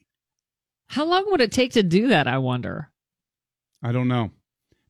[0.87, 2.89] How long would it take to do that, I wonder?
[3.83, 4.31] I don't know.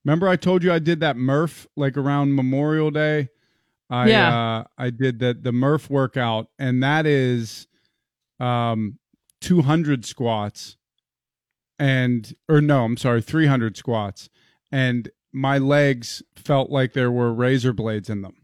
[0.06, 3.30] Remember I told you I did that Murph like around Memorial Day?
[3.90, 4.36] I Yeah.
[4.60, 7.68] uh I did the the Murph workout and that is
[8.40, 8.98] um
[9.42, 10.78] 200 squats
[11.78, 14.30] and or no, I'm sorry, 300 squats
[14.72, 18.36] and my legs felt like there were razor blades in them.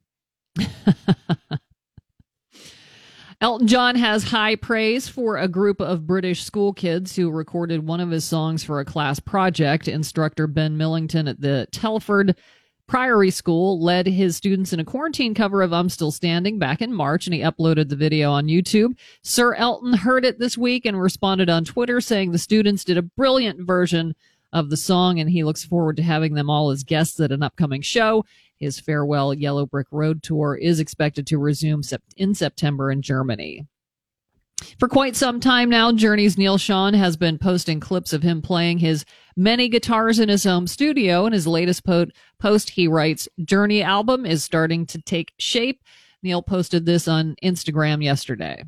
[3.40, 7.99] Elton John has high praise for a group of British school kids who recorded one
[7.99, 9.88] of his songs for a class project.
[9.88, 12.36] Instructor Ben Millington at the Telford
[12.88, 16.93] Priory School led his students in a quarantine cover of I'm Still Standing back in
[16.93, 18.97] March, and he uploaded the video on YouTube.
[19.23, 23.01] Sir Elton heard it this week and responded on Twitter saying the students did a
[23.01, 24.15] brilliant version
[24.53, 27.43] of the song, and he looks forward to having them all as guests at an
[27.43, 28.23] upcoming show.
[28.55, 31.81] His farewell Yellow Brick Road tour is expected to resume
[32.15, 33.65] in September in Germany.
[34.79, 38.79] For quite some time now, Journey's Neal Schon has been posting clips of him playing
[38.79, 39.05] his
[39.35, 41.25] many guitars in his home studio.
[41.25, 42.07] In his latest po-
[42.39, 45.84] post, he writes, Journey album is starting to take shape.
[46.23, 48.63] Neal posted this on Instagram yesterday.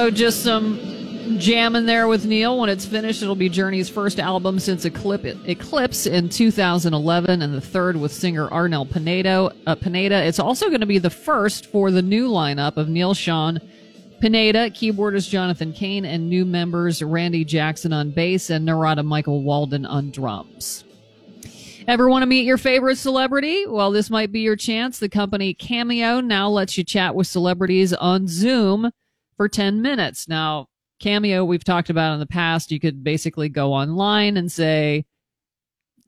[0.00, 0.78] So just some
[1.38, 2.58] jamming there with Neal.
[2.58, 7.96] When it's finished, it'll be Journey's first album since Eclipse in 2011, and the third
[7.96, 9.52] with singer Arnel Pineda.
[9.66, 10.24] Uh, Pineda.
[10.24, 13.60] It's also going to be the first for the new lineup of Neal Schon,
[14.22, 19.84] Pineda, keyboardist Jonathan Cain, and new members Randy Jackson on bass and Narada Michael Walden
[19.84, 20.82] on drums.
[21.86, 23.66] Ever want to meet your favorite celebrity?
[23.66, 24.98] Well, this might be your chance.
[24.98, 28.92] The company Cameo now lets you chat with celebrities on Zoom
[29.40, 30.28] for 10 minutes.
[30.28, 30.66] Now,
[31.00, 32.70] Cameo, we've talked about in the past.
[32.70, 35.06] You could basically go online and say,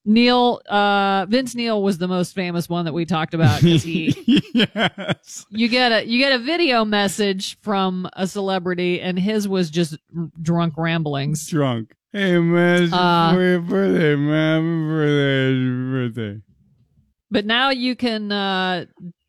[0.04, 4.12] Neil, uh, Vince Neil was the most famous one that we talked about 'cause he,
[4.52, 5.46] yes.
[5.48, 9.96] you get a, you get a video message from a celebrity and his was just
[10.42, 11.48] drunk ramblings.
[11.48, 11.94] Drunk.
[12.12, 14.60] Hey man, Uh, your birthday, man.
[14.60, 15.90] Happy birthday, happy
[16.20, 16.42] birthday.
[17.30, 18.30] But now you can.
[18.30, 18.84] Uh,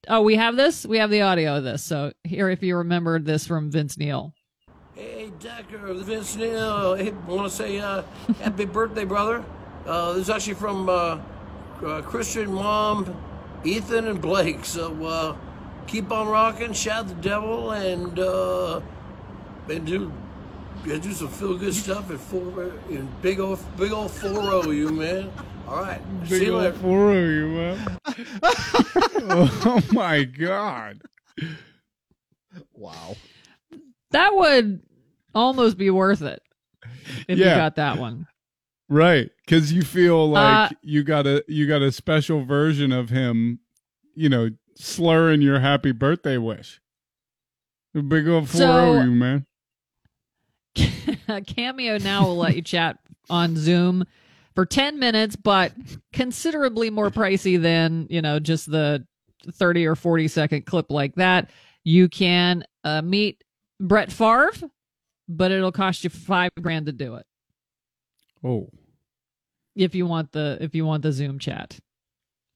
[0.07, 0.85] oh, we have this.
[0.85, 1.83] We have the audio of this.
[1.83, 4.33] So here, if you remember this from Vince Neil.
[4.93, 6.95] Hey, Decker, Vince Neil.
[6.95, 8.03] Hey, want to say uh,
[8.39, 9.43] happy birthday, brother.
[9.85, 11.19] Uh, this is actually from uh,
[11.83, 13.15] uh, Christian, Mom,
[13.63, 14.65] Ethan, and Blake.
[14.65, 15.35] So uh,
[15.87, 18.81] keep on rocking, shout the devil, and uh,
[19.69, 20.11] and do
[20.85, 24.71] and do some feel good stuff in four in big old big old four o
[24.71, 25.31] you man.
[25.67, 26.77] All right, see Big you old later.
[26.77, 27.97] four of you, man.
[29.23, 31.01] oh my god.
[32.73, 33.15] Wow.
[34.11, 34.81] That would
[35.33, 36.41] almost be worth it
[37.27, 38.27] if you got that one.
[38.89, 43.09] Right, because you feel like Uh, you got a you got a special version of
[43.09, 43.59] him,
[44.13, 46.79] you know, slurring your happy birthday wish.
[47.93, 49.45] Big old four So- of you, man.
[51.47, 52.97] Cameo now will let you chat
[53.29, 54.05] on Zoom
[54.55, 55.73] for 10 minutes, but
[56.11, 59.05] considerably more pricey than, you know, just the
[59.51, 61.49] 30 or 40 second clip like that.
[61.83, 63.43] You can uh, meet
[63.79, 64.51] Brett Favre,
[65.27, 67.25] but it'll cost you five grand to do it
[68.43, 68.69] Oh,
[69.75, 71.79] if you want the if you want the Zoom chat.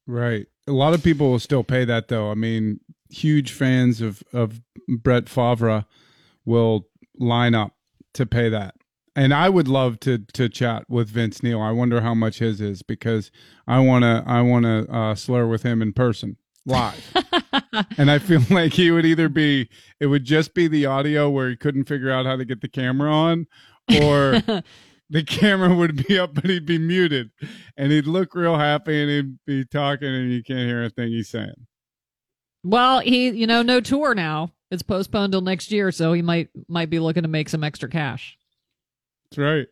[0.05, 0.45] right.
[0.67, 2.29] A lot of people will still pay that though.
[2.29, 2.79] I mean,
[3.09, 5.85] huge fans of of Brett Favre
[6.45, 6.87] will
[7.17, 7.71] line up
[8.13, 8.75] to pay that.
[9.18, 11.60] And I would love to to chat with Vince Neil.
[11.60, 13.31] I wonder how much his is because
[13.65, 16.38] I wanna I wanna uh, slur with him in person
[16.68, 17.03] live.
[17.98, 19.69] and I feel like he would either be
[19.99, 22.68] it would just be the audio where he couldn't figure out how to get the
[22.68, 23.48] camera on,
[23.99, 24.44] or
[25.10, 27.31] the camera would be up but he'd be muted
[27.76, 31.07] and he'd look real happy and he'd be talking and you can't hear a thing
[31.07, 31.65] he's saying.
[32.64, 34.52] Well, he you know, no tour now.
[34.69, 37.89] It's postponed till next year, so he might might be looking to make some extra
[37.89, 38.38] cash.
[39.31, 39.67] That's right.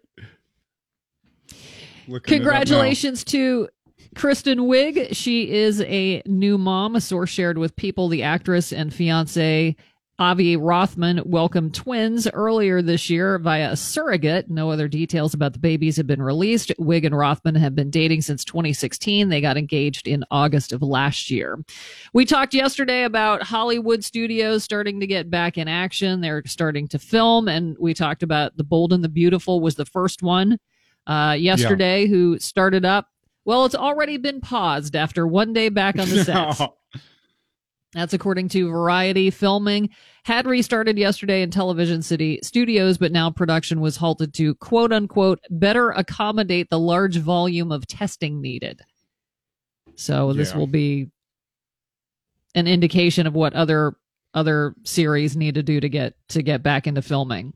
[2.08, 3.70] Looking Congratulations to
[4.16, 5.16] Kristen Wiig.
[5.16, 6.96] She is a new mom.
[6.96, 9.76] A source shared with People, the actress and fiance
[10.18, 14.50] Avi Rothman welcomed twins earlier this year via a surrogate.
[14.50, 16.72] No other details about the babies have been released.
[16.80, 19.28] Wiig and Rothman have been dating since 2016.
[19.28, 21.60] They got engaged in August of last year.
[22.14, 26.22] We talked yesterday about Hollywood studios starting to get back in action.
[26.22, 29.86] They're starting to film, and we talked about The Bold and the Beautiful was the
[29.86, 30.58] first one
[31.08, 32.08] uh, yesterday yeah.
[32.08, 33.10] who started up.
[33.44, 36.24] Well, it's already been paused after one day back on the
[36.58, 36.70] set.
[37.96, 39.30] That's according to Variety.
[39.30, 39.90] Filming
[40.26, 45.40] had restarted yesterday in Television City studios, but now production was halted to quote unquote
[45.50, 48.82] better accommodate the large volume of testing needed.
[49.96, 50.58] So this yeah.
[50.58, 51.10] will be
[52.54, 53.96] an indication of what other
[54.34, 57.54] other series need to do to get to get back into filming.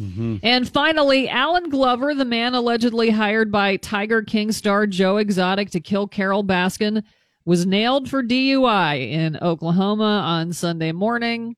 [0.00, 0.38] Mm-hmm.
[0.42, 5.80] And finally, Allen Glover, the man allegedly hired by Tiger King star Joe Exotic to
[5.80, 7.04] kill Carole Baskin,
[7.44, 11.56] was nailed for DUI in Oklahoma on Sunday morning.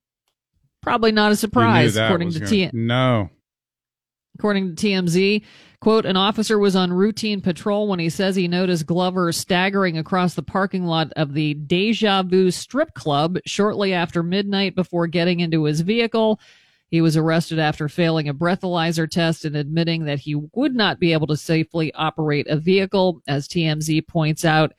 [0.81, 2.71] Probably not a surprise, according to T.
[2.73, 3.31] No.
[4.37, 5.43] According to TMZ,
[5.81, 10.35] quote, an officer was on routine patrol when he says he noticed Glover staggering across
[10.35, 15.65] the parking lot of the Deja Vu strip club shortly after midnight before getting into
[15.65, 16.41] his vehicle.
[16.89, 21.13] He was arrested after failing a breathalyzer test and admitting that he would not be
[21.13, 23.23] able to safely operate a vehicle.
[23.29, 24.73] As TMZ points out,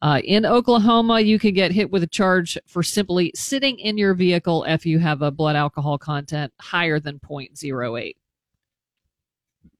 [0.00, 4.14] uh, in Oklahoma, you can get hit with a charge for simply sitting in your
[4.14, 8.14] vehicle if you have a blood alcohol content higher than 0.08.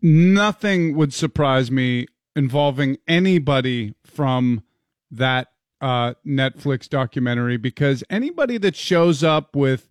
[0.03, 4.63] Nothing would surprise me involving anybody from
[5.11, 5.49] that
[5.81, 9.89] uh, Netflix documentary because anybody that shows up with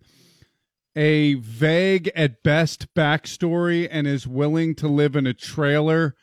[0.94, 6.14] a vague at best backstory and is willing to live in a trailer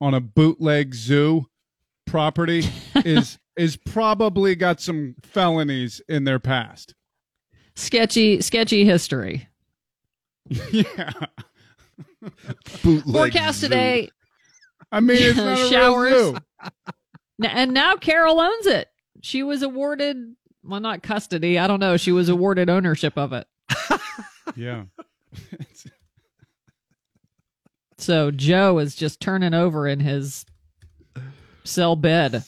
[0.00, 1.46] on a bootleg zoo
[2.06, 2.64] property
[2.96, 6.94] is is probably got some felonies in their past.
[7.76, 9.48] Sketchy, sketchy history.
[10.70, 11.12] yeah.
[12.76, 14.10] Forecast today.
[14.92, 16.34] I mean, it's not showers.
[17.42, 18.88] and now Carole owns it.
[19.22, 20.16] She was awarded,
[20.62, 21.58] well, not custody.
[21.58, 21.96] I don't know.
[21.96, 23.46] She was awarded ownership of it.
[24.56, 24.84] yeah.
[27.98, 30.44] so Joe is just turning over in his
[31.64, 32.44] cell bed.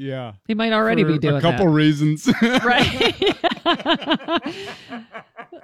[0.00, 0.32] Yeah.
[0.46, 1.72] He might already For be doing a couple that.
[1.72, 2.26] reasons.
[2.42, 3.36] right.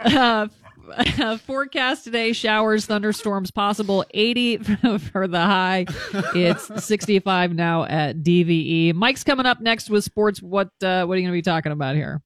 [0.01, 0.49] uh,
[0.95, 4.05] uh, forecast today showers, thunderstorms possible.
[4.13, 4.59] 80
[4.99, 5.87] for the high.
[6.35, 8.93] It's 65 now at DVE.
[8.93, 10.43] Mike's coming up next with sports.
[10.43, 12.21] What uh, what are you going to be talking about here?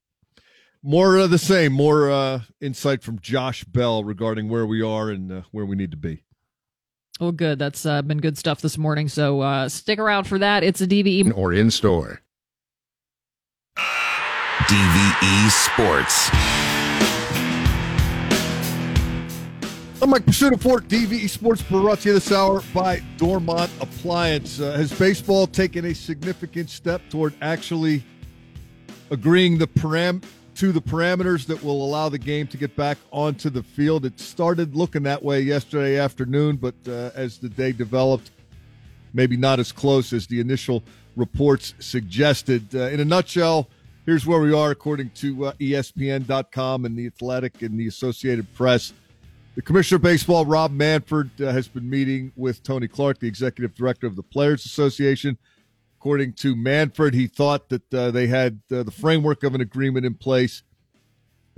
[0.83, 1.73] More of the same.
[1.73, 5.93] More uh, insight from Josh Bell regarding where we are and uh, where we need
[5.93, 6.25] to be.
[7.21, 7.59] Well, good.
[7.59, 9.09] That's uh, been good stuff this morning.
[9.09, 10.65] So uh, stick around for that.
[10.65, 12.23] It's a DVE or in store.
[13.77, 16.31] DVE Sports.
[20.03, 24.59] I'm Mike Prisuta for DVE Sports brought to you this hour by Dormont Appliance.
[24.59, 28.03] Uh, has baseball taken a significant step toward actually
[29.11, 30.23] agreeing the param-
[30.61, 34.05] to the parameters that will allow the game to get back onto the field.
[34.05, 38.31] It started looking that way yesterday afternoon, but uh, as the day developed,
[39.15, 40.83] maybe not as close as the initial
[41.17, 42.75] reports suggested.
[42.75, 43.71] Uh, in a nutshell,
[44.05, 48.93] here's where we are according to uh, ESPN.com and the Athletic and the Associated Press.
[49.55, 53.75] The Commissioner of Baseball, Rob Manfred, uh, has been meeting with Tony Clark, the Executive
[53.75, 55.39] Director of the Players Association
[56.01, 60.07] According to Manfred, he thought that uh, they had uh, the framework of an agreement
[60.07, 60.63] in place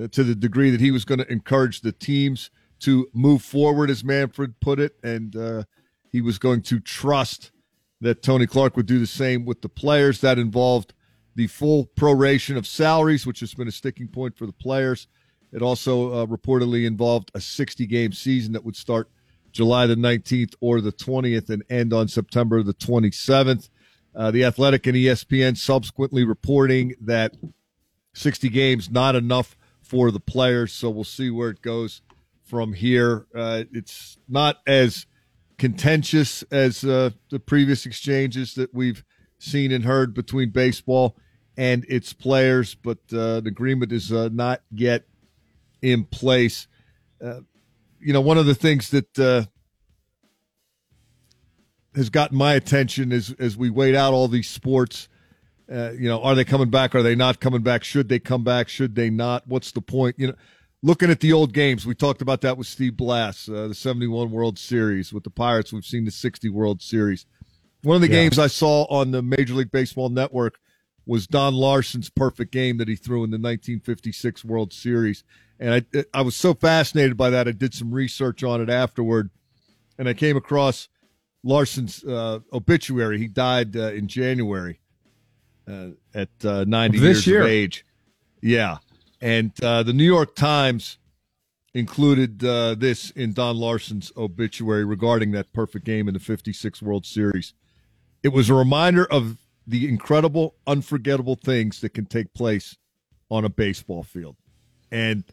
[0.02, 2.51] uh, to the degree that he was going to encourage the teams
[2.81, 5.62] to move forward, as Manfred put it, and uh,
[6.10, 7.52] he was going to trust
[8.01, 10.20] that Tony Clark would do the same with the players.
[10.23, 10.93] That involved
[11.36, 15.06] the full proration of salaries, which has been a sticking point for the players.
[15.52, 19.09] It also uh, reportedly involved a 60 game season that would start
[19.52, 23.69] July the 19th or the 20th and end on September the 27th.
[24.14, 27.34] Uh, the Athletic and ESPN subsequently reporting that
[28.14, 32.02] 60 games not enough for the players, so we'll see where it goes
[32.44, 33.26] from here.
[33.34, 35.06] Uh, it's not as
[35.56, 39.05] contentious as uh, the previous exchanges that we've
[39.39, 41.16] seen and heard between baseball
[41.56, 45.05] and its players, but uh, the agreement is uh, not yet
[45.80, 46.68] in place.
[47.20, 49.48] You know, one of the things that
[51.94, 55.09] has gotten my attention is as we wait out all these sports.
[55.70, 56.94] Uh, you know, are they coming back?
[56.94, 57.85] Are they not coming back?
[57.85, 58.69] Should they come back?
[58.69, 59.47] Should they not?
[59.47, 60.16] What's the point?
[60.19, 60.35] You know,
[60.82, 64.31] looking at the old games, we talked about that with Steve Blass, uh, the 71
[64.31, 65.12] World Series.
[65.12, 67.27] With the Pirates, we've seen the 60 World Series.
[67.82, 68.14] One of the yeah.
[68.14, 70.59] games I saw on the Major League Baseball Network
[71.06, 75.24] was Don Larsen's perfect game that he threw in the 1956 World Series.
[75.59, 77.48] And I, I was so fascinated by that.
[77.48, 79.31] I did some research on it afterward,
[79.98, 80.89] and I came across
[81.44, 83.19] Larsen's uh, obituary.
[83.19, 84.81] He died uh, in January
[85.69, 87.43] uh, at uh, 90 years year.
[87.43, 87.85] of age.
[88.40, 88.78] Yeah.
[89.20, 90.98] And uh, the New York Times
[91.74, 97.06] included uh, this in Don Larsen's obituary regarding that perfect game in the 56 World
[97.06, 97.55] Series.
[98.23, 102.77] It was a reminder of the incredible, unforgettable things that can take place
[103.31, 104.36] on a baseball field.
[104.90, 105.24] And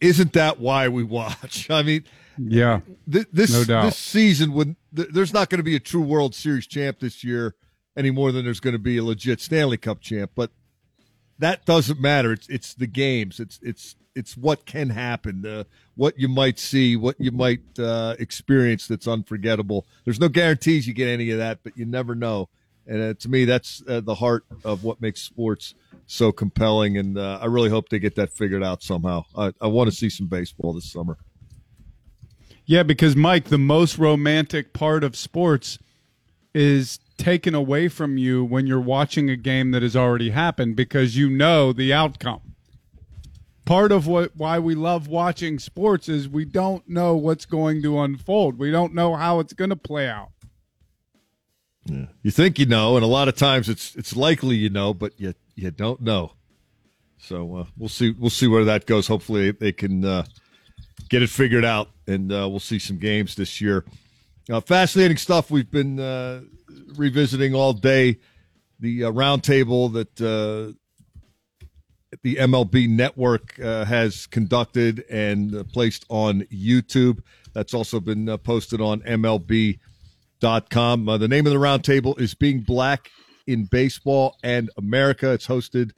[0.00, 1.68] isn't that why we watch?
[1.70, 2.04] I mean,
[2.38, 2.80] yeah,
[3.10, 3.84] th- this no doubt.
[3.84, 7.22] this season when th- there's not going to be a true World Series champ this
[7.24, 7.54] year
[7.96, 10.50] any more than there's going to be a legit Stanley Cup champ, but
[11.38, 12.32] that doesn't matter.
[12.32, 13.40] It's it's the games.
[13.40, 15.64] It's it's it's what can happen, uh,
[15.94, 19.86] what you might see, what you might uh, experience that's unforgettable.
[20.04, 22.48] There's no guarantees you get any of that, but you never know.
[22.86, 25.74] And uh, to me, that's uh, the heart of what makes sports
[26.06, 26.98] so compelling.
[26.98, 29.24] And uh, I really hope they get that figured out somehow.
[29.36, 31.16] I, I want to see some baseball this summer.
[32.64, 35.78] Yeah, because Mike, the most romantic part of sports
[36.54, 41.16] is taken away from you when you're watching a game that has already happened because
[41.16, 42.40] you know the outcome.
[43.64, 48.00] Part of what why we love watching sports is we don't know what's going to
[48.00, 48.58] unfold.
[48.58, 50.30] We don't know how it's going to play out.
[51.84, 52.06] Yeah.
[52.22, 55.12] You think you know, and a lot of times it's it's likely you know, but
[55.18, 56.32] you you don't know.
[57.18, 59.06] So uh, we'll see we'll see where that goes.
[59.06, 60.24] Hopefully they can uh,
[61.12, 63.84] get it figured out, and uh, we'll see some games this year.
[64.50, 66.40] Uh, fascinating stuff we've been uh,
[66.96, 68.18] revisiting all day.
[68.80, 70.16] The uh, roundtable that
[72.22, 77.20] the MLB Network has conducted and placed on YouTube.
[77.52, 79.78] That's also been posted on MLB
[80.70, 81.08] com.
[81.08, 83.10] Uh, the name of the roundtable is Being Black
[83.46, 85.30] in Baseball and America.
[85.32, 85.92] It's hosted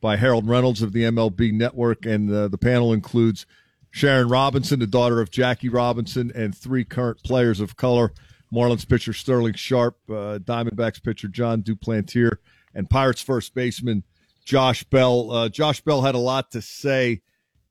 [0.00, 3.46] by Harold Reynolds of the MLB Network, and uh, the panel includes
[3.94, 8.12] Sharon Robinson, the daughter of Jackie Robinson, and three current players of color
[8.52, 12.38] Marlins pitcher Sterling Sharp, uh, Diamondbacks pitcher Jon Duplantier,
[12.74, 14.02] and Pirates first baseman
[14.44, 15.30] Josh Bell.
[15.30, 17.22] Uh, Josh Bell had a lot to say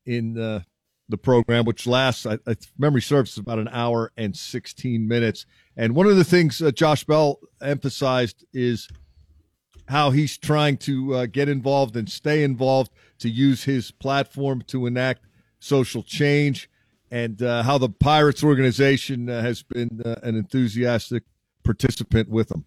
[0.06, 0.62] in uh,
[1.10, 5.46] the program, which lasts, I, I, memory serves, about an hour and 16 minutes.
[5.76, 8.88] And one of the things uh, Josh Bell emphasized is
[9.90, 14.86] how he's trying to uh, get involved and stay involved to use his platform to
[14.86, 15.26] enact
[15.64, 16.70] social change,
[17.10, 21.24] and uh, how the Pirates organization uh, has been uh, an enthusiastic
[21.64, 22.66] participant with them.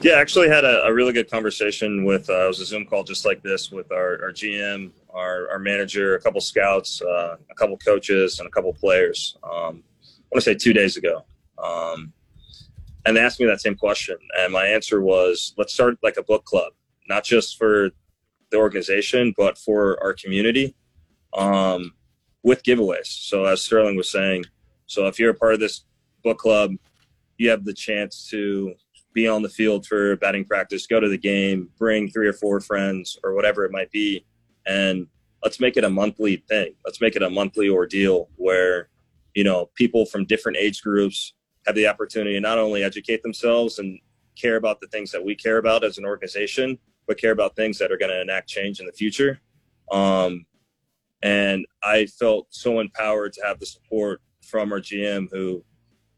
[0.00, 2.28] Yeah, actually had a, a really good conversation with.
[2.28, 5.58] Uh, it was a Zoom call just like this with our, our GM, our, our
[5.58, 9.36] manager, a couple scouts, uh, a couple coaches, and a couple players.
[9.44, 11.24] Um, I want to say two days ago,
[11.62, 12.12] um,
[13.04, 16.22] and they asked me that same question, and my answer was, let's start like a
[16.22, 16.72] book club,
[17.08, 17.90] not just for
[18.50, 20.74] the organization, but for our community,
[21.34, 21.92] um,
[22.42, 23.06] with giveaways.
[23.06, 24.44] So as Sterling was saying,
[24.86, 25.84] so if you're a part of this
[26.22, 26.72] book club,
[27.38, 28.74] you have the chance to
[29.12, 32.60] be on the field for batting practice, go to the game, bring three or four
[32.60, 34.24] friends or whatever it might be,
[34.66, 35.06] and
[35.42, 36.74] let's make it a monthly thing.
[36.84, 38.88] Let's make it a monthly ordeal where
[39.34, 41.34] you know people from different age groups
[41.66, 43.98] have the opportunity to not only educate themselves and
[44.36, 47.78] care about the things that we care about as an organization, but care about things
[47.78, 49.40] that are going to enact change in the future.
[49.90, 50.46] Um,
[51.22, 55.64] and I felt so empowered to have the support from our GM who,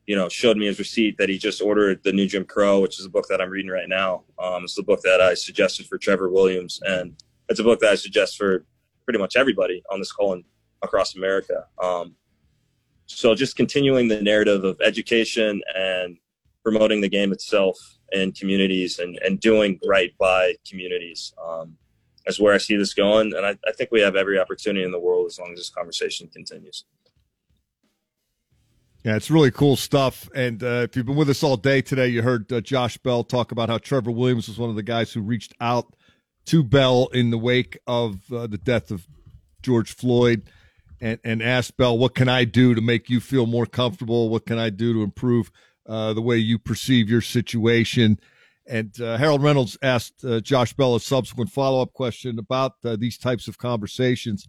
[0.06, 2.98] you know, showed me his receipt that he just ordered the new Jim Crow, which
[2.98, 4.24] is a book that I'm reading right now.
[4.38, 6.80] Um, it's the book that I suggested for Trevor Williams.
[6.84, 7.14] And
[7.48, 8.64] it's a book that I suggest for
[9.04, 10.44] pretty much everybody on this call and
[10.82, 11.66] across America.
[11.82, 12.14] Um,
[13.06, 16.16] so just continuing the narrative of education and
[16.62, 17.78] promoting the game itself
[18.12, 21.76] in communities and, and doing right by communities um,
[22.26, 23.34] is where I see this going.
[23.34, 25.70] And I, I think we have every opportunity in the world as long as this
[25.70, 26.84] conversation continues.
[29.04, 30.30] Yeah, it's really cool stuff.
[30.34, 33.22] And uh, if you've been with us all day today, you heard uh, Josh Bell
[33.22, 35.94] talk about how Trevor Williams was one of the guys who reached out
[36.46, 39.06] to Bell in the wake of uh, the death of
[39.62, 40.44] George Floyd
[41.02, 44.30] and, and asked Bell, "What can I do to make you feel more comfortable?
[44.30, 45.50] What can I do to improve
[45.86, 48.18] uh, the way you perceive your situation?"
[48.66, 52.96] And uh, Harold Reynolds asked uh, Josh Bell a subsequent follow up question about uh,
[52.96, 54.48] these types of conversations.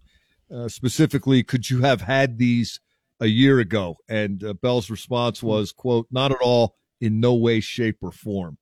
[0.54, 2.80] Uh, specifically, could you have had these
[3.20, 3.96] a year ago?
[4.08, 8.56] And uh, Bell's response was, "quote Not at all, in no way, shape, or form."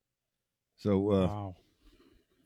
[0.76, 1.56] So, wow.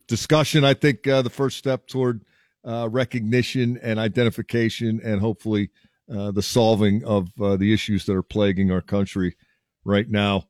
[0.07, 0.65] discussion.
[0.65, 2.25] I think the first step toward
[2.65, 5.71] recognition and identification, and hopefully
[6.09, 9.37] the solving of the issues that are plaguing our country
[9.85, 10.45] right now.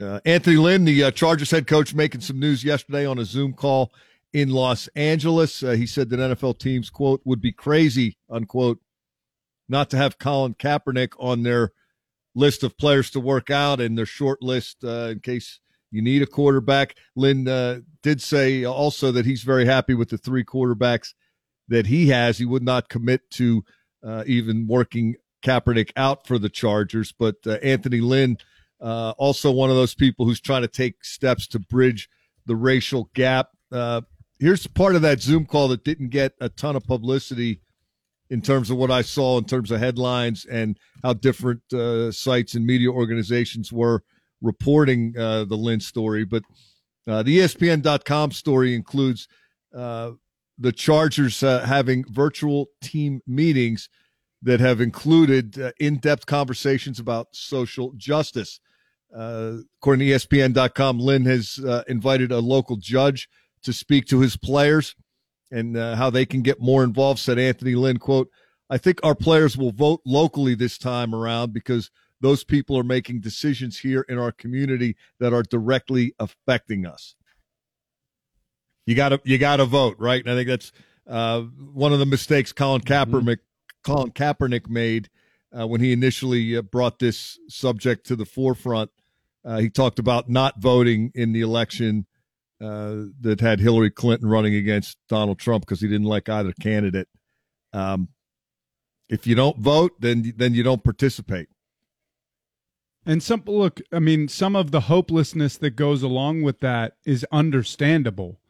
[0.00, 3.52] Uh, Anthony Lynn, the uh, Chargers head coach, making some news yesterday on a Zoom
[3.52, 3.92] call
[4.32, 5.62] in Los Angeles.
[5.62, 8.78] Uh, he said that NFL teams, quote, would be crazy, unquote,
[9.68, 11.72] not to have Colin Kaepernick on their
[12.34, 15.58] list of players to work out and their short list uh, in case
[15.90, 16.94] you need a quarterback.
[17.16, 21.14] Lynn uh, did say also that he's very happy with the three quarterbacks
[21.66, 22.38] that he has.
[22.38, 23.64] He would not commit to
[24.04, 28.38] uh, even working Kaepernick out for the Chargers, but Anthony Lynn–
[28.80, 32.08] uh, also, one of those people who's trying to take steps to bridge
[32.46, 33.48] the racial gap.
[33.72, 34.02] Uh,
[34.38, 37.60] here's part of that Zoom call that didn't get a ton of publicity
[38.30, 42.54] in terms of what I saw in terms of headlines and how different uh, sites
[42.54, 44.02] and media organizations were
[44.42, 46.24] reporting uh, the Lynn story.
[46.24, 46.42] But
[47.06, 49.28] uh, the ESPN.com story includes
[49.74, 50.12] uh,
[50.58, 53.88] the Chargers having virtual team meetings
[54.42, 58.60] that have included uh, in-depth conversations about social justice.
[59.14, 63.28] Uh, according to ESPN.com, Lynn has uh, invited a local judge
[63.62, 64.94] to speak to his players
[65.50, 67.18] and uh, how they can get more involved.
[67.18, 68.30] Said Anthony Lynn, "quote
[68.70, 71.90] I think our players will vote locally this time around because
[72.20, 77.14] those people are making decisions here in our community that are directly affecting us.
[78.86, 80.20] You got to you got to vote, right?
[80.20, 80.72] And I think that's
[81.06, 83.14] uh, one of the mistakes Colin mm-hmm.
[83.14, 83.92] Kaepernick mm-hmm.
[83.92, 85.08] Colin Kaepernick made
[85.58, 88.90] uh, when he initially uh, brought this subject to the forefront.
[89.48, 92.06] Uh, he talked about not voting in the election
[92.60, 97.08] uh, that had Hillary Clinton running against Donald Trump because he didn't like either candidate.
[97.72, 98.08] Um,
[99.08, 101.48] if you don't vote, then then you don't participate.
[103.06, 107.24] And some look, I mean, some of the hopelessness that goes along with that is
[107.32, 108.40] understandable.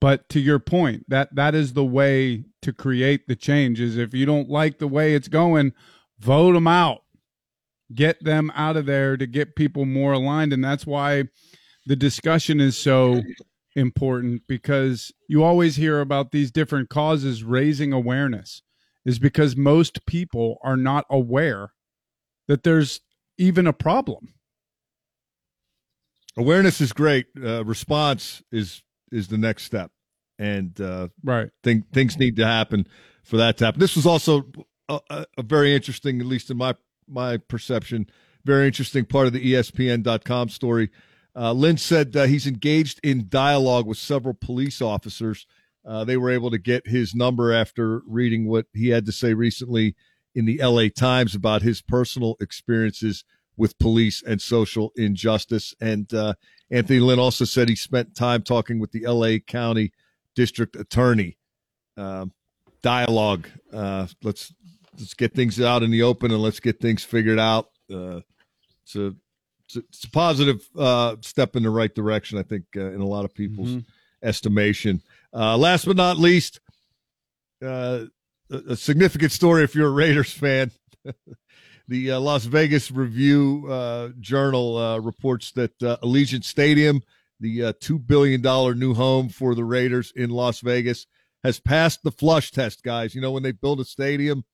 [0.00, 3.78] But to your point, that that is the way to create the change.
[3.78, 5.74] Is if you don't like the way it's going,
[6.18, 7.02] vote them out,
[7.94, 10.52] get them out of there to get people more aligned.
[10.52, 11.24] And that's why
[11.86, 13.22] the discussion is so
[13.74, 18.62] important because you always hear about these different causes raising awareness,
[19.04, 21.72] is because most people are not aware
[22.48, 23.00] that there's
[23.38, 24.34] even a problem.
[26.36, 27.26] Awareness is great.
[27.42, 29.90] Uh, response is is the next step,
[30.38, 32.86] and uh, right thing, things need to happen
[33.24, 33.80] for that to happen.
[33.80, 34.44] This was also
[34.88, 36.76] a, a, very interesting, at least in my
[37.10, 38.08] my perception,
[38.44, 40.90] very interesting part of the ESPN.com story.
[41.36, 45.46] Uh, Lynn said uh, he's engaged in dialogue with several police officers.
[45.84, 49.32] Uh, they were able to get his number after reading what he had to say
[49.32, 49.94] recently
[50.34, 53.24] in the LA Times about his personal experiences
[53.56, 55.74] with police and social injustice.
[55.80, 56.34] And uh,
[56.70, 59.92] Anthony Lynn also said he spent time talking with the LA County
[60.34, 61.36] District Attorney.
[61.96, 62.32] Um,
[62.82, 63.48] dialogue.
[63.72, 64.52] Uh, let's
[65.00, 67.70] let's get things out in the open and let's get things figured out.
[67.92, 68.20] Uh,
[68.82, 69.14] it's a
[69.76, 73.24] it's a, positive uh, step in the right direction, I think, uh, in a lot
[73.24, 74.26] of people's mm-hmm.
[74.26, 75.00] estimation.
[75.32, 76.60] Uh, last but not least,
[77.62, 78.06] uh,
[78.50, 80.72] a, a, significant story if you're a Raiders fan.
[81.88, 87.02] the uh, Las Vegas Review uh, Journal reports that Allegiant Stadium,
[87.38, 88.42] the $2 billion
[88.78, 91.06] new home for the Raiders in Las Vegas,
[91.44, 93.14] has passed the flush test, guys.
[93.14, 94.44] You know, when they build a stadium,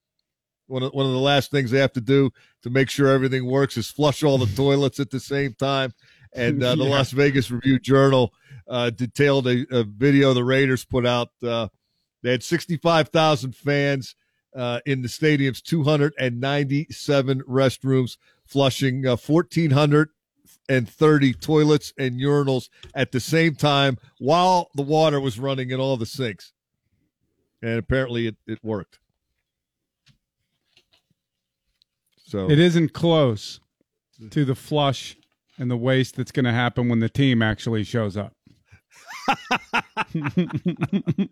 [0.67, 2.31] one of, one of the last things they have to do
[2.63, 5.93] to make sure everything works is flush all the toilets at the same time.
[6.35, 6.91] And uh, the yeah.
[6.91, 8.33] Las Vegas Review Journal
[8.69, 11.31] uh, detailed a, a, video the Raiders put out.
[11.43, 11.69] Uh,
[12.23, 14.17] they had 65,000 fans
[14.55, 20.11] uh, in the stadium's 297 restrooms, flushing 1,430
[20.69, 25.97] uh, toilets and urinals at the same time while the water was running in all
[25.97, 26.53] the sinks.
[27.63, 28.99] And apparently it, it worked.
[32.27, 33.61] So it isn't close
[34.31, 35.17] to the flush
[35.59, 38.33] and the waste that's going to happen when the team actually shows up.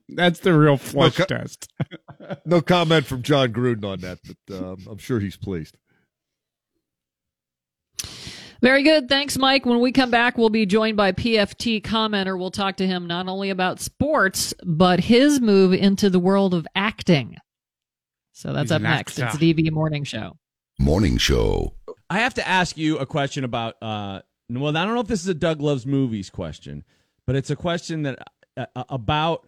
[0.08, 1.72] that's the real flush no co- test.
[2.46, 5.76] no comment from Jon Gruden on that, but um, I'm sure he's pleased.
[8.62, 9.08] Very good.
[9.08, 9.66] Thanks, Mike.
[9.66, 12.38] When we come back, we'll be joined by PFT commenter.
[12.38, 16.66] We'll talk to him not only about sports, but his move into the world of
[16.74, 17.36] acting.
[18.32, 19.18] So that's He's up next.
[19.18, 19.36] Actor.
[19.36, 20.38] It's DVE Morning Show.
[20.78, 21.74] Morning Show.
[22.10, 23.76] I have to ask you a question about.
[23.80, 24.20] Uh,
[24.50, 26.84] well, I don't know if this is a Doug Loves Movies question,
[27.26, 28.18] but it's a question that
[28.56, 29.46] uh, uh about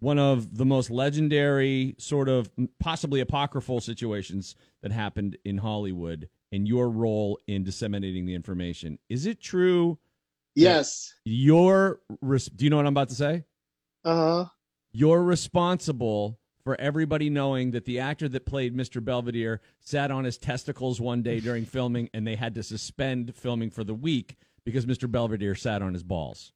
[0.00, 6.68] one of the most legendary, sort of possibly apocryphal situations that happened in Hollywood and
[6.68, 8.98] your role in disseminating the information.
[9.08, 9.98] Is it true?
[10.54, 11.14] Yes.
[11.24, 12.00] You're.
[12.22, 13.44] Do you know what I'm about to say?
[14.04, 14.44] Uh huh.
[14.92, 19.04] You're responsible for everybody knowing that the actor that played Mr.
[19.04, 23.70] Belvedere sat on his testicles one day during filming and they had to suspend filming
[23.70, 25.10] for the week because Mr.
[25.10, 26.52] Belvedere sat on his balls.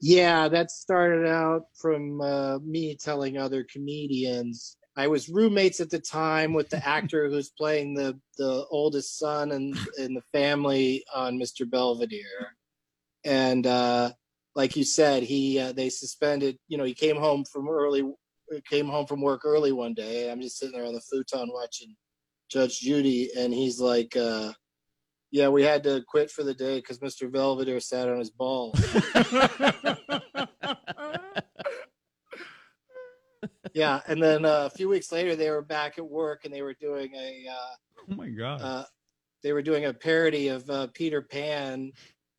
[0.00, 4.78] Yeah, that started out from uh, me telling other comedians.
[4.96, 9.52] I was roommates at the time with the actor who's playing the, the oldest son
[9.52, 11.70] in, in the family on Mr.
[11.70, 12.56] Belvedere.
[13.24, 14.12] And uh,
[14.54, 16.58] like you said, he uh, they suspended.
[16.68, 18.02] You know, he came home from early,
[18.68, 20.30] came home from work early one day.
[20.30, 21.94] I'm just sitting there on the futon watching
[22.48, 24.52] Judge Judy, and he's like, uh,
[25.30, 27.30] "Yeah, we had to quit for the day because Mr.
[27.30, 28.74] Belvedere sat on his balls."
[33.74, 36.62] yeah, and then uh, a few weeks later, they were back at work and they
[36.62, 37.46] were doing a.
[37.50, 37.74] Uh,
[38.10, 38.60] oh my god!
[38.60, 38.84] Uh,
[39.42, 41.92] they were doing a parody of uh, Peter Pan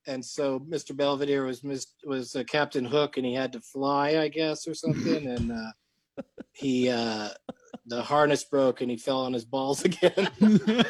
[0.08, 0.96] and so Mr.
[0.96, 1.64] Belvedere was
[2.06, 5.72] was uh, Captain Hook, and he had to fly, I guess, or something, and uh,
[6.53, 7.30] he uh,
[7.86, 10.30] the harness broke, and he fell on his balls again.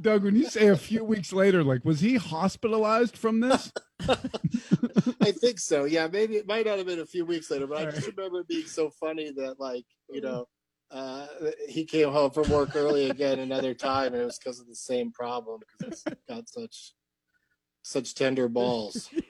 [0.00, 3.72] Doug, when you say a few weeks later, like was he hospitalized from this?
[4.08, 5.84] I think so.
[5.84, 8.40] Yeah, maybe it might not have been a few weeks later, but I just remember
[8.40, 10.46] it being so funny that, like, you know,
[10.90, 11.26] uh,
[11.68, 14.74] he came home from work early again another time, and it was because of the
[14.74, 16.92] same problem because it's got such
[17.82, 19.08] such tender balls.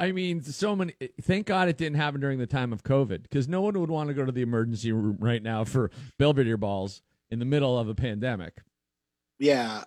[0.00, 0.94] I mean, so many.
[1.22, 4.08] Thank God it didn't happen during the time of COVID because no one would want
[4.08, 7.88] to go to the emergency room right now for Belvedere balls in the middle of
[7.88, 8.62] a pandemic.
[9.38, 9.84] Yeah,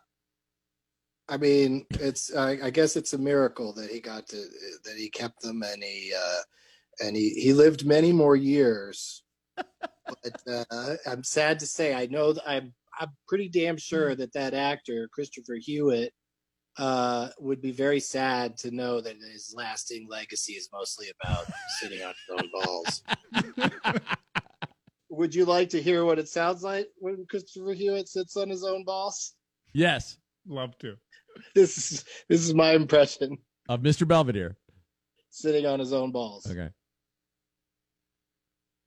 [1.27, 2.33] I mean, it's.
[2.33, 4.37] I, I guess it's a miracle that he got to
[4.85, 9.23] that he kept them and he uh, and he he lived many more years
[9.57, 14.53] but uh, I'm sad to say, I know I'm I'm pretty damn sure that that
[14.53, 16.13] actor Christopher Hewitt
[16.77, 21.45] uh, would be very sad to know that his lasting legacy is mostly about
[21.79, 23.03] sitting on his own balls.
[25.09, 28.63] would you like to hear what it sounds like when Christopher Hewitt sits on his
[28.63, 29.33] own balls?
[29.73, 30.17] Yes,
[30.47, 30.95] love to.
[31.55, 33.37] This is this is my impression
[33.67, 34.07] of Mr.
[34.07, 34.55] Belvedere
[35.29, 36.45] sitting on his own balls.
[36.49, 36.69] Okay.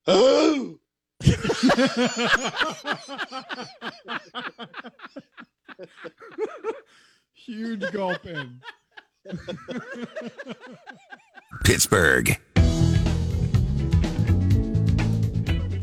[0.07, 0.79] Oh.
[7.47, 8.61] Huge gulp in.
[11.65, 12.37] Pittsburgh.
[12.57, 12.63] I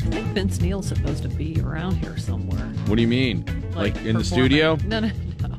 [0.09, 2.65] think Vince Neil's supposed to be around here somewhere.
[2.87, 3.45] What do you mean?
[3.75, 4.77] Like, like in the studio?
[4.85, 5.09] No, no,
[5.41, 5.55] no.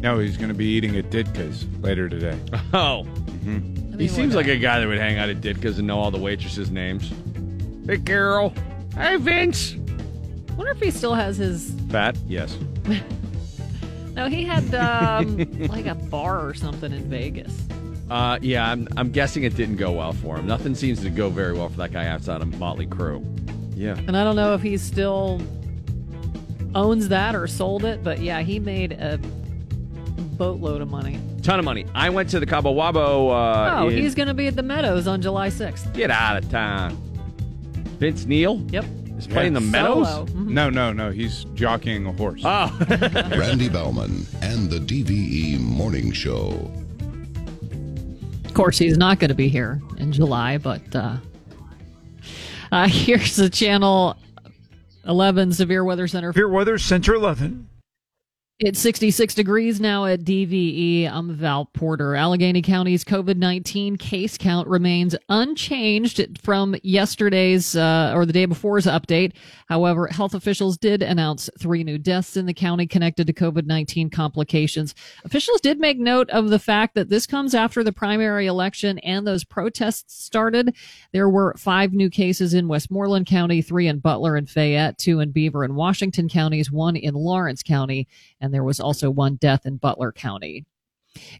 [0.00, 2.38] No, he's going to be eating at Ditka's later today.
[2.72, 3.04] Oh.
[3.04, 3.56] Mm-hmm.
[3.56, 5.98] I mean, he seems like a guy that would hang out at Ditka's and know
[5.98, 7.12] all the waitresses' names.
[7.86, 8.54] Hey, Carol.
[8.94, 9.74] Hey, Vince.
[10.56, 11.74] wonder if he still has his.
[11.90, 12.16] Fat?
[12.26, 12.56] Yes.
[14.14, 15.36] no, he had um,
[15.68, 17.52] like a bar or something in Vegas.
[18.10, 20.46] Uh, yeah, I'm, I'm guessing it didn't go well for him.
[20.46, 23.24] Nothing seems to go very well for that guy outside of Motley Crue.
[23.76, 23.96] Yeah.
[24.06, 25.40] And I don't know if he still
[26.74, 29.18] owns that or sold it, but yeah, he made a
[30.36, 31.20] boatload of money.
[31.42, 31.86] Ton of money.
[31.94, 33.30] I went to the Cabo Wabo.
[33.30, 33.96] Uh, oh, in...
[33.96, 35.92] he's going to be at the Meadows on July 6th.
[35.94, 36.96] Get out of town.
[37.98, 38.60] Vince Neil?
[38.70, 38.84] Yep.
[39.20, 40.06] Is playing the Meadows?
[40.06, 40.54] Mm-hmm.
[40.54, 41.10] No, no, no.
[41.10, 42.40] He's jockeying a horse.
[42.42, 42.74] Oh.
[43.30, 46.70] Randy Baumann and the DVE Morning Show.
[48.46, 51.18] Of course, he's not going to be here in July, but uh,
[52.72, 54.16] uh, here's the Channel
[55.06, 56.32] 11 Severe Weather Center.
[56.32, 57.68] Severe Weather Center 11.
[58.62, 61.10] It's 66 degrees now at DVE.
[61.10, 62.14] I'm Val Porter.
[62.14, 68.84] Allegheny County's COVID 19 case count remains unchanged from yesterday's uh, or the day before's
[68.84, 69.32] update.
[69.70, 74.10] However, health officials did announce three new deaths in the county connected to COVID 19
[74.10, 74.94] complications.
[75.24, 79.26] Officials did make note of the fact that this comes after the primary election and
[79.26, 80.76] those protests started.
[81.12, 85.30] There were five new cases in Westmoreland County, three in Butler and Fayette, two in
[85.30, 88.06] Beaver and Washington counties, one in Lawrence County
[88.38, 90.64] and there was also one death in Butler County.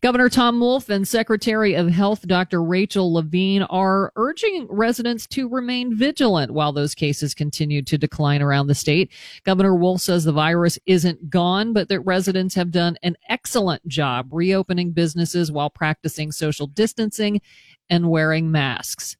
[0.01, 2.63] Governor Tom Wolf and Secretary of Health Dr.
[2.63, 8.67] Rachel Levine are urging residents to remain vigilant while those cases continue to decline around
[8.67, 9.13] the state.
[9.45, 14.29] Governor Wolf says the virus isn't gone, but that residents have done an excellent job
[14.33, 17.41] reopening businesses while practicing social distancing
[17.89, 19.17] and wearing masks.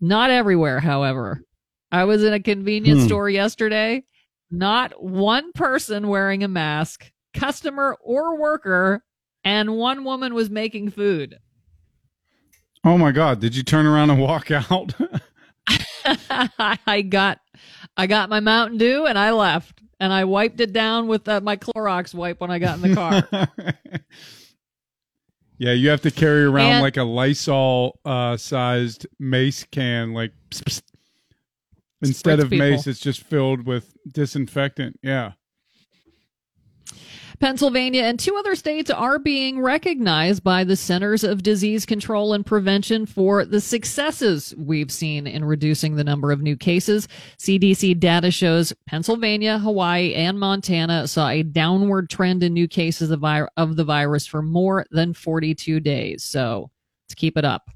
[0.00, 1.42] Not everywhere, however.
[1.92, 3.06] I was in a convenience hmm.
[3.06, 4.04] store yesterday.
[4.50, 9.04] Not one person wearing a mask, customer or worker,
[9.44, 11.38] and one woman was making food.
[12.84, 13.40] Oh my God.
[13.40, 14.94] Did you turn around and walk out?
[16.86, 17.40] I got
[17.96, 21.40] I got my Mountain Dew and I left and I wiped it down with uh,
[21.40, 23.48] my Clorox wipe when I got in the car.
[25.58, 30.32] yeah, you have to carry around and, like a Lysol uh, sized mace can, like
[30.50, 30.82] pss, pss.
[32.02, 32.70] instead of people.
[32.70, 34.98] mace, it's just filled with disinfectant.
[35.02, 35.32] Yeah.
[37.40, 42.44] Pennsylvania and two other states are being recognized by the Centers of Disease Control and
[42.44, 47.08] Prevention for the successes we've seen in reducing the number of new cases.
[47.38, 53.24] CDC data shows Pennsylvania, Hawaii, and Montana saw a downward trend in new cases of,
[53.56, 56.22] of the virus for more than 42 days.
[56.22, 56.70] So
[57.06, 57.70] let's keep it up.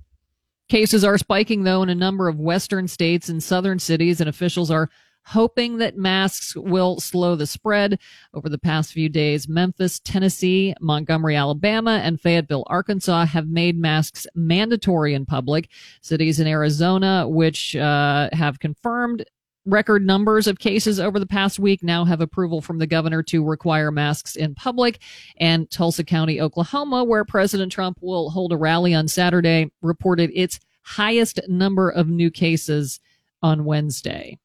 [0.69, 4.71] Cases are spiking, though, in a number of western states and southern cities, and officials
[4.71, 4.91] are
[5.27, 7.99] hoping that masks will slow the spread.
[8.33, 14.27] Over the past few days, Memphis, Tennessee, Montgomery, Alabama, and Fayetteville, Arkansas have made masks
[14.35, 15.69] mandatory in public.
[16.01, 19.25] Cities in Arizona, which uh, have confirmed
[19.67, 23.43] record numbers of cases over the past week now have approval from the governor to
[23.45, 25.01] require masks in public.
[25.39, 30.61] And Tulsa County, Oklahoma, where President Trump will hold a rally on Saturday, reported its
[30.83, 33.01] highest number of new cases
[33.43, 34.39] on Wednesday.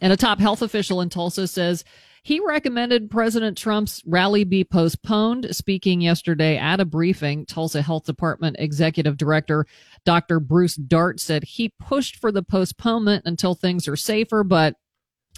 [0.00, 1.84] And a top health official in Tulsa says
[2.22, 5.54] he recommended President Trump's rally be postponed.
[5.54, 9.66] Speaking yesterday at a briefing, Tulsa Health Department Executive Director
[10.04, 10.40] Dr.
[10.40, 14.74] Bruce Dart said he pushed for the postponement until things are safer, but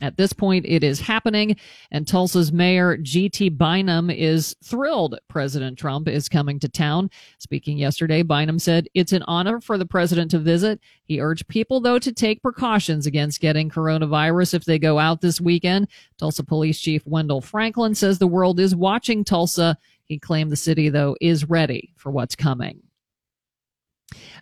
[0.01, 1.57] at this point, it is happening,
[1.91, 3.49] and Tulsa's mayor, G.T.
[3.51, 7.11] Bynum, is thrilled President Trump is coming to town.
[7.39, 10.81] Speaking yesterday, Bynum said, It's an honor for the president to visit.
[11.05, 15.41] He urged people, though, to take precautions against getting coronavirus if they go out this
[15.41, 15.89] weekend.
[16.16, 19.77] Tulsa Police Chief Wendell Franklin says the world is watching Tulsa.
[20.05, 22.83] He claimed the city, though, is ready for what's coming.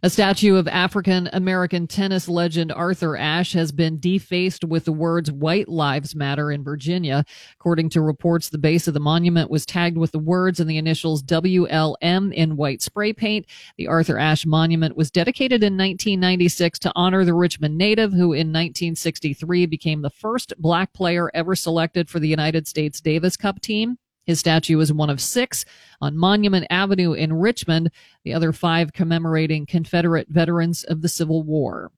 [0.02, 5.32] A statue of African American tennis legend Arthur Ashe has been defaced with the words
[5.32, 7.24] White Lives Matter in Virginia.
[7.54, 10.76] According to reports, the base of the monument was tagged with the words and the
[10.76, 13.46] initials WLM in white spray paint.
[13.78, 18.52] The Arthur Ashe monument was dedicated in 1996 to honor the Richmond native who in
[18.52, 23.98] 1963 became the first black player ever selected for the United States Davis Cup team.
[24.26, 25.64] His statue is one of six
[26.00, 27.90] on Monument Avenue in Richmond,
[28.24, 31.92] the other five commemorating Confederate veterans of the Civil War.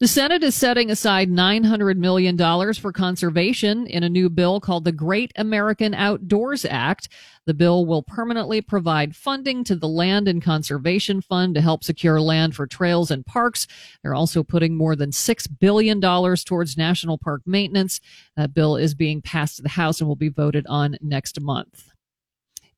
[0.00, 2.36] The Senate is setting aside $900 million
[2.74, 7.08] for conservation in a new bill called the Great American Outdoors Act.
[7.46, 12.20] The bill will permanently provide funding to the Land and Conservation Fund to help secure
[12.20, 13.66] land for trails and parks.
[14.02, 18.00] They're also putting more than $6 billion towards national park maintenance.
[18.36, 21.90] That bill is being passed to the House and will be voted on next month.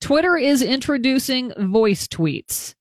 [0.01, 2.75] Twitter is introducing voice tweets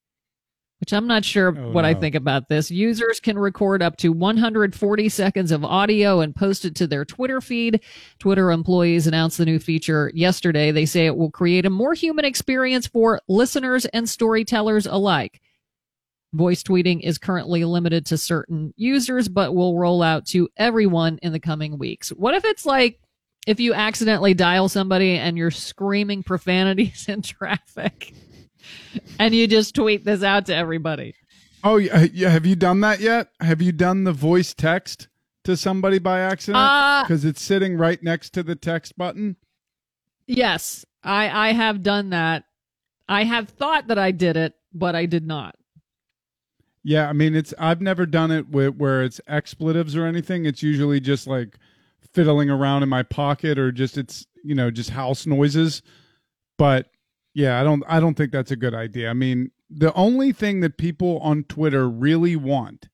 [0.85, 1.87] which I'm not sure oh, what no.
[1.87, 2.69] I think about this.
[2.69, 7.41] Users can record up to 140 seconds of audio and post it to their Twitter
[7.41, 7.81] feed.
[8.19, 10.69] Twitter employees announced the new feature yesterday.
[10.71, 15.41] They say it will create a more human experience for listeners and storytellers alike.
[16.33, 21.33] Voice tweeting is currently limited to certain users, but will roll out to everyone in
[21.33, 22.09] the coming weeks.
[22.09, 22.99] What if it's like
[23.47, 28.13] if you accidentally dial somebody and you're screaming profanities in traffic?
[29.19, 31.15] And you just tweet this out to everybody.
[31.63, 33.29] Oh yeah, have you done that yet?
[33.39, 35.07] Have you done the voice text
[35.45, 39.35] to somebody by accident because uh, it's sitting right next to the text button?
[40.27, 42.43] Yes, I I have done that.
[43.07, 45.55] I have thought that I did it, but I did not.
[46.83, 50.45] Yeah, I mean it's I've never done it with where it's expletives or anything.
[50.45, 51.57] It's usually just like
[52.13, 55.81] fiddling around in my pocket or just it's you know just house noises.
[56.57, 56.91] But
[57.35, 59.09] yeah, I don't I don't think that's a good idea.
[59.09, 62.87] I mean, the only thing that people on Twitter really want,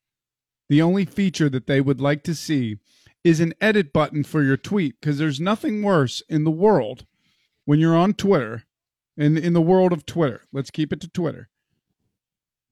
[0.68, 2.78] the only feature that they would like to see
[3.24, 7.06] is an edit button for your tweet because there's nothing worse in the world
[7.66, 8.64] when you're on Twitter
[9.16, 10.42] in in the world of Twitter.
[10.52, 11.50] Let's keep it to Twitter.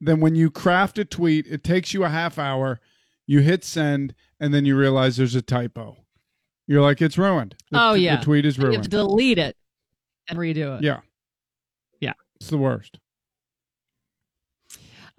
[0.02, 2.80] Then when you craft a tweet, it takes you a half hour,
[3.28, 5.98] you hit send and then you realize there's a typo.
[6.66, 7.56] You're like it's ruined.
[7.70, 8.16] The, oh yeah.
[8.16, 8.90] The tweet is ruined.
[8.90, 9.56] delete it
[10.28, 10.84] and redo it.
[10.84, 11.02] Yeah.
[12.40, 13.00] It's the worst.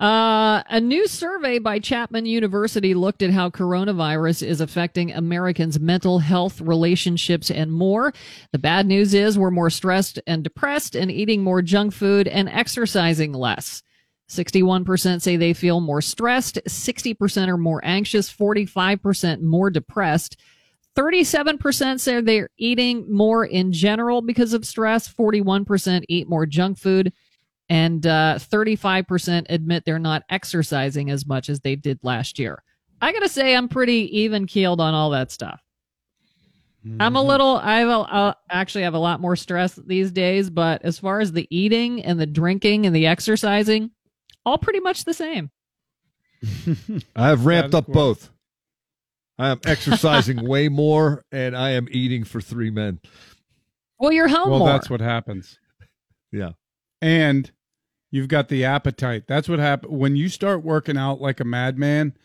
[0.01, 6.21] Uh, a new survey by Chapman University looked at how coronavirus is affecting Americans' mental
[6.21, 8.15] health, relationships, and more.
[8.53, 12.49] The bad news is we're more stressed and depressed and eating more junk food and
[12.49, 13.83] exercising less.
[14.31, 20.41] 61% say they feel more stressed, 60% are more anxious, 45% more depressed.
[20.97, 27.13] 37% say they're eating more in general because of stress, 41% eat more junk food,
[27.69, 32.63] and uh, 35% admit they're not exercising as much as they did last year.
[33.01, 35.63] I gotta say, I'm pretty even keeled on all that stuff.
[36.85, 37.01] Mm-hmm.
[37.01, 40.51] I'm a little, I have a, uh, actually have a lot more stress these days,
[40.51, 43.91] but as far as the eating and the drinking and the exercising,
[44.45, 45.51] all pretty much the same.
[47.17, 48.31] I have ramped up both.
[49.41, 53.01] I am exercising way more, and I am eating for three men.
[53.99, 54.51] Well, you're home.
[54.51, 54.69] Well, more.
[54.69, 55.59] that's what happens.
[56.31, 56.51] Yeah,
[57.01, 57.51] and
[58.11, 59.25] you've got the appetite.
[59.27, 62.19] That's what happens when you start working out like a madman.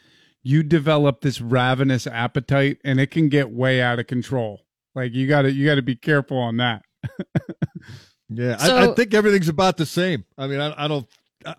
[0.44, 4.66] You develop this ravenous appetite, and it can get way out of control.
[4.94, 6.84] Like you got to you got to be careful on that.
[8.30, 10.26] yeah, so, I, I, think everything's about the same.
[10.38, 11.08] I mean, I, I don't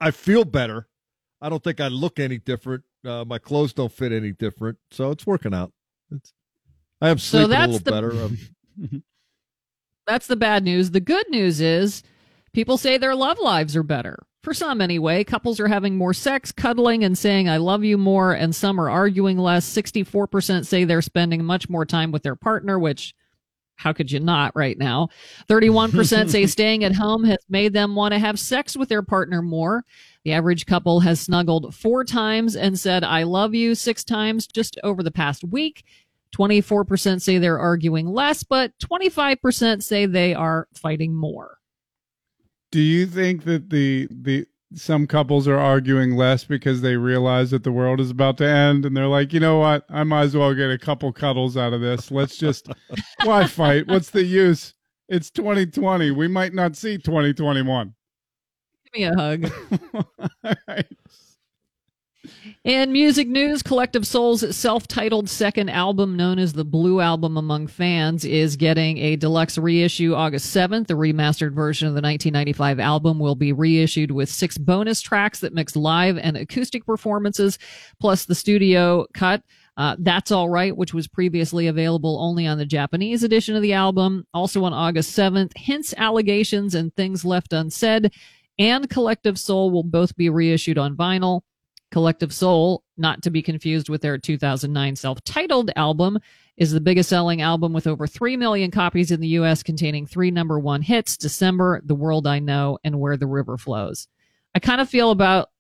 [0.01, 0.87] I feel better.
[1.41, 2.85] I don't think I look any different.
[3.07, 5.73] Uh, my clothes don't fit any different, so it's working out.
[6.11, 6.33] It's,
[7.01, 8.13] I am sleeping so a little the, better.
[8.13, 8.39] Um,
[10.07, 10.91] that's the bad news.
[10.91, 12.03] The good news is
[12.53, 14.27] people say their love lives are better.
[14.43, 18.33] For some, anyway, couples are having more sex, cuddling, and saying "I love you" more,
[18.33, 19.65] and some are arguing less.
[19.65, 23.15] Sixty-four percent say they're spending much more time with their partner, which
[23.77, 25.09] how could you not right now?
[25.49, 29.43] 31% say staying at home has made them want to have sex with their partner
[29.43, 29.85] more.
[30.27, 34.77] The average couple has snuggled four times and said, I love you six times just
[34.83, 35.85] over the past week.
[36.37, 41.59] 24% say they're arguing less, but 25% say they are fighting more.
[42.73, 47.63] Do you think that the the some couples are arguing less because they realize that
[47.63, 49.85] the world is about to end and they're like, you know what?
[49.89, 52.11] I might as well get a couple cuddles out of this.
[52.11, 52.69] Let's just,
[53.23, 53.87] why fight?
[53.87, 54.75] What's the use?
[55.09, 56.11] It's 2020.
[56.11, 57.95] We might not see 2021.
[58.93, 59.51] Give me a hug.
[60.45, 60.87] All right.
[62.65, 67.69] In music news, Collective Soul's self titled second album, known as the Blue Album among
[67.69, 70.87] fans, is getting a deluxe reissue August 7th.
[70.87, 75.55] The remastered version of the 1995 album will be reissued with six bonus tracks that
[75.55, 77.59] mix live and acoustic performances,
[78.01, 79.43] plus the studio cut.
[79.77, 83.75] Uh, That's All Right, which was previously available only on the Japanese edition of the
[83.75, 84.27] album.
[84.33, 88.11] Also on August 7th, Hints, Allegations, and Things Left Unsaid
[88.59, 91.43] and Collective Soul will both be reissued on vinyl.
[91.93, 96.19] Collective Soul, not to be confused with their 2009 self titled album,
[96.57, 100.31] is the biggest selling album with over 3 million copies in the US, containing three
[100.31, 104.09] number one hits December, The World I Know, and Where the River Flows.
[104.55, 105.51] I kind of feel about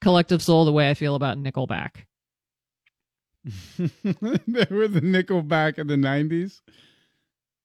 [0.00, 2.04] Collective Soul the way I feel about Nickelback.
[3.78, 6.60] they were the Nickelback of the 90s.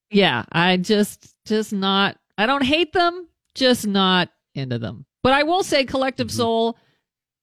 [0.09, 3.28] Yeah, I just, just not, I don't hate them,
[3.59, 5.05] just not into them.
[5.21, 6.37] But I will say Collective mm-hmm.
[6.37, 6.77] Soul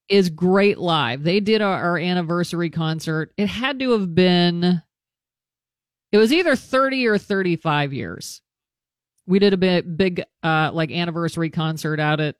[0.08, 1.22] is great live.
[1.22, 3.32] They did our, our, anniversary concert.
[3.36, 4.82] It had to have been,
[6.12, 8.40] it was either 30 or 35 years.
[9.26, 12.36] We did a big, big, uh, like anniversary concert out at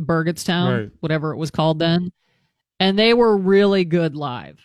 [0.00, 0.90] Burgettstown, right.
[1.00, 2.12] whatever it was called then.
[2.80, 4.58] And they were really good live.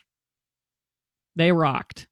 [1.35, 2.07] They rocked.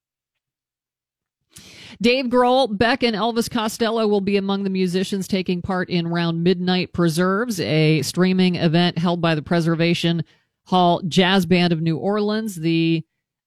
[2.02, 6.44] Dave Grohl, Beck, and Elvis Costello will be among the musicians taking part in Round
[6.44, 10.24] Midnight Preserves, a streaming event held by the Preservation
[10.66, 12.56] Hall Jazz Band of New Orleans.
[12.56, 13.06] The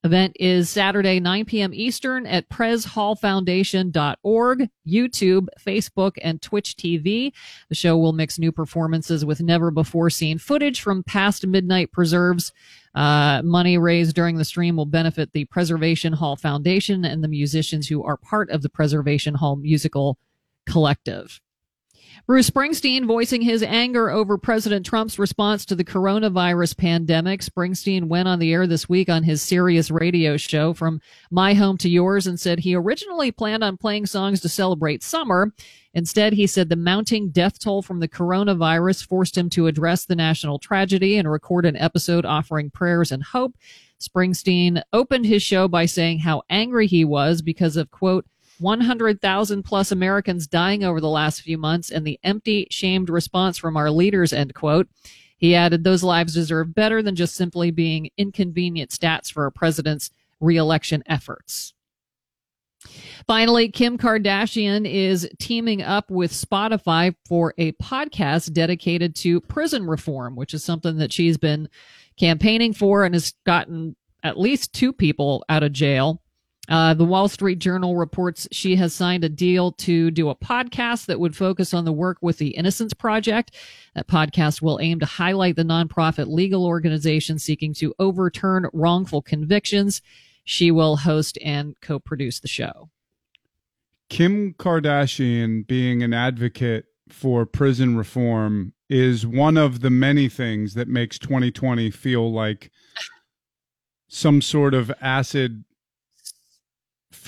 [0.08, 1.74] event is Saturday, 9 p.m.
[1.74, 7.34] Eastern at prezhallfoundation.org, YouTube, Facebook, and Twitch TV.
[7.68, 12.54] The show will mix new performances with never before seen footage from past Midnight Preserves.
[12.94, 17.86] Uh, money raised during the stream will benefit the Preservation Hall Foundation and the musicians
[17.86, 20.16] who are part of the Preservation Hall Musical
[20.66, 21.38] Collective.
[22.26, 27.40] Bruce Springsteen voicing his anger over President Trump's response to the coronavirus pandemic.
[27.40, 31.78] Springsteen went on the air this week on his Sirius radio show from My Home
[31.78, 35.52] to Yours and said he originally planned on playing songs to celebrate summer.
[35.94, 40.16] Instead, he said the mounting death toll from the coronavirus forced him to address the
[40.16, 43.56] national tragedy and record an episode offering prayers and hope.
[43.98, 48.26] Springsteen opened his show by saying how angry he was because of, quote,
[48.60, 53.76] 100,000 plus Americans dying over the last few months and the empty, shamed response from
[53.76, 54.88] our leaders, end quote.
[55.36, 60.10] He added, those lives deserve better than just simply being inconvenient stats for a president's
[60.40, 61.74] reelection efforts.
[63.26, 70.36] Finally, Kim Kardashian is teaming up with Spotify for a podcast dedicated to prison reform,
[70.36, 71.68] which is something that she's been
[72.18, 76.22] campaigning for and has gotten at least two people out of jail.
[76.68, 81.06] Uh, the Wall Street Journal reports she has signed a deal to do a podcast
[81.06, 83.54] that would focus on the work with the Innocence Project.
[83.94, 90.02] That podcast will aim to highlight the nonprofit legal organization seeking to overturn wrongful convictions.
[90.44, 92.90] She will host and co produce the show.
[94.10, 100.88] Kim Kardashian being an advocate for prison reform is one of the many things that
[100.88, 102.70] makes 2020 feel like
[104.08, 105.64] some sort of acid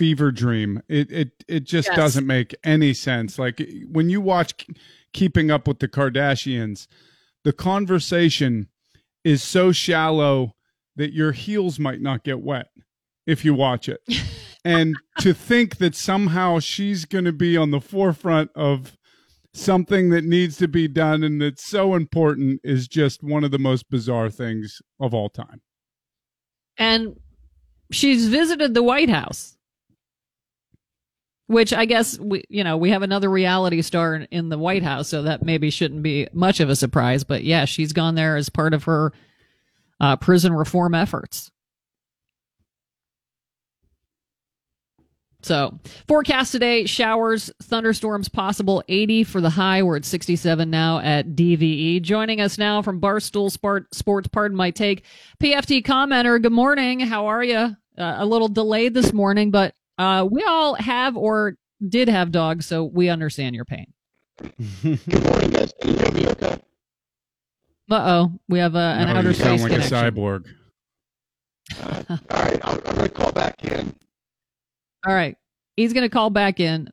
[0.01, 0.82] fever dream.
[0.89, 1.97] It it it just yes.
[1.97, 3.39] doesn't make any sense.
[3.39, 3.60] Like
[3.93, 4.66] when you watch
[5.12, 6.86] Keeping Up with the Kardashians,
[7.44, 8.68] the conversation
[9.24, 10.55] is so shallow
[10.97, 12.68] that your heels might not get wet
[13.27, 14.01] if you watch it.
[14.64, 18.97] and to think that somehow she's going to be on the forefront of
[19.52, 23.59] something that needs to be done and that's so important is just one of the
[23.59, 25.60] most bizarre things of all time.
[26.78, 27.20] And
[27.93, 29.59] she's visited the White House
[31.51, 35.09] which I guess we, you know, we have another reality star in, the White House,
[35.09, 37.24] so that maybe shouldn't be much of a surprise.
[37.24, 39.12] But yeah, she's gone there as part of her
[39.98, 41.51] uh, prison reform efforts.
[45.43, 49.82] So, forecast today showers, thunderstorms possible, 80 for the high.
[49.82, 52.01] We're at 67 now at DVE.
[52.02, 55.02] Joining us now from Barstool Sports, pardon my take,
[55.43, 56.40] PFT commenter.
[56.40, 57.01] Good morning.
[57.01, 57.56] How are you?
[57.56, 57.74] Uh,
[58.18, 61.56] a little delayed this morning, but uh, we all have or
[61.86, 63.92] did have dogs, so we understand your pain.
[64.82, 65.72] Good morning, guys.
[65.80, 66.60] Can you hear me okay?
[67.90, 69.96] Uh oh, we have a, an no, outer you space sound like connection.
[69.96, 70.44] a cyborg.
[71.82, 73.94] Uh, all right, I'm, I'm going to call back in.
[75.06, 75.36] All right,
[75.76, 76.88] he's going to call back in.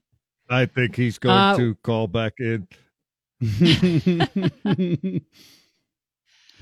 [0.49, 2.67] I think he's going uh, to call back in.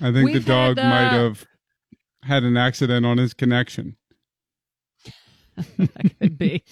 [0.02, 1.46] I think the dog had, uh, might have
[2.24, 3.96] had an accident on his connection.
[5.78, 6.64] that could be.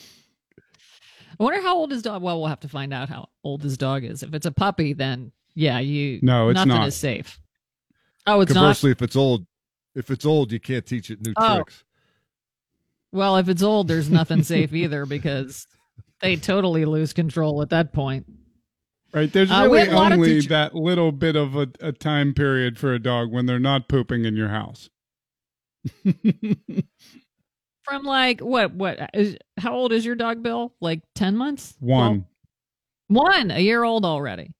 [1.39, 2.21] I wonder how old his dog.
[2.21, 4.23] Well, we'll have to find out how old his dog is.
[4.23, 6.87] If it's a puppy, then yeah, you no, it's nothing not.
[6.87, 7.39] is safe.
[8.25, 8.97] Oh, it's Conversely, not.
[8.97, 9.45] if it's old,
[9.95, 11.55] if it's old, you can't teach it new oh.
[11.55, 11.83] tricks.
[13.11, 15.67] Well, if it's old, there's nothing safe either because
[16.21, 18.25] they totally lose control at that point.
[19.13, 19.31] Right.
[19.31, 23.31] There's uh, really only that little bit of a, a time period for a dog
[23.31, 24.89] when they're not pooping in your house.
[27.83, 28.73] From like what?
[28.73, 29.37] What is?
[29.57, 30.73] How old is your dog, Bill?
[30.79, 31.75] Like ten months?
[31.79, 32.25] One.
[33.09, 34.53] Well, one, a year old already.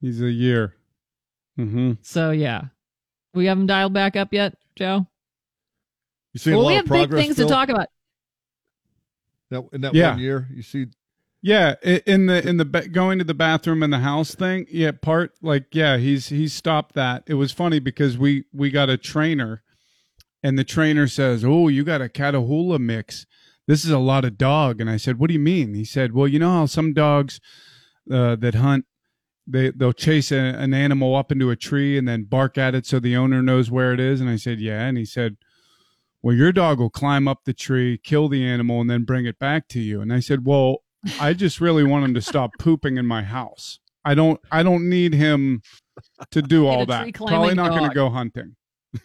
[0.00, 0.74] He's a year.
[1.58, 1.92] Mm-hmm.
[2.02, 2.62] So yeah,
[3.34, 5.06] we haven't dialed back up yet, Joe.
[6.32, 7.48] You see well, a lot we have of progress, big things Bill?
[7.48, 7.88] to talk about.
[9.50, 10.10] That, in that Yeah.
[10.10, 10.86] one year, you see.
[11.42, 14.66] Yeah, in the in the ba- going to the bathroom in the house thing.
[14.68, 17.22] Yeah, part like yeah, he's he's stopped that.
[17.26, 19.62] It was funny because we we got a trainer,
[20.46, 23.26] and the trainer says, "Oh, you got a Catahoula mix.
[23.66, 26.12] This is a lot of dog." And I said, "What do you mean?" He said,
[26.12, 27.40] "Well, you know how some dogs
[28.10, 28.84] uh, that hunt."
[29.44, 32.86] They they'll chase a, an animal up into a tree and then bark at it
[32.86, 34.20] so the owner knows where it is.
[34.20, 34.82] And I said, yeah.
[34.86, 35.36] And he said,
[36.22, 39.38] well, your dog will climb up the tree, kill the animal, and then bring it
[39.38, 40.00] back to you.
[40.00, 40.78] And I said, well,
[41.20, 43.78] I just really want him to stop pooping in my house.
[44.04, 45.62] I don't I don't need him
[46.30, 47.14] to do all that.
[47.14, 48.56] Probably not going to go hunting.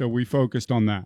[0.00, 1.04] so we focused on that.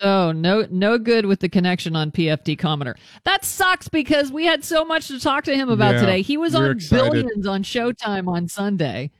[0.00, 2.96] Oh, no no good with the connection on PFT commenter.
[3.24, 6.22] That sucks because we had so much to talk to him about Yeah, today.
[6.22, 7.12] He was on excited.
[7.12, 9.10] Billions on Showtime on Sunday.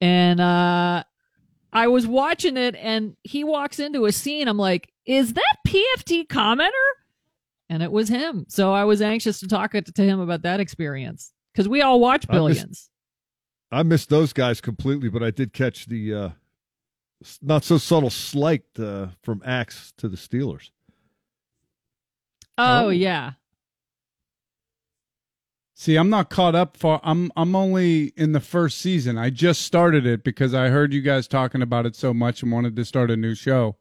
[0.00, 1.02] And uh
[1.72, 4.46] I was watching it and he walks into a scene.
[4.48, 6.70] I'm like, "Is that PFT commenter?"
[7.68, 8.46] And it was him.
[8.48, 12.26] So I was anxious to talk to him about that experience cuz we all watch
[12.28, 12.90] I missed- Billions.
[13.72, 16.32] I missed those guys completely, but I did catch the uh, s-
[17.42, 20.70] not so subtle slight uh, from Axe to the Steelers.
[22.58, 22.88] Oh, Oh.
[22.90, 23.32] yeah.
[25.78, 29.18] See, I'm not caught up for I'm I'm only in the first season.
[29.18, 32.50] I just started it because I heard you guys talking about it so much and
[32.50, 33.76] wanted to start a new show.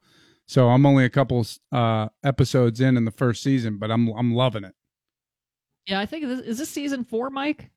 [0.45, 4.33] So I'm only a couple uh episodes in in the first season, but I'm I'm
[4.33, 4.75] loving it.
[5.87, 7.69] Yeah, I think this, is this season 4, Mike?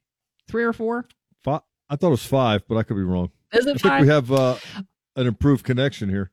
[0.48, 1.06] 3 or 4?
[1.44, 1.60] Five,
[1.90, 3.30] I thought it was five, but I could be wrong.
[3.52, 4.00] Is it I think five?
[4.02, 4.56] we have uh,
[5.18, 6.30] an improved connection here.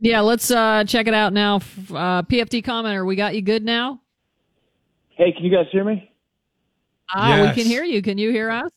[0.00, 1.56] Yeah, let's uh check it out now.
[1.90, 4.00] Uh, PFT commenter, we got you good now?
[5.10, 6.10] Hey, can you guys hear me?
[7.14, 7.56] Ah, Yes.
[7.56, 8.00] we can hear you.
[8.02, 8.70] Can you hear us?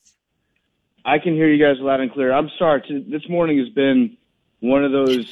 [1.06, 2.34] I can hear you guys loud and clear.
[2.34, 2.82] I'm sorry.
[2.82, 4.18] t- This morning has been
[4.60, 5.26] one of those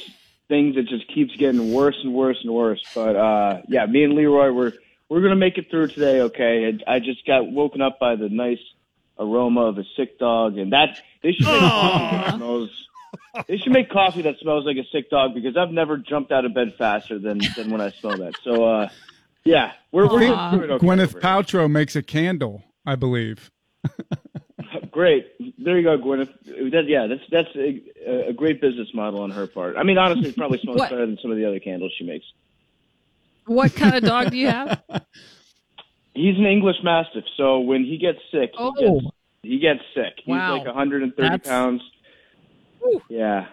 [0.48, 2.80] things that just keeps getting worse and worse and worse.
[2.94, 4.72] But uh, yeah, me and Leroy, we're
[5.08, 6.20] we're gonna make it through today.
[6.22, 6.78] Okay.
[6.86, 8.58] I, I just got woken up by the nice
[9.18, 12.70] aroma of a sick dog, and that they should make a puppy that smells
[13.48, 16.44] they should make coffee that smells like a sick dog because I've never jumped out
[16.44, 18.34] of bed faster than than when I smell that.
[18.42, 18.88] So, uh,
[19.44, 23.50] yeah, we're we're Gwyneth, doing okay Gwyneth Paltrow makes a candle, I believe.
[24.90, 25.26] Great,
[25.58, 26.32] there you go, Gwyneth.
[26.72, 29.76] That, yeah, that's that's a, a great business model on her part.
[29.76, 30.90] I mean, honestly, it probably smells What?
[30.90, 32.24] better than some of the other candles she makes.
[33.46, 34.82] What kind of dog do you have?
[36.14, 38.72] He's an English Mastiff, so when he gets sick, he Oh.
[39.00, 39.06] gets,
[39.42, 40.14] he gets sick.
[40.24, 41.82] He's like 130 That's- pounds.
[43.08, 43.46] Yeah,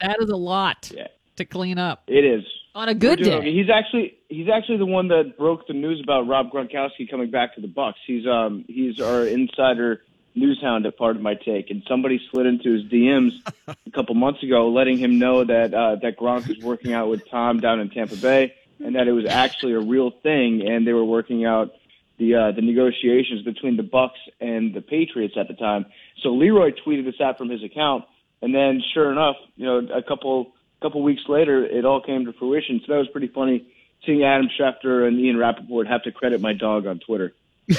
[0.00, 1.08] That is a lot Yeah.
[1.36, 2.44] to clean up it is.
[2.74, 3.34] on a good day.
[3.38, 3.52] okay.
[3.52, 7.54] He's actually he's actually the one that broke the news about Rob Gronkowski coming back
[7.54, 7.94] to the Bucs.
[8.06, 10.02] He's um he's our insider
[10.34, 13.32] news hound at Pardon My Take, and somebody slid into his DMs
[13.68, 17.28] a couple months ago, letting him know that uh, that Gronk was working out with
[17.30, 20.92] Tom down in Tampa Bay, and that it was actually a real thing, and they
[20.94, 21.72] were working out
[22.18, 25.84] the uh, the negotiations between the Bucs and the Patriots at the time.
[26.22, 28.04] So Leroy tweeted this out from his account,
[28.42, 30.52] and then sure enough, you know, a couple
[30.82, 32.80] couple weeks later, it all came to fruition.
[32.84, 33.64] So that was pretty funny
[34.04, 37.32] seeing Adam Schefter and Ian Rapoport have to credit my dog on Twitter.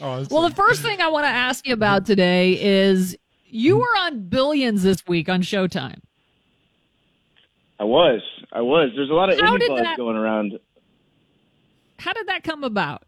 [0.00, 3.16] Well, the first thing I want to ask you about today is
[3.46, 6.00] you were on Billions this week on Showtime.
[7.78, 8.20] I was,
[8.52, 8.90] I was.
[8.94, 10.58] There's a lot of How indie buzz that- going around.
[11.98, 13.02] How did that come about?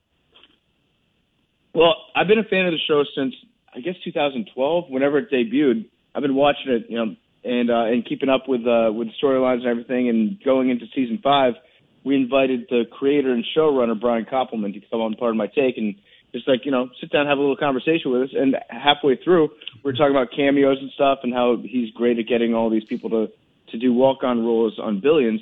[1.75, 3.35] Well, I've been a fan of the show since
[3.75, 4.85] I guess 2012.
[4.89, 8.67] Whenever it debuted, I've been watching it, you know, and uh, and keeping up with
[8.67, 10.09] uh, with storylines and everything.
[10.09, 11.55] And going into season five,
[12.05, 15.95] we invited the creator and showrunner Brian Koppelman to come on Pardon My Take and
[16.33, 18.31] just like you know sit down have a little conversation with us.
[18.35, 19.51] And halfway through,
[19.83, 22.85] we are talking about cameos and stuff and how he's great at getting all these
[22.85, 23.29] people to
[23.71, 25.41] to do walk on roles on Billions.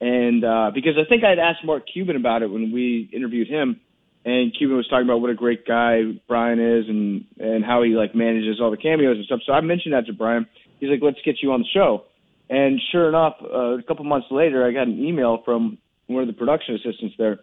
[0.00, 3.80] And uh, because I think I'd asked Mark Cuban about it when we interviewed him,
[4.24, 7.90] and Cuban was talking about what a great guy Brian is and and how he
[7.90, 9.40] like manages all the cameos and stuff.
[9.46, 10.46] So I mentioned that to Brian.
[10.80, 12.04] He's like, "Let's get you on the show."
[12.48, 16.26] And sure enough, uh, a couple months later, I got an email from one of
[16.26, 17.40] the production assistants there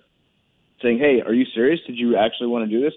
[0.82, 1.80] saying, "Hey, are you serious?
[1.86, 2.94] Did you actually want to do this?"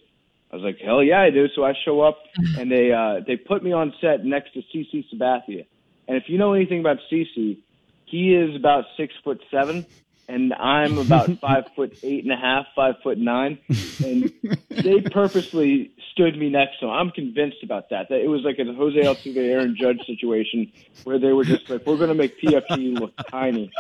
[0.51, 2.19] I was like, "Hell yeah, I do." So I show up,
[2.59, 5.67] and they uh, they put me on set next to CC Sabathia.
[6.09, 7.59] And if you know anything about CC,
[8.07, 9.87] he is about six foot seven,
[10.29, 13.59] and I'm about five foot eight and a half, five foot nine,
[14.05, 14.33] and
[14.71, 16.93] they purposely stood me next to him.
[16.93, 18.09] I'm convinced about that.
[18.09, 20.73] That it was like a Jose Altuve, Aaron Judge situation
[21.05, 23.71] where they were just like, "We're going to make PFT look tiny."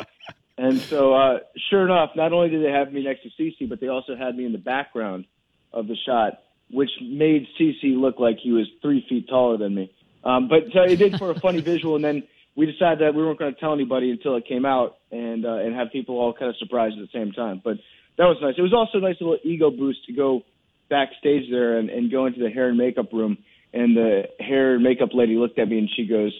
[0.56, 1.38] And so, uh,
[1.68, 4.36] sure enough, not only did they have me next to CC, but they also had
[4.36, 5.24] me in the background
[5.72, 9.92] of the shot, which made CC look like he was three feet taller than me.
[10.22, 12.22] Um, but so it did for a funny visual, and then
[12.56, 15.54] we decided that we weren't going to tell anybody until it came out, and uh,
[15.56, 17.60] and have people all kind of surprised at the same time.
[17.62, 17.78] But
[18.16, 18.54] that was nice.
[18.56, 20.42] It was also a nice little ego boost to go
[20.88, 23.38] backstage there and, and go into the hair and makeup room,
[23.72, 26.32] and the hair and makeup lady looked at me and she goes,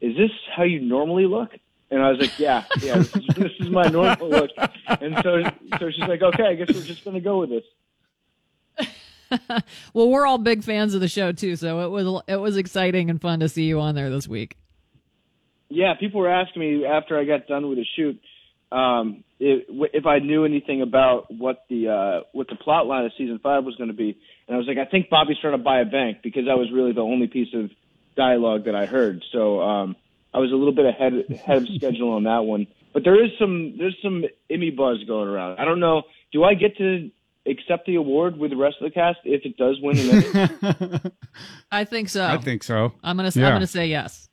[0.00, 1.50] "Is this how you normally look?"
[1.90, 4.50] And I was like, "Yeah, yeah, this is, this is my normal look."
[4.86, 5.42] And so
[5.78, 7.64] so she's like, "Okay, I guess we're just going to go with this."
[9.92, 13.10] Well, we're all big fans of the show too, so it was it was exciting
[13.10, 14.56] and fun to see you on there this week.
[15.68, 18.20] Yeah, people were asking me after I got done with the shoot
[18.70, 19.64] um, if,
[19.94, 23.64] if I knew anything about what the uh, what the plot line of season five
[23.64, 25.84] was going to be, and I was like, I think Bobby's trying to buy a
[25.84, 27.70] bank because that was really the only piece of
[28.16, 29.24] dialogue that I heard.
[29.32, 29.96] So um,
[30.34, 32.66] I was a little bit ahead ahead of schedule on that one.
[32.92, 35.58] But there is some there's some Emmy buzz going around.
[35.58, 36.02] I don't know.
[36.32, 37.10] Do I get to
[37.46, 41.00] accept the award with the rest of the cast if it does win an Emmy?
[41.72, 42.26] I think so.
[42.26, 42.92] I think so.
[43.02, 43.46] I'm gonna Yeah.
[43.46, 44.27] I'm gonna say yes.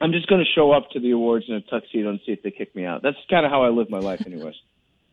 [0.00, 2.42] I'm just going to show up to the awards in a tuxedo and see if
[2.42, 3.02] they kick me out.
[3.02, 4.54] That's kind of how I live my life, anyways.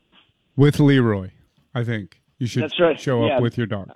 [0.56, 1.32] With Leroy,
[1.76, 3.00] I think you should That's right.
[3.00, 3.36] show Yeah.
[3.38, 3.92] up with your dog.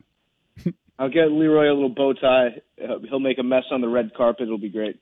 [0.99, 2.61] I'll get Leroy a little bow tie.
[2.77, 4.43] He'll make a mess on the red carpet.
[4.43, 4.99] It'll be great.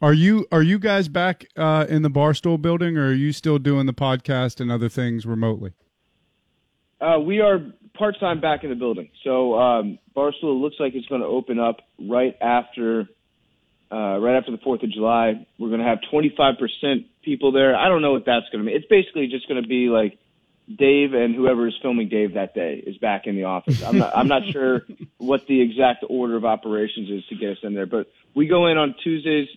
[0.00, 3.58] Are you are you guys back uh, in the Barstool building, or are you still
[3.58, 5.72] doing the podcast and other things remotely?
[7.00, 7.58] Uh, we are
[7.96, 9.08] part time back in the building.
[9.24, 13.06] So um, Barstool looks like it's going to open up right after
[13.94, 15.46] uh, right after the Fourth of July.
[15.58, 17.76] We're going to have 25% people there.
[17.76, 18.76] I don't know what that's going to mean.
[18.76, 20.18] It's basically just going to be like
[20.66, 23.84] Dave and whoever is filming Dave that day is back in the office.
[23.84, 24.82] I'm not, I'm not sure
[25.18, 28.66] what the exact order of operations is to get us in there, but we go
[28.66, 29.48] in on Tuesdays,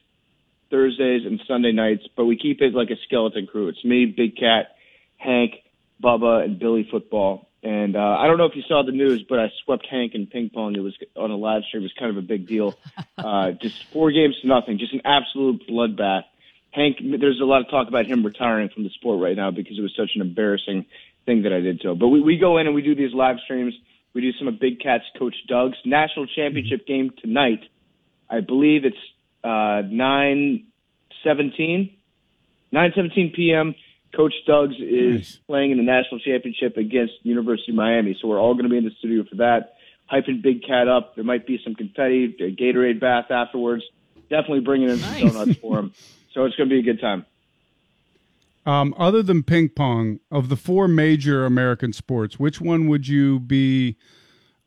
[0.70, 3.70] Thursdays, and Sunday nights, but we keep it like a skeleton crew.
[3.70, 4.76] It's me, Big Cat,
[5.18, 5.54] Hank,
[6.02, 7.48] Bubba, and Billy Football.
[7.64, 10.28] And uh, I don't know if you saw the news, but I swept Hank in
[10.28, 10.76] ping pong.
[10.76, 11.82] It was on a live stream.
[11.82, 12.76] It was kind of a big deal.
[13.18, 14.78] Uh, just four games to nothing.
[14.78, 16.24] Just an absolute bloodbath.
[16.70, 19.78] Hank, there's a lot of talk about him retiring from the sport right now because
[19.78, 20.86] it was such an embarrassing
[21.26, 21.98] thing that I did to him.
[21.98, 23.74] But we, we go in and we do these live streams.
[24.14, 27.64] We do some of Big Cat's Coach Doug's national championship game tonight
[28.30, 28.98] I believe it's
[29.44, 30.66] uh, 9
[31.24, 31.94] 17.
[32.74, 33.76] 9:17 p.m.
[34.18, 35.40] Coach Doug's is nice.
[35.48, 38.78] playing in the national championship against University of Miami, so we're all going to be
[38.78, 39.76] in the studio for that,
[40.12, 41.14] hyping Big Cat up.
[41.14, 43.84] There might be some confetti, a Gatorade bath afterwards.
[44.28, 45.20] Definitely bringing in nice.
[45.20, 45.94] some donuts for him.
[46.34, 47.26] So it's going to be a good time.
[48.68, 53.40] Um, other than ping pong, of the four major American sports, which one would you
[53.40, 53.98] be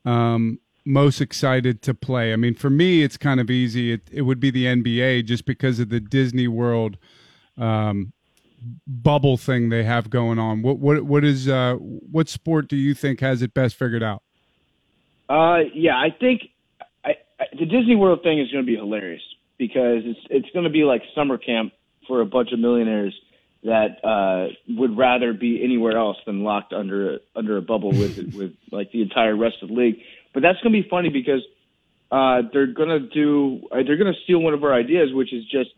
[0.03, 2.33] um, most excited to play?
[2.33, 3.93] I mean, for me, it's kind of easy.
[3.93, 6.97] It, it would be the NBA just because of the Disney World
[7.57, 8.11] um,
[8.87, 10.61] bubble thing they have going on.
[10.61, 14.23] What what what is uh, what sport do you think has it best figured out?
[15.29, 16.41] Uh, yeah, I think
[17.03, 19.21] I, I, the Disney World thing is going to be hilarious
[19.57, 21.73] because it's it's going to be like summer camp
[22.07, 23.13] for a bunch of millionaires
[23.63, 28.17] that uh, would rather be anywhere else than locked under a, under a bubble with
[28.35, 29.99] with like the entire rest of the league.
[30.33, 31.41] But that's going to be funny because
[32.11, 35.33] uh, they're going to do uh, they're going to steal one of our ideas, which
[35.33, 35.69] is just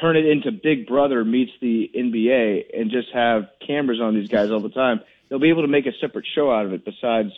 [0.00, 4.50] turn it into Big Brother meets the NBA and just have cameras on these guys
[4.50, 5.00] all the time.
[5.28, 7.30] They'll be able to make a separate show out of it besides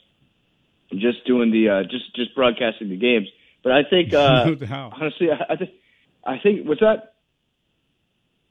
[0.92, 3.28] just doing the uh, just just broadcasting the games.
[3.62, 5.70] But I think uh, no honestly, I, I think
[6.24, 7.14] I think what's that?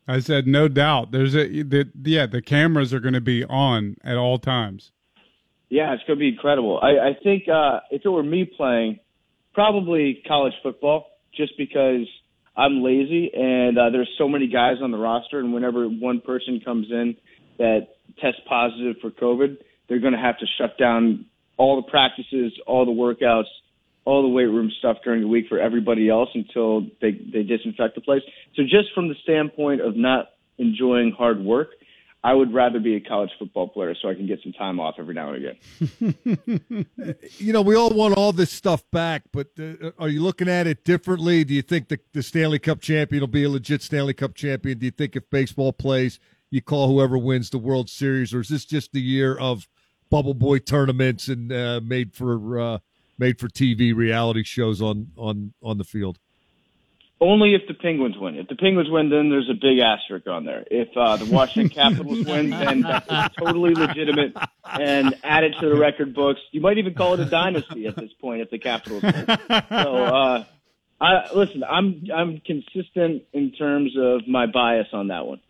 [0.07, 1.11] I said no doubt.
[1.11, 4.91] There's a the, yeah the cameras are going to be on at all times.
[5.69, 6.79] Yeah, it's going to be incredible.
[6.81, 8.99] I, I think uh, if it were me playing,
[9.53, 12.07] probably college football, just because
[12.57, 16.59] I'm lazy and uh, there's so many guys on the roster, and whenever one person
[16.65, 17.15] comes in
[17.59, 17.87] that
[18.19, 19.57] tests positive for COVID,
[19.87, 21.25] they're going to have to shut down
[21.57, 23.45] all the practices, all the workouts,
[24.05, 27.95] all the weight room stuff during the week for everybody else until they they disinfect
[27.95, 28.21] the place.
[28.55, 31.69] So just from the standpoint of not enjoying hard work,
[32.27, 34.95] I would rather be a college football player so I can get some time off
[34.99, 36.85] every now and again.
[37.37, 40.67] you know, we all want all this stuff back, but uh, are you looking at
[40.67, 41.45] it differently?
[41.45, 44.77] Do you think the, the Stanley Cup champion will be a legit Stanley Cup champion?
[44.77, 48.49] Do you think if baseball plays, you call whoever wins the World Series, or is
[48.49, 49.69] this just the year of
[50.09, 52.79] bubble boy tournaments and uh, made for uh,
[53.17, 56.19] made for TV reality shows on on on the field?
[57.19, 58.35] Only if the Penguins win.
[58.35, 60.63] If the Penguins win, then there's a big asterisk on there.
[60.69, 65.75] If uh, the Washington Capitals win, then that's totally legitimate and add it to the
[65.75, 66.39] record books.
[66.51, 69.25] You might even call it a dynasty at this point if the Capitals win.
[69.25, 70.45] So, uh,
[71.01, 75.41] I, listen, I'm I'm consistent in terms of my bias on that one.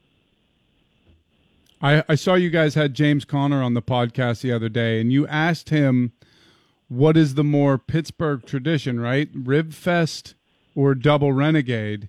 [1.82, 5.12] I, I saw you guys had James Conner on the podcast the other day, and
[5.12, 6.14] you asked him
[6.88, 9.30] what is the more Pittsburgh tradition, right?
[9.34, 10.36] Rib Fest
[10.78, 12.08] or Double Renegade?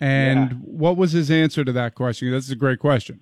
[0.00, 0.56] And yeah.
[0.62, 2.30] what was his answer to that question?
[2.32, 3.20] That's a great question.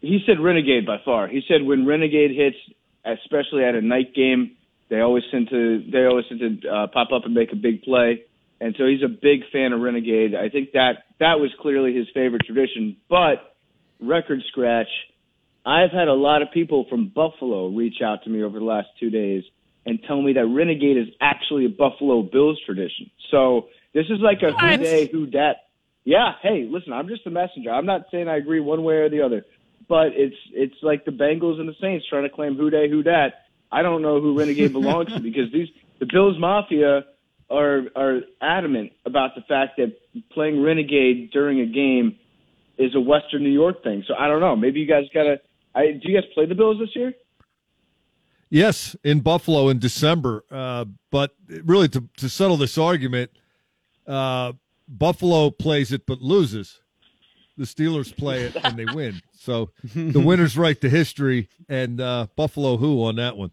[0.00, 1.26] He said Renegade by far.
[1.26, 2.56] He said when Renegade hits,
[3.04, 4.52] especially at a night game,
[4.88, 7.82] they always tend to they always tend to uh, pop up and make a big
[7.82, 8.22] play.
[8.60, 10.34] And so he's a big fan of Renegade.
[10.34, 12.96] I think that that was clearly his favorite tradition.
[13.08, 13.56] But
[14.00, 14.88] record scratch,
[15.66, 18.88] I've had a lot of people from Buffalo reach out to me over the last
[19.00, 19.42] two days
[19.84, 23.10] and tell me that Renegade is actually a Buffalo Bills tradition.
[23.30, 23.68] So
[23.98, 25.56] this is like a who day, who dat.
[26.04, 27.70] Yeah, hey, listen, I'm just a messenger.
[27.70, 29.44] I'm not saying I agree one way or the other,
[29.88, 33.02] but it's it's like the Bengals and the Saints trying to claim who day, who
[33.02, 33.46] dat.
[33.72, 35.68] I don't know who Renegade belongs to because these
[35.98, 37.06] the Bills Mafia
[37.50, 39.98] are are adamant about the fact that
[40.30, 42.16] playing Renegade during a game
[42.78, 44.04] is a Western New York thing.
[44.06, 44.54] So I don't know.
[44.54, 45.40] Maybe you guys gotta.
[45.74, 47.14] I, do you guys play the Bills this year?
[48.48, 50.44] Yes, in Buffalo in December.
[50.50, 51.34] Uh, but
[51.64, 53.32] really, to to settle this argument,
[54.08, 54.52] uh,
[54.88, 56.80] Buffalo plays it but loses.
[57.56, 59.20] The Steelers play it and they win.
[59.34, 63.50] So the winner's right to history, and uh, Buffalo who on that one.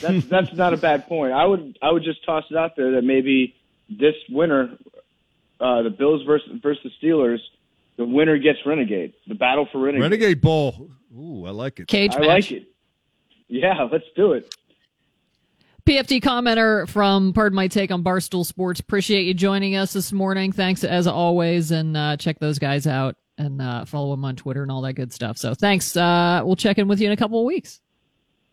[0.00, 1.32] That's that's not a bad point.
[1.32, 3.54] I would I would just toss it out there that maybe
[3.90, 4.70] this winter,
[5.60, 7.40] uh, the Bills versus versus the Steelers,
[7.96, 9.12] the winner gets Renegade.
[9.26, 10.02] The battle for Renegade.
[10.02, 10.90] Renegade Bowl.
[11.14, 11.88] Ooh, I like it.
[11.88, 12.28] Cage I match.
[12.28, 12.68] like it.
[13.48, 14.54] Yeah, let's do it.
[15.86, 18.78] PFT commenter from Pardon My Take on Barstool Sports.
[18.78, 20.52] Appreciate you joining us this morning.
[20.52, 24.62] Thanks as always, and uh, check those guys out and uh, follow them on Twitter
[24.62, 25.38] and all that good stuff.
[25.38, 25.96] So thanks.
[25.96, 27.80] Uh, we'll check in with you in a couple of weeks.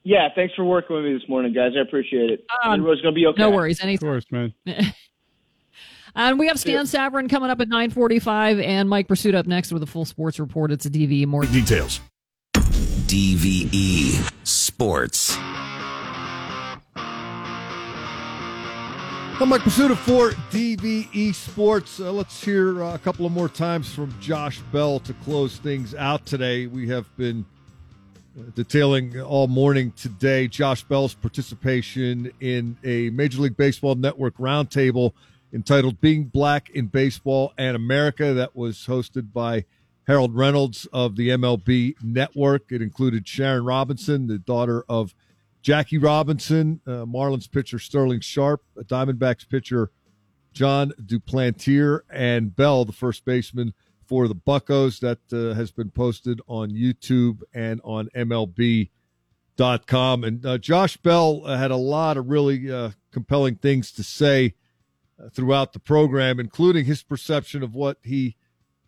[0.03, 1.73] Yeah, thanks for working with me this morning, guys.
[1.77, 2.45] I appreciate it.
[2.64, 3.41] Um, Everyone's going to be okay.
[3.41, 3.84] No worries.
[3.84, 4.53] Any of course, man.
[6.15, 9.84] and we have Stan Savran coming up at 945 and Mike Prisuta up next with
[9.84, 10.72] a full sports report.
[10.72, 11.27] It's a DVE.
[11.27, 11.99] More details.
[12.56, 15.38] DVE Sports.
[19.41, 22.01] I'm Mike of for DVE Sports.
[22.01, 25.95] Uh, let's hear uh, a couple of more times from Josh Bell to close things
[25.95, 26.67] out today.
[26.67, 27.45] We have been
[28.37, 35.13] uh, detailing all morning today Josh Bell's participation in a Major League Baseball Network roundtable
[35.53, 38.33] entitled Being Black in Baseball and America.
[38.33, 39.63] That was hosted by
[40.05, 42.73] Harold Reynolds of the MLB Network.
[42.73, 45.15] It included Sharon Robinson, the daughter of
[45.61, 49.91] Jackie Robinson, uh, Marlins pitcher Sterling Sharp, Diamondbacks pitcher
[50.53, 53.73] Jon Duplantier, and Bell, the first baseman
[54.06, 54.99] for the Buckos.
[54.99, 58.90] That uh, has been posted on YouTube and on MLB.com.
[60.23, 64.56] And uh, Josh Bell had a lot of really uh, compelling things to say
[65.22, 68.36] uh, throughout the program, including his perception of what he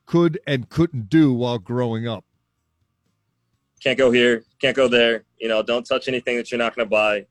[0.05, 2.25] could and couldn't do while growing up.
[3.83, 5.23] Can't go here, can't go there.
[5.39, 7.25] You know, don't touch anything that you're not going to buy.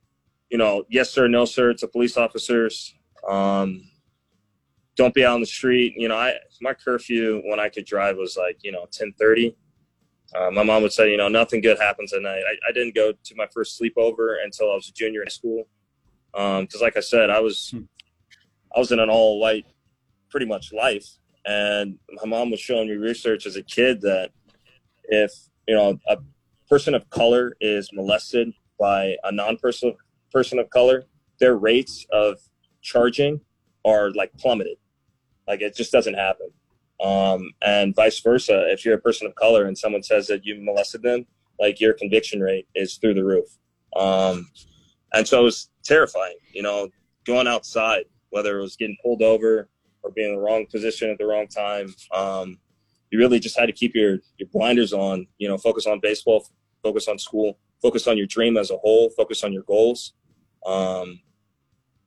[0.50, 2.94] You know, yes sir, no sir to police officers.
[3.28, 3.82] Um,
[4.96, 5.94] don't be out on the street.
[5.96, 9.56] You know, I my curfew when I could drive was like you know ten thirty.
[10.34, 12.42] Uh, my mom would say, you know, nothing good happens at night.
[12.46, 15.30] I, I, didn't go to my first sleepover until I was a junior in high
[15.30, 15.66] school.
[16.32, 17.82] Because, um, like I said, I was hmm.
[18.74, 19.66] I was in an all white,
[20.30, 21.06] pretty much life,
[21.46, 24.30] and my mom was showing me research as a kid that
[25.04, 25.32] if
[25.66, 26.18] you know a
[26.70, 29.94] person of color is molested by a non-person
[30.32, 31.04] person of color,
[31.40, 32.38] their rates of
[32.80, 33.40] charging
[33.84, 34.76] are like plummeted.
[35.48, 36.50] Like it just doesn't happen.
[37.02, 38.70] Um, and vice versa.
[38.70, 41.26] If you're a person of color and someone says that you molested them,
[41.58, 43.48] like your conviction rate is through the roof.
[43.96, 44.48] Um,
[45.12, 46.88] and so it was terrifying, you know,
[47.24, 49.68] going outside, whether it was getting pulled over
[50.02, 51.92] or being in the wrong position at the wrong time.
[52.14, 52.58] Um,
[53.10, 56.46] you really just had to keep your, your blinders on, you know, focus on baseball,
[56.82, 60.12] focus on school, focus on your dream as a whole, focus on your goals,
[60.66, 61.20] um,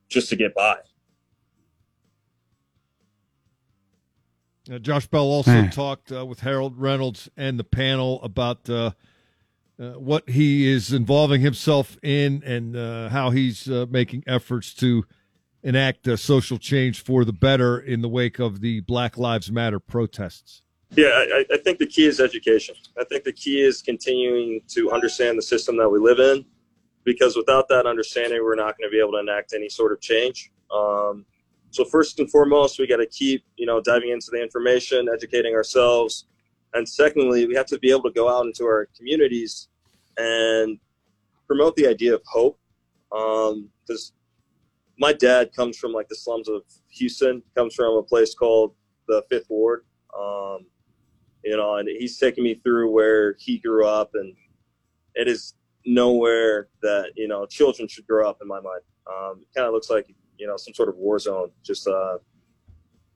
[0.09, 0.77] just to get by.
[4.71, 8.91] Uh, Josh Bell also talked uh, with Harold Reynolds and the panel about uh,
[9.77, 15.03] uh what he is involving himself in and uh, how he's uh, making efforts to
[15.63, 20.62] enact social change for the better in the wake of the Black Lives Matter protests.
[20.95, 22.75] Yeah, I, I think the key is education.
[22.99, 26.45] I think the key is continuing to understand the system that we live in,
[27.03, 30.01] because without that understanding, we're not going to be able to enact any sort of
[30.01, 30.51] change.
[30.71, 31.25] Um,
[31.71, 35.55] so first and foremost, we got to keep, you know, diving into the information, educating
[35.55, 36.27] ourselves.
[36.75, 39.69] And secondly, we have to be able to go out into our communities
[40.17, 40.77] and
[41.47, 42.59] promote the idea of hope.
[43.09, 44.17] Because um,
[44.99, 48.75] my dad comes from like the slums of Houston, comes from a place called
[49.07, 49.85] the Fifth Ward.
[50.15, 50.67] Um,
[51.43, 54.33] you know, and he's taking me through where he grew up, and
[55.15, 55.53] it is
[55.85, 58.81] nowhere that you know children should grow up in my mind.
[59.07, 61.51] Um, it kind of looks like you know some sort of war zone.
[61.63, 62.17] Just uh,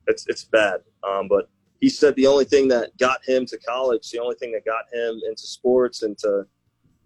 [0.07, 0.81] it's it's bad.
[1.07, 1.49] Um, but
[1.79, 4.85] he said the only thing that got him to college, the only thing that got
[4.91, 6.45] him into sports and to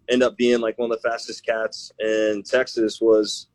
[0.08, 3.48] end up being like one of the fastest cats in Texas was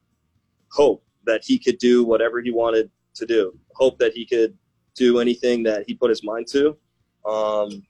[0.71, 3.57] hope that he could do whatever he wanted to do.
[3.75, 4.57] Hope that he could
[4.95, 6.77] do anything that he put his mind to.
[7.27, 7.83] Um,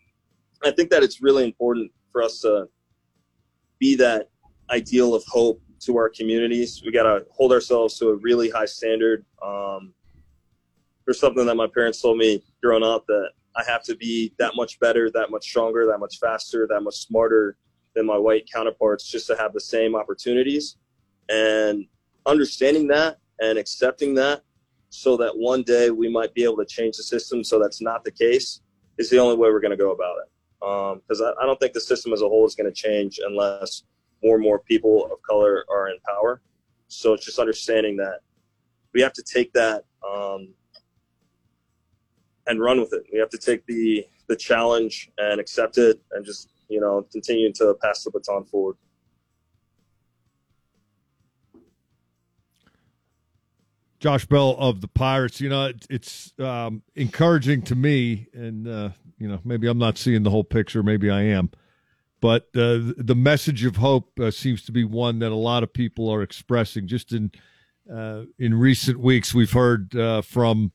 [0.63, 2.67] I think that it's really important for us to
[3.79, 4.29] be that
[4.71, 6.81] ideal of hope to our communities.
[6.83, 9.23] We got to hold ourselves to a really high standard.
[9.45, 9.93] Um,
[11.05, 14.55] there's something that my parents told me growing up that I have to be that
[14.55, 17.57] much better, that much stronger, that much faster, that much smarter
[17.95, 20.77] than my white counterparts just to have the same opportunities.
[21.29, 21.85] And
[22.25, 24.41] understanding that and accepting that
[24.89, 28.03] so that one day we might be able to change the system so that's not
[28.03, 28.61] the case
[28.97, 30.29] is the only way we're going to go about it.
[30.59, 33.19] Because um, I, I don't think the system as a whole is going to change
[33.25, 33.83] unless
[34.23, 36.41] more and more people of color are in power.
[36.87, 38.21] So it's just understanding that
[38.93, 40.53] we have to take that um,
[42.47, 43.03] and run with it.
[43.11, 47.51] We have to take the the challenge and accept it, and just you know continue
[47.53, 48.77] to pass the baton forward.
[53.99, 55.41] Josh Bell of the Pirates.
[55.41, 59.97] You know, it, it's um, encouraging to me, and uh, you know, maybe I'm not
[59.97, 60.83] seeing the whole picture.
[60.83, 61.49] Maybe I am.
[62.19, 65.71] But uh, the message of hope uh, seems to be one that a lot of
[65.71, 66.87] people are expressing.
[66.87, 67.31] Just in
[67.91, 70.71] uh, in recent weeks, we've heard uh, from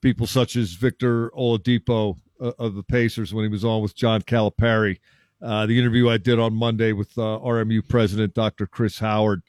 [0.00, 4.22] people such as Victor Oladipo uh, of the Pacers when he was on with John
[4.22, 4.98] Calipari.
[5.40, 8.66] The interview I did on Monday with RMU president Dr.
[8.66, 9.42] Chris Howard,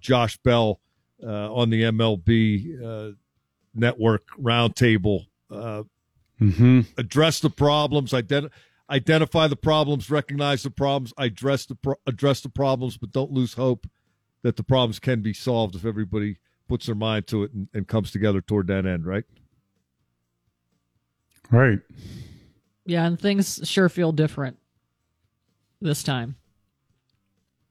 [0.00, 0.80] Josh Bell
[1.20, 3.12] Uh, on the MLB uh,
[3.74, 5.26] network roundtable.
[5.50, 5.82] Uh,
[6.40, 6.82] mm-hmm.
[6.96, 8.54] address the problems, identify
[8.90, 13.54] identify the problems, recognize the problems, address the pro- address the problems, but don't lose
[13.54, 13.86] hope
[14.42, 16.38] that the problems can be solved if everybody
[16.68, 19.06] puts their mind to it and, and comes together toward that end.
[19.06, 19.24] Right.
[21.50, 21.80] Right.
[22.84, 24.58] Yeah, and things sure feel different
[25.80, 26.36] this time.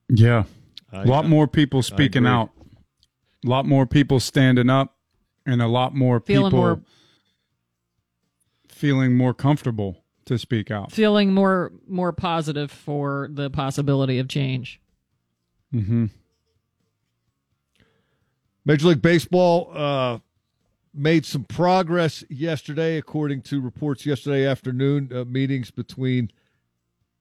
[0.10, 0.44] Yeah.
[0.91, 2.52] A lot more people speaking out.
[3.48, 4.98] A lot more people standing up
[5.45, 6.82] and a lot more feeling people more,
[8.68, 14.82] feeling more comfortable to speak out, feeling more more positive for the possibility of change.
[15.74, 16.07] Mm-hmm.
[18.65, 20.19] Major League Baseball uh,
[20.94, 25.10] made some progress yesterday, according to reports yesterday afternoon.
[25.14, 26.32] Uh, meetings between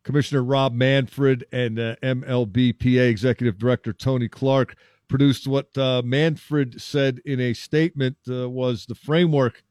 [0.02, 4.74] Commissioner Rob Manfred and uh, MLBPA Executive Director Tony Clark
[5.08, 9.62] produced what uh, Manfred said in a statement uh, was the framework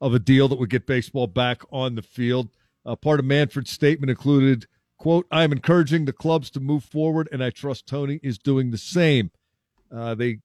[0.00, 2.48] of a deal that would get baseball back on the field.
[2.84, 4.66] Uh, part of Manfred's statement included,
[4.98, 8.70] quote, I am encouraging the clubs to move forward, and I trust Tony is doing
[8.70, 9.30] the same.
[9.94, 10.38] Uh, they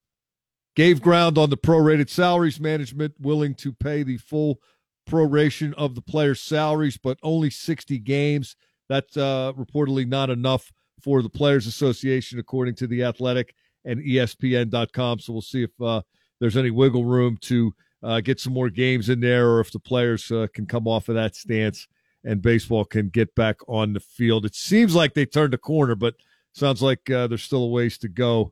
[0.76, 4.60] gave ground on the prorated salaries management, willing to pay the full
[5.08, 8.56] proration of the players' salaries, but only 60 games.
[8.90, 13.56] That's uh, reportedly not enough for the Players Association, according to The Athletic
[13.86, 15.20] and ESPN.com.
[15.20, 16.02] So we'll see if uh,
[16.40, 19.80] there's any wiggle room to uh, get some more games in there or if the
[19.80, 21.88] players uh, can come off of that stance
[22.24, 24.46] and baseball can get back on the field.
[24.46, 26.16] It seems like they turned a corner, but
[26.54, 28.52] sounds like uh, there's still a ways to go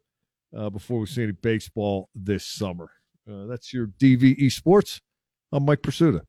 [0.55, 2.91] uh, before we see any baseball this summer.
[3.29, 5.01] Uh, that's your DVE Sports.
[5.51, 6.21] I'm Mike Prisuta.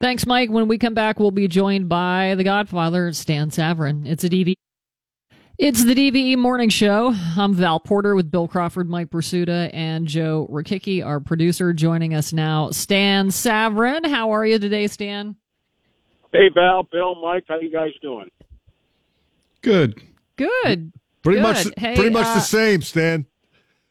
[0.00, 0.50] Thanks, Mike.
[0.50, 4.06] When we come back, we'll be joined by the Godfather, Stan Savran.
[4.06, 4.54] It's a DVE.
[5.60, 7.14] It's the DVE Morning Show.
[7.36, 12.32] I'm Val Porter with Bill Crawford, Mike Prisuta, and Joe Rakicki, our producer, joining us
[12.32, 12.70] now.
[12.70, 15.36] Stan Savran, how are you today, Stan?
[16.32, 18.30] Hey, Val, Bill, Mike, how you guys doing?
[19.60, 20.02] Good.
[20.36, 20.94] Good.
[21.22, 21.42] Pretty Good.
[21.42, 23.26] much, Hey, pretty much uh, the same, Stan.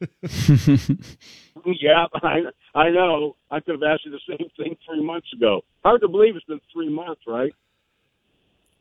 [1.80, 2.40] yeah, I,
[2.74, 3.36] I know.
[3.52, 5.60] I could have asked you the same thing three months ago.
[5.84, 7.54] Hard to believe it's been three months, right?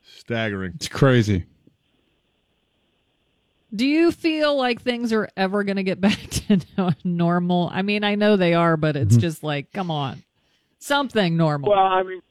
[0.02, 0.72] Staggering.
[0.74, 1.46] It's crazy.
[3.74, 6.18] Do you feel like things are ever going to get back
[6.48, 7.70] to normal?
[7.72, 9.20] I mean, I know they are, but it's Mm-hmm.
[9.20, 10.24] just like, come on,
[10.80, 11.70] something normal.
[11.70, 12.22] Well, I mean,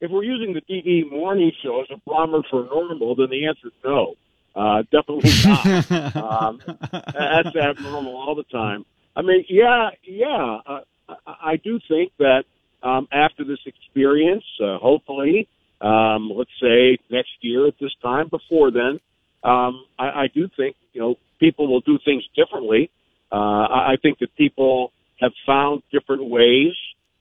[0.00, 3.68] if we're using the TV morning show as a barometer for normal, then the answer
[3.68, 4.14] is no.
[4.54, 6.16] Uh, definitely not.
[6.16, 6.60] um,
[6.92, 8.84] that's abnormal all the time.
[9.16, 10.58] I mean, yeah, yeah.
[10.66, 11.14] Uh, I,
[11.52, 12.44] I do think that
[12.82, 15.48] um, after this experience, uh, hopefully,
[15.80, 19.00] um, let's say next year at this time, before then,
[19.44, 22.90] um, I, I do think you know people will do things differently.
[23.30, 26.72] Uh, I, I think that people have found different ways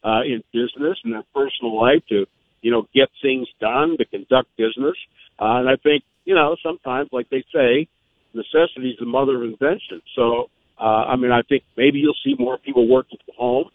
[0.04, 2.26] uh, in business and their personal life to
[2.62, 4.96] you know get things done to conduct business,
[5.40, 7.88] uh, and I think you know sometimes, like they say,
[8.34, 10.02] necessity is the mother of invention.
[10.16, 13.70] So uh, I mean, I think maybe you'll see more people working from home.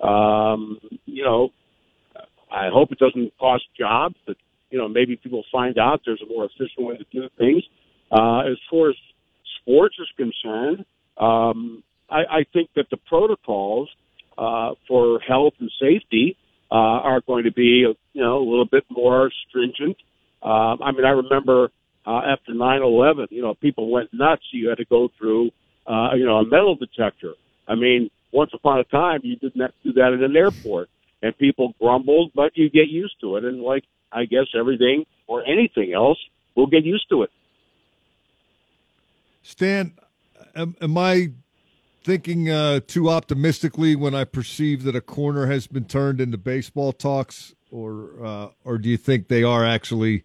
[0.00, 1.50] Um, you know,
[2.50, 4.36] I hope it doesn't cost jobs, but
[4.70, 7.62] you know, maybe people find out there's a more efficient way to do things.
[8.14, 8.96] Uh, as far as
[9.60, 10.84] sports is concerned,
[11.18, 13.88] um, I, I think that the protocols
[14.38, 16.36] uh, for health and safety
[16.70, 19.96] uh, are going to be, you know, a little bit more stringent.
[20.42, 21.70] Um, I mean, I remember
[22.06, 24.42] uh, after 9/11, you know, people went nuts.
[24.52, 25.50] You had to go through,
[25.86, 27.34] uh, you know, a metal detector.
[27.66, 30.88] I mean, once upon a time, you didn't have to do that at an airport,
[31.22, 33.44] and people grumbled, but you get used to it.
[33.44, 36.18] And like I guess everything or anything else,
[36.54, 37.30] we'll get used to it.
[39.44, 39.92] Stan,
[40.56, 41.28] am, am I
[42.02, 46.92] thinking uh, too optimistically when I perceive that a corner has been turned into baseball
[46.92, 50.24] talks, or uh, or do you think they are actually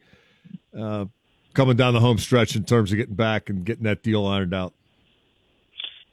[0.77, 1.05] uh,
[1.53, 4.53] coming down the home stretch in terms of getting back and getting that deal ironed
[4.53, 4.73] out?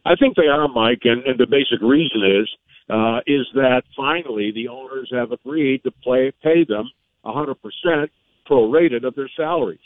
[0.04, 2.48] I think they are, Mike, and, and the basic reason is
[2.90, 6.90] uh, is that finally the owners have agreed to play pay them
[7.24, 7.54] 100%
[8.50, 9.78] prorated of their salaries.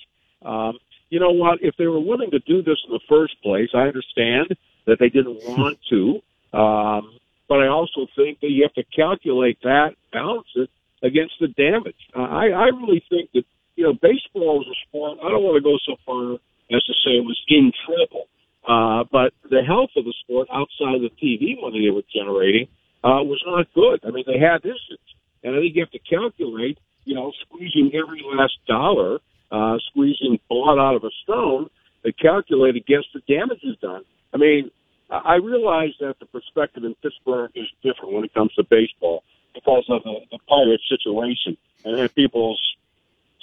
[0.43, 0.79] Um,
[1.11, 1.59] you know what?
[1.63, 4.57] If they were willing to do this in the first place, I understand
[4.87, 6.23] that they didn't want to.
[6.57, 10.71] Um, but I also think that you have to calculate that, balance it
[11.03, 11.99] against the damage.
[12.17, 15.19] Uh, I, I really think that, you know, baseball is a sport.
[15.23, 16.35] I don't want to go so far
[16.75, 18.29] as to say it was in trouble.
[18.67, 22.69] Uh, but the health of the sport outside of the TV money they were generating
[23.03, 24.01] uh, was not good.
[24.07, 25.01] I mean, they had issues.
[25.43, 29.19] And I think you have to calculate, you know, squeezing every last dollar,
[29.51, 31.69] uh, squeezing blood out of a stone
[32.05, 34.03] to calculate against the damages done.
[34.33, 34.71] I mean,
[35.11, 39.85] I realize that the perspective in Pittsburgh is different when it comes to baseball because
[39.89, 42.61] of the, the Pirates situation and people's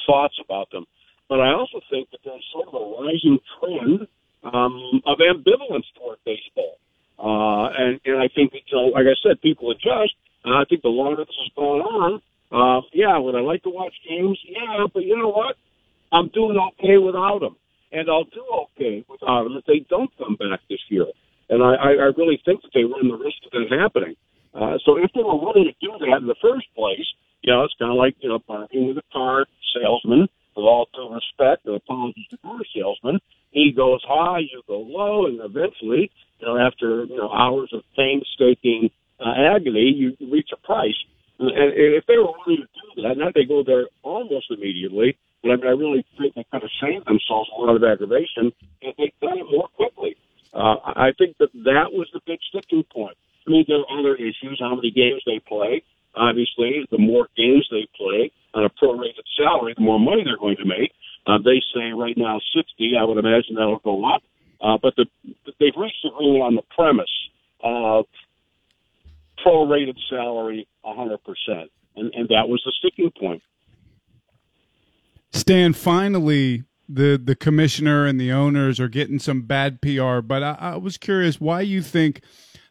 [0.06, 0.86] thoughts about them.
[1.28, 4.08] But I also think that there's sort of a rising trend
[4.44, 6.78] um, of ambivalence toward baseball.
[7.20, 10.14] Uh, and, and I think, you know, like I said, people adjust.
[10.46, 12.22] And I think the longer this is going on,
[12.52, 14.40] uh, yeah, would I like to watch games?
[14.46, 15.58] Yeah, but you know what?
[16.12, 17.56] I'm doing okay without them.
[17.92, 21.06] And I'll do okay without them if they don't come back this year.
[21.50, 24.16] And I, I, really think that they run the risk of that happening.
[24.54, 27.08] Uh, so if they were willing to do that in the first place,
[27.42, 30.28] you know, it's kind of like you know bargaining with a car salesman.
[30.58, 33.20] With all due respect, and apologies to car salesman,
[33.52, 37.84] he goes high, you go low, and eventually, you know, after you know hours of
[37.96, 40.98] painstaking uh, agony, you reach a price.
[41.40, 45.16] And if they were willing to do that, not they go there almost immediately,
[45.52, 48.52] I mean, I really think they could have saved themselves a lot of aggravation
[48.82, 50.16] if they done it more quickly.
[50.54, 53.18] Uh, I think that that was the big sticking point.
[53.46, 55.84] I mean, there are other issues, how many games they play.
[56.16, 60.58] Obviously, the more games they play on a prorated salary, the more money they're going
[60.58, 60.92] to make.
[61.28, 62.94] Uh, they say right now 60.
[63.00, 64.24] I would imagine that'll go up.
[64.60, 65.06] Uh, but the,
[65.60, 67.12] they've reached agreement on the premise
[67.62, 68.06] of
[69.46, 71.18] prorated salary 100%.
[71.96, 73.44] And, and that was the sticking point.
[75.32, 80.22] Stan, finally, the the commissioner and the owners are getting some bad PR.
[80.22, 82.22] But I, I, was curious why you think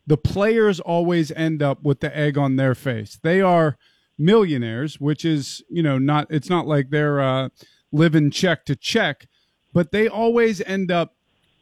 [0.06, 3.18] the players always end up with the egg on their face.
[3.22, 3.76] They are
[4.18, 7.48] millionaires, which is you know not it's not like they're uh,
[7.92, 9.26] living check to check,
[9.72, 11.12] but they always end up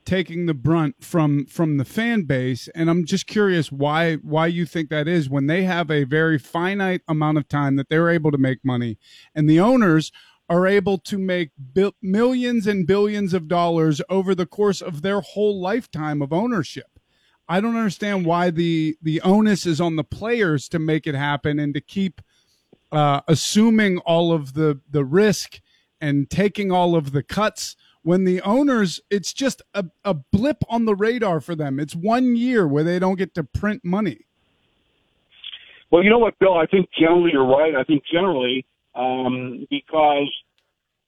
[0.04, 4.66] taking the brunt from from the fan base and i'm just curious why why you
[4.66, 8.30] think that is when they have a very finite amount of time that they're able
[8.30, 8.98] to make money
[9.34, 10.12] and the owners
[10.48, 15.20] are able to make bi- millions and billions of dollars over the course of their
[15.20, 16.98] whole lifetime of ownership.
[17.48, 21.58] I don't understand why the the onus is on the players to make it happen
[21.58, 22.20] and to keep
[22.90, 25.60] uh, assuming all of the the risk
[26.00, 30.84] and taking all of the cuts when the owners it's just a, a blip on
[30.84, 31.78] the radar for them.
[31.78, 34.26] It's one year where they don't get to print money.
[35.90, 36.56] Well you know what bill?
[36.56, 37.74] I think generally you're right.
[37.74, 38.64] I think generally
[38.94, 40.30] um, because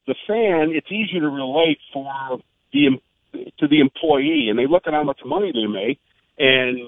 [0.06, 2.38] the fan, it's easy to relate for
[2.72, 3.00] the
[3.58, 5.98] to the employee, and they look at how much money they make,
[6.38, 6.78] and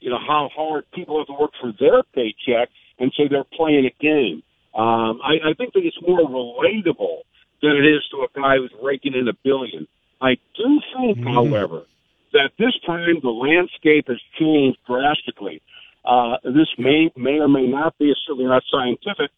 [0.00, 3.86] you know how hard people have to work for their paycheck, and say they're playing
[3.86, 4.42] a game.
[4.74, 7.22] Um, I, I think that it's more relatable
[7.60, 9.88] than it is to a guy who's raking in a billion.
[10.20, 11.32] I do think, mm-hmm.
[11.32, 11.82] however,
[12.32, 15.60] that this time the landscape has changed drastically.
[16.04, 19.30] Uh, this may may or may not be, it's certainly not scientific,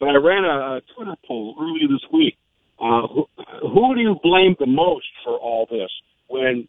[0.00, 2.36] but I ran a, a Twitter poll earlier this week.
[2.80, 3.26] Uh, who,
[3.60, 5.90] who do you blame the most for all this
[6.28, 6.66] when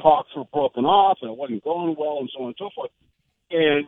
[0.00, 2.90] talks were broken off and it wasn't going well and so on and so forth?
[3.50, 3.86] And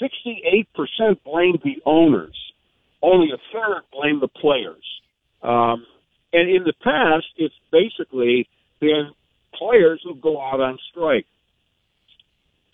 [0.00, 2.36] 68% blamed the owners.
[3.02, 4.84] Only a third blamed the players.
[5.42, 5.84] Um,
[6.32, 8.48] and in the past, it's basically
[8.80, 9.10] been
[9.54, 11.26] players who go out on strike.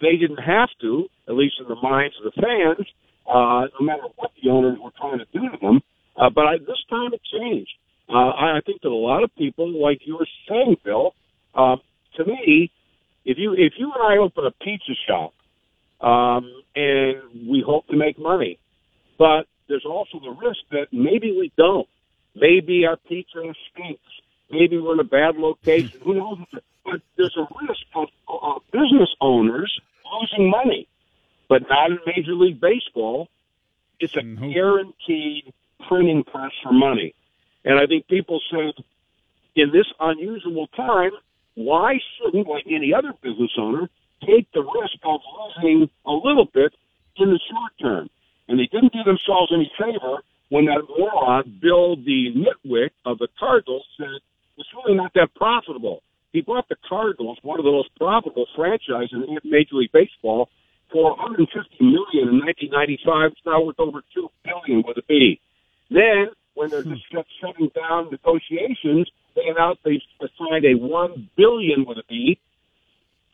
[0.00, 2.86] They didn't have to, at least in the minds of the fans,
[3.28, 5.80] uh, no matter what the owners were trying to do to them.
[6.16, 7.70] Uh, but I, this time it changed.
[8.08, 11.14] Uh, I, I think that a lot of people, like you were saying, Bill,
[11.54, 11.76] uh,
[12.16, 12.72] to me,
[13.24, 15.34] if you if you and I open a pizza shop,
[16.00, 18.58] um, and we hope to make money,
[19.18, 21.88] but there's also the risk that maybe we don't.
[22.34, 23.40] Maybe our pizza
[23.72, 24.00] stinks.
[24.50, 26.00] Maybe we're in a bad location.
[26.04, 26.38] Who knows?
[26.84, 29.72] But there's a risk of uh, business owners
[30.10, 30.88] losing money
[31.48, 33.28] but not in Major League Baseball.
[34.00, 34.52] It's a mm-hmm.
[34.52, 35.52] guaranteed
[35.88, 37.14] printing press for money.
[37.64, 38.74] And I think people said,
[39.56, 41.10] in this unusual time,
[41.54, 43.88] why shouldn't, like any other business owner,
[44.24, 46.72] take the risk of losing a little bit
[47.16, 48.10] in the short term?
[48.46, 53.28] And they didn't do themselves any favor when that moron, Bill the nitwick of the
[53.38, 54.20] Cardinals, said
[54.56, 56.02] it's really not that profitable.
[56.32, 60.48] He bought the Cardinals, one of the most profitable franchises in Major League Baseball,
[60.90, 61.50] for 150
[61.80, 63.32] million in 1995.
[63.32, 65.40] It's now worth over two billion with a B.
[65.90, 67.04] Then, when they're just
[67.40, 70.00] shutting down negotiations, they announced they
[70.38, 72.38] signed a one billion with a B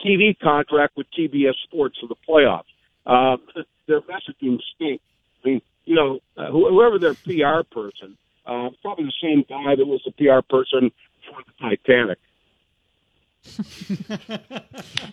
[0.05, 2.65] TV contract with TBS Sports for the playoffs.
[3.07, 3.41] Um,
[3.86, 5.05] their messaging stinks.
[5.44, 8.16] I mean, you know, uh, whoever their PR person,
[8.47, 10.91] uh, probably the same guy that was the PR person
[11.28, 12.18] for the Titanic.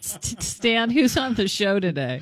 [0.02, 2.22] Stan, who's on the show today?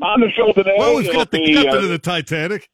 [0.00, 0.76] on the show today.
[0.78, 2.70] Well, we've got the be, captain uh, of the Titanic.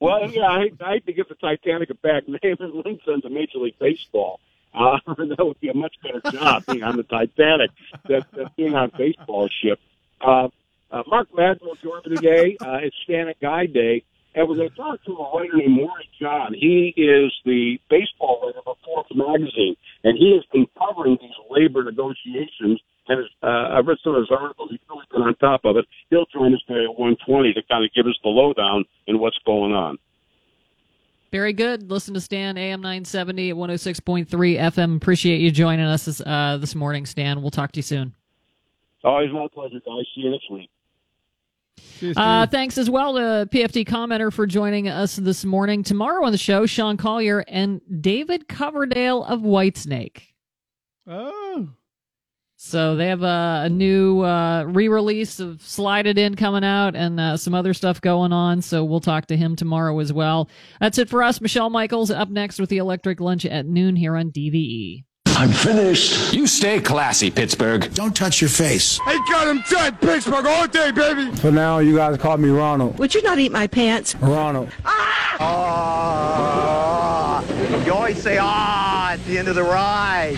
[0.00, 3.22] well, yeah, I, I hate to give the Titanic a bad name and link them
[3.22, 4.40] to Major League Baseball.
[4.74, 7.70] Uh, that would be a much better job being on the Titanic
[8.08, 9.78] than, than being on a baseball ship.
[10.20, 10.48] Uh,
[10.90, 12.56] uh, Mark Madden will join me today.
[12.60, 14.04] Uh, it's Stanek Guide Day.
[14.34, 16.54] And we're going to talk to a writer named Maury John.
[16.54, 21.84] He is the baseball writer for Forbes magazine, and he has been covering these labor
[21.84, 22.80] negotiations.
[23.06, 24.70] And uh, I've read some of his articles.
[24.70, 25.84] He's really been on top of it.
[26.10, 29.38] He'll join us today at 120 to kind of give us the lowdown in what's
[29.46, 29.98] going on.
[31.30, 31.90] Very good.
[31.90, 34.96] Listen to Stan AM 970 at 106.3 FM.
[34.96, 37.42] Appreciate you joining us this, uh, this morning, Stan.
[37.42, 38.14] We'll talk to you soon.
[39.04, 40.06] Always my pleasure, guys.
[40.14, 40.70] See you next week.
[42.16, 45.82] Uh, thanks as well to PFT commenter for joining us this morning.
[45.82, 50.22] Tomorrow on the show, Sean Collier and David Coverdale of Whitesnake.
[51.06, 51.68] Oh.
[52.56, 57.20] So they have a, a new uh, re-release of Slide It In coming out and
[57.20, 58.62] uh, some other stuff going on.
[58.62, 60.48] So we'll talk to him tomorrow as well.
[60.80, 61.40] That's it for us.
[61.40, 65.04] Michelle Michaels up next with the Electric Lunch at noon here on DVE.
[65.36, 66.32] I'm finished.
[66.32, 67.92] You stay classy, Pittsburgh.
[67.94, 69.00] Don't touch your face.
[69.04, 71.30] I got him tight, Pittsburgh all day, baby.
[71.36, 72.98] For now, you guys call me Ronald.
[72.98, 74.14] Would you not eat my pants?
[74.16, 74.70] Ronald.
[74.84, 75.10] Ah!
[77.46, 80.36] Oh, you always say ah at the end of the ride.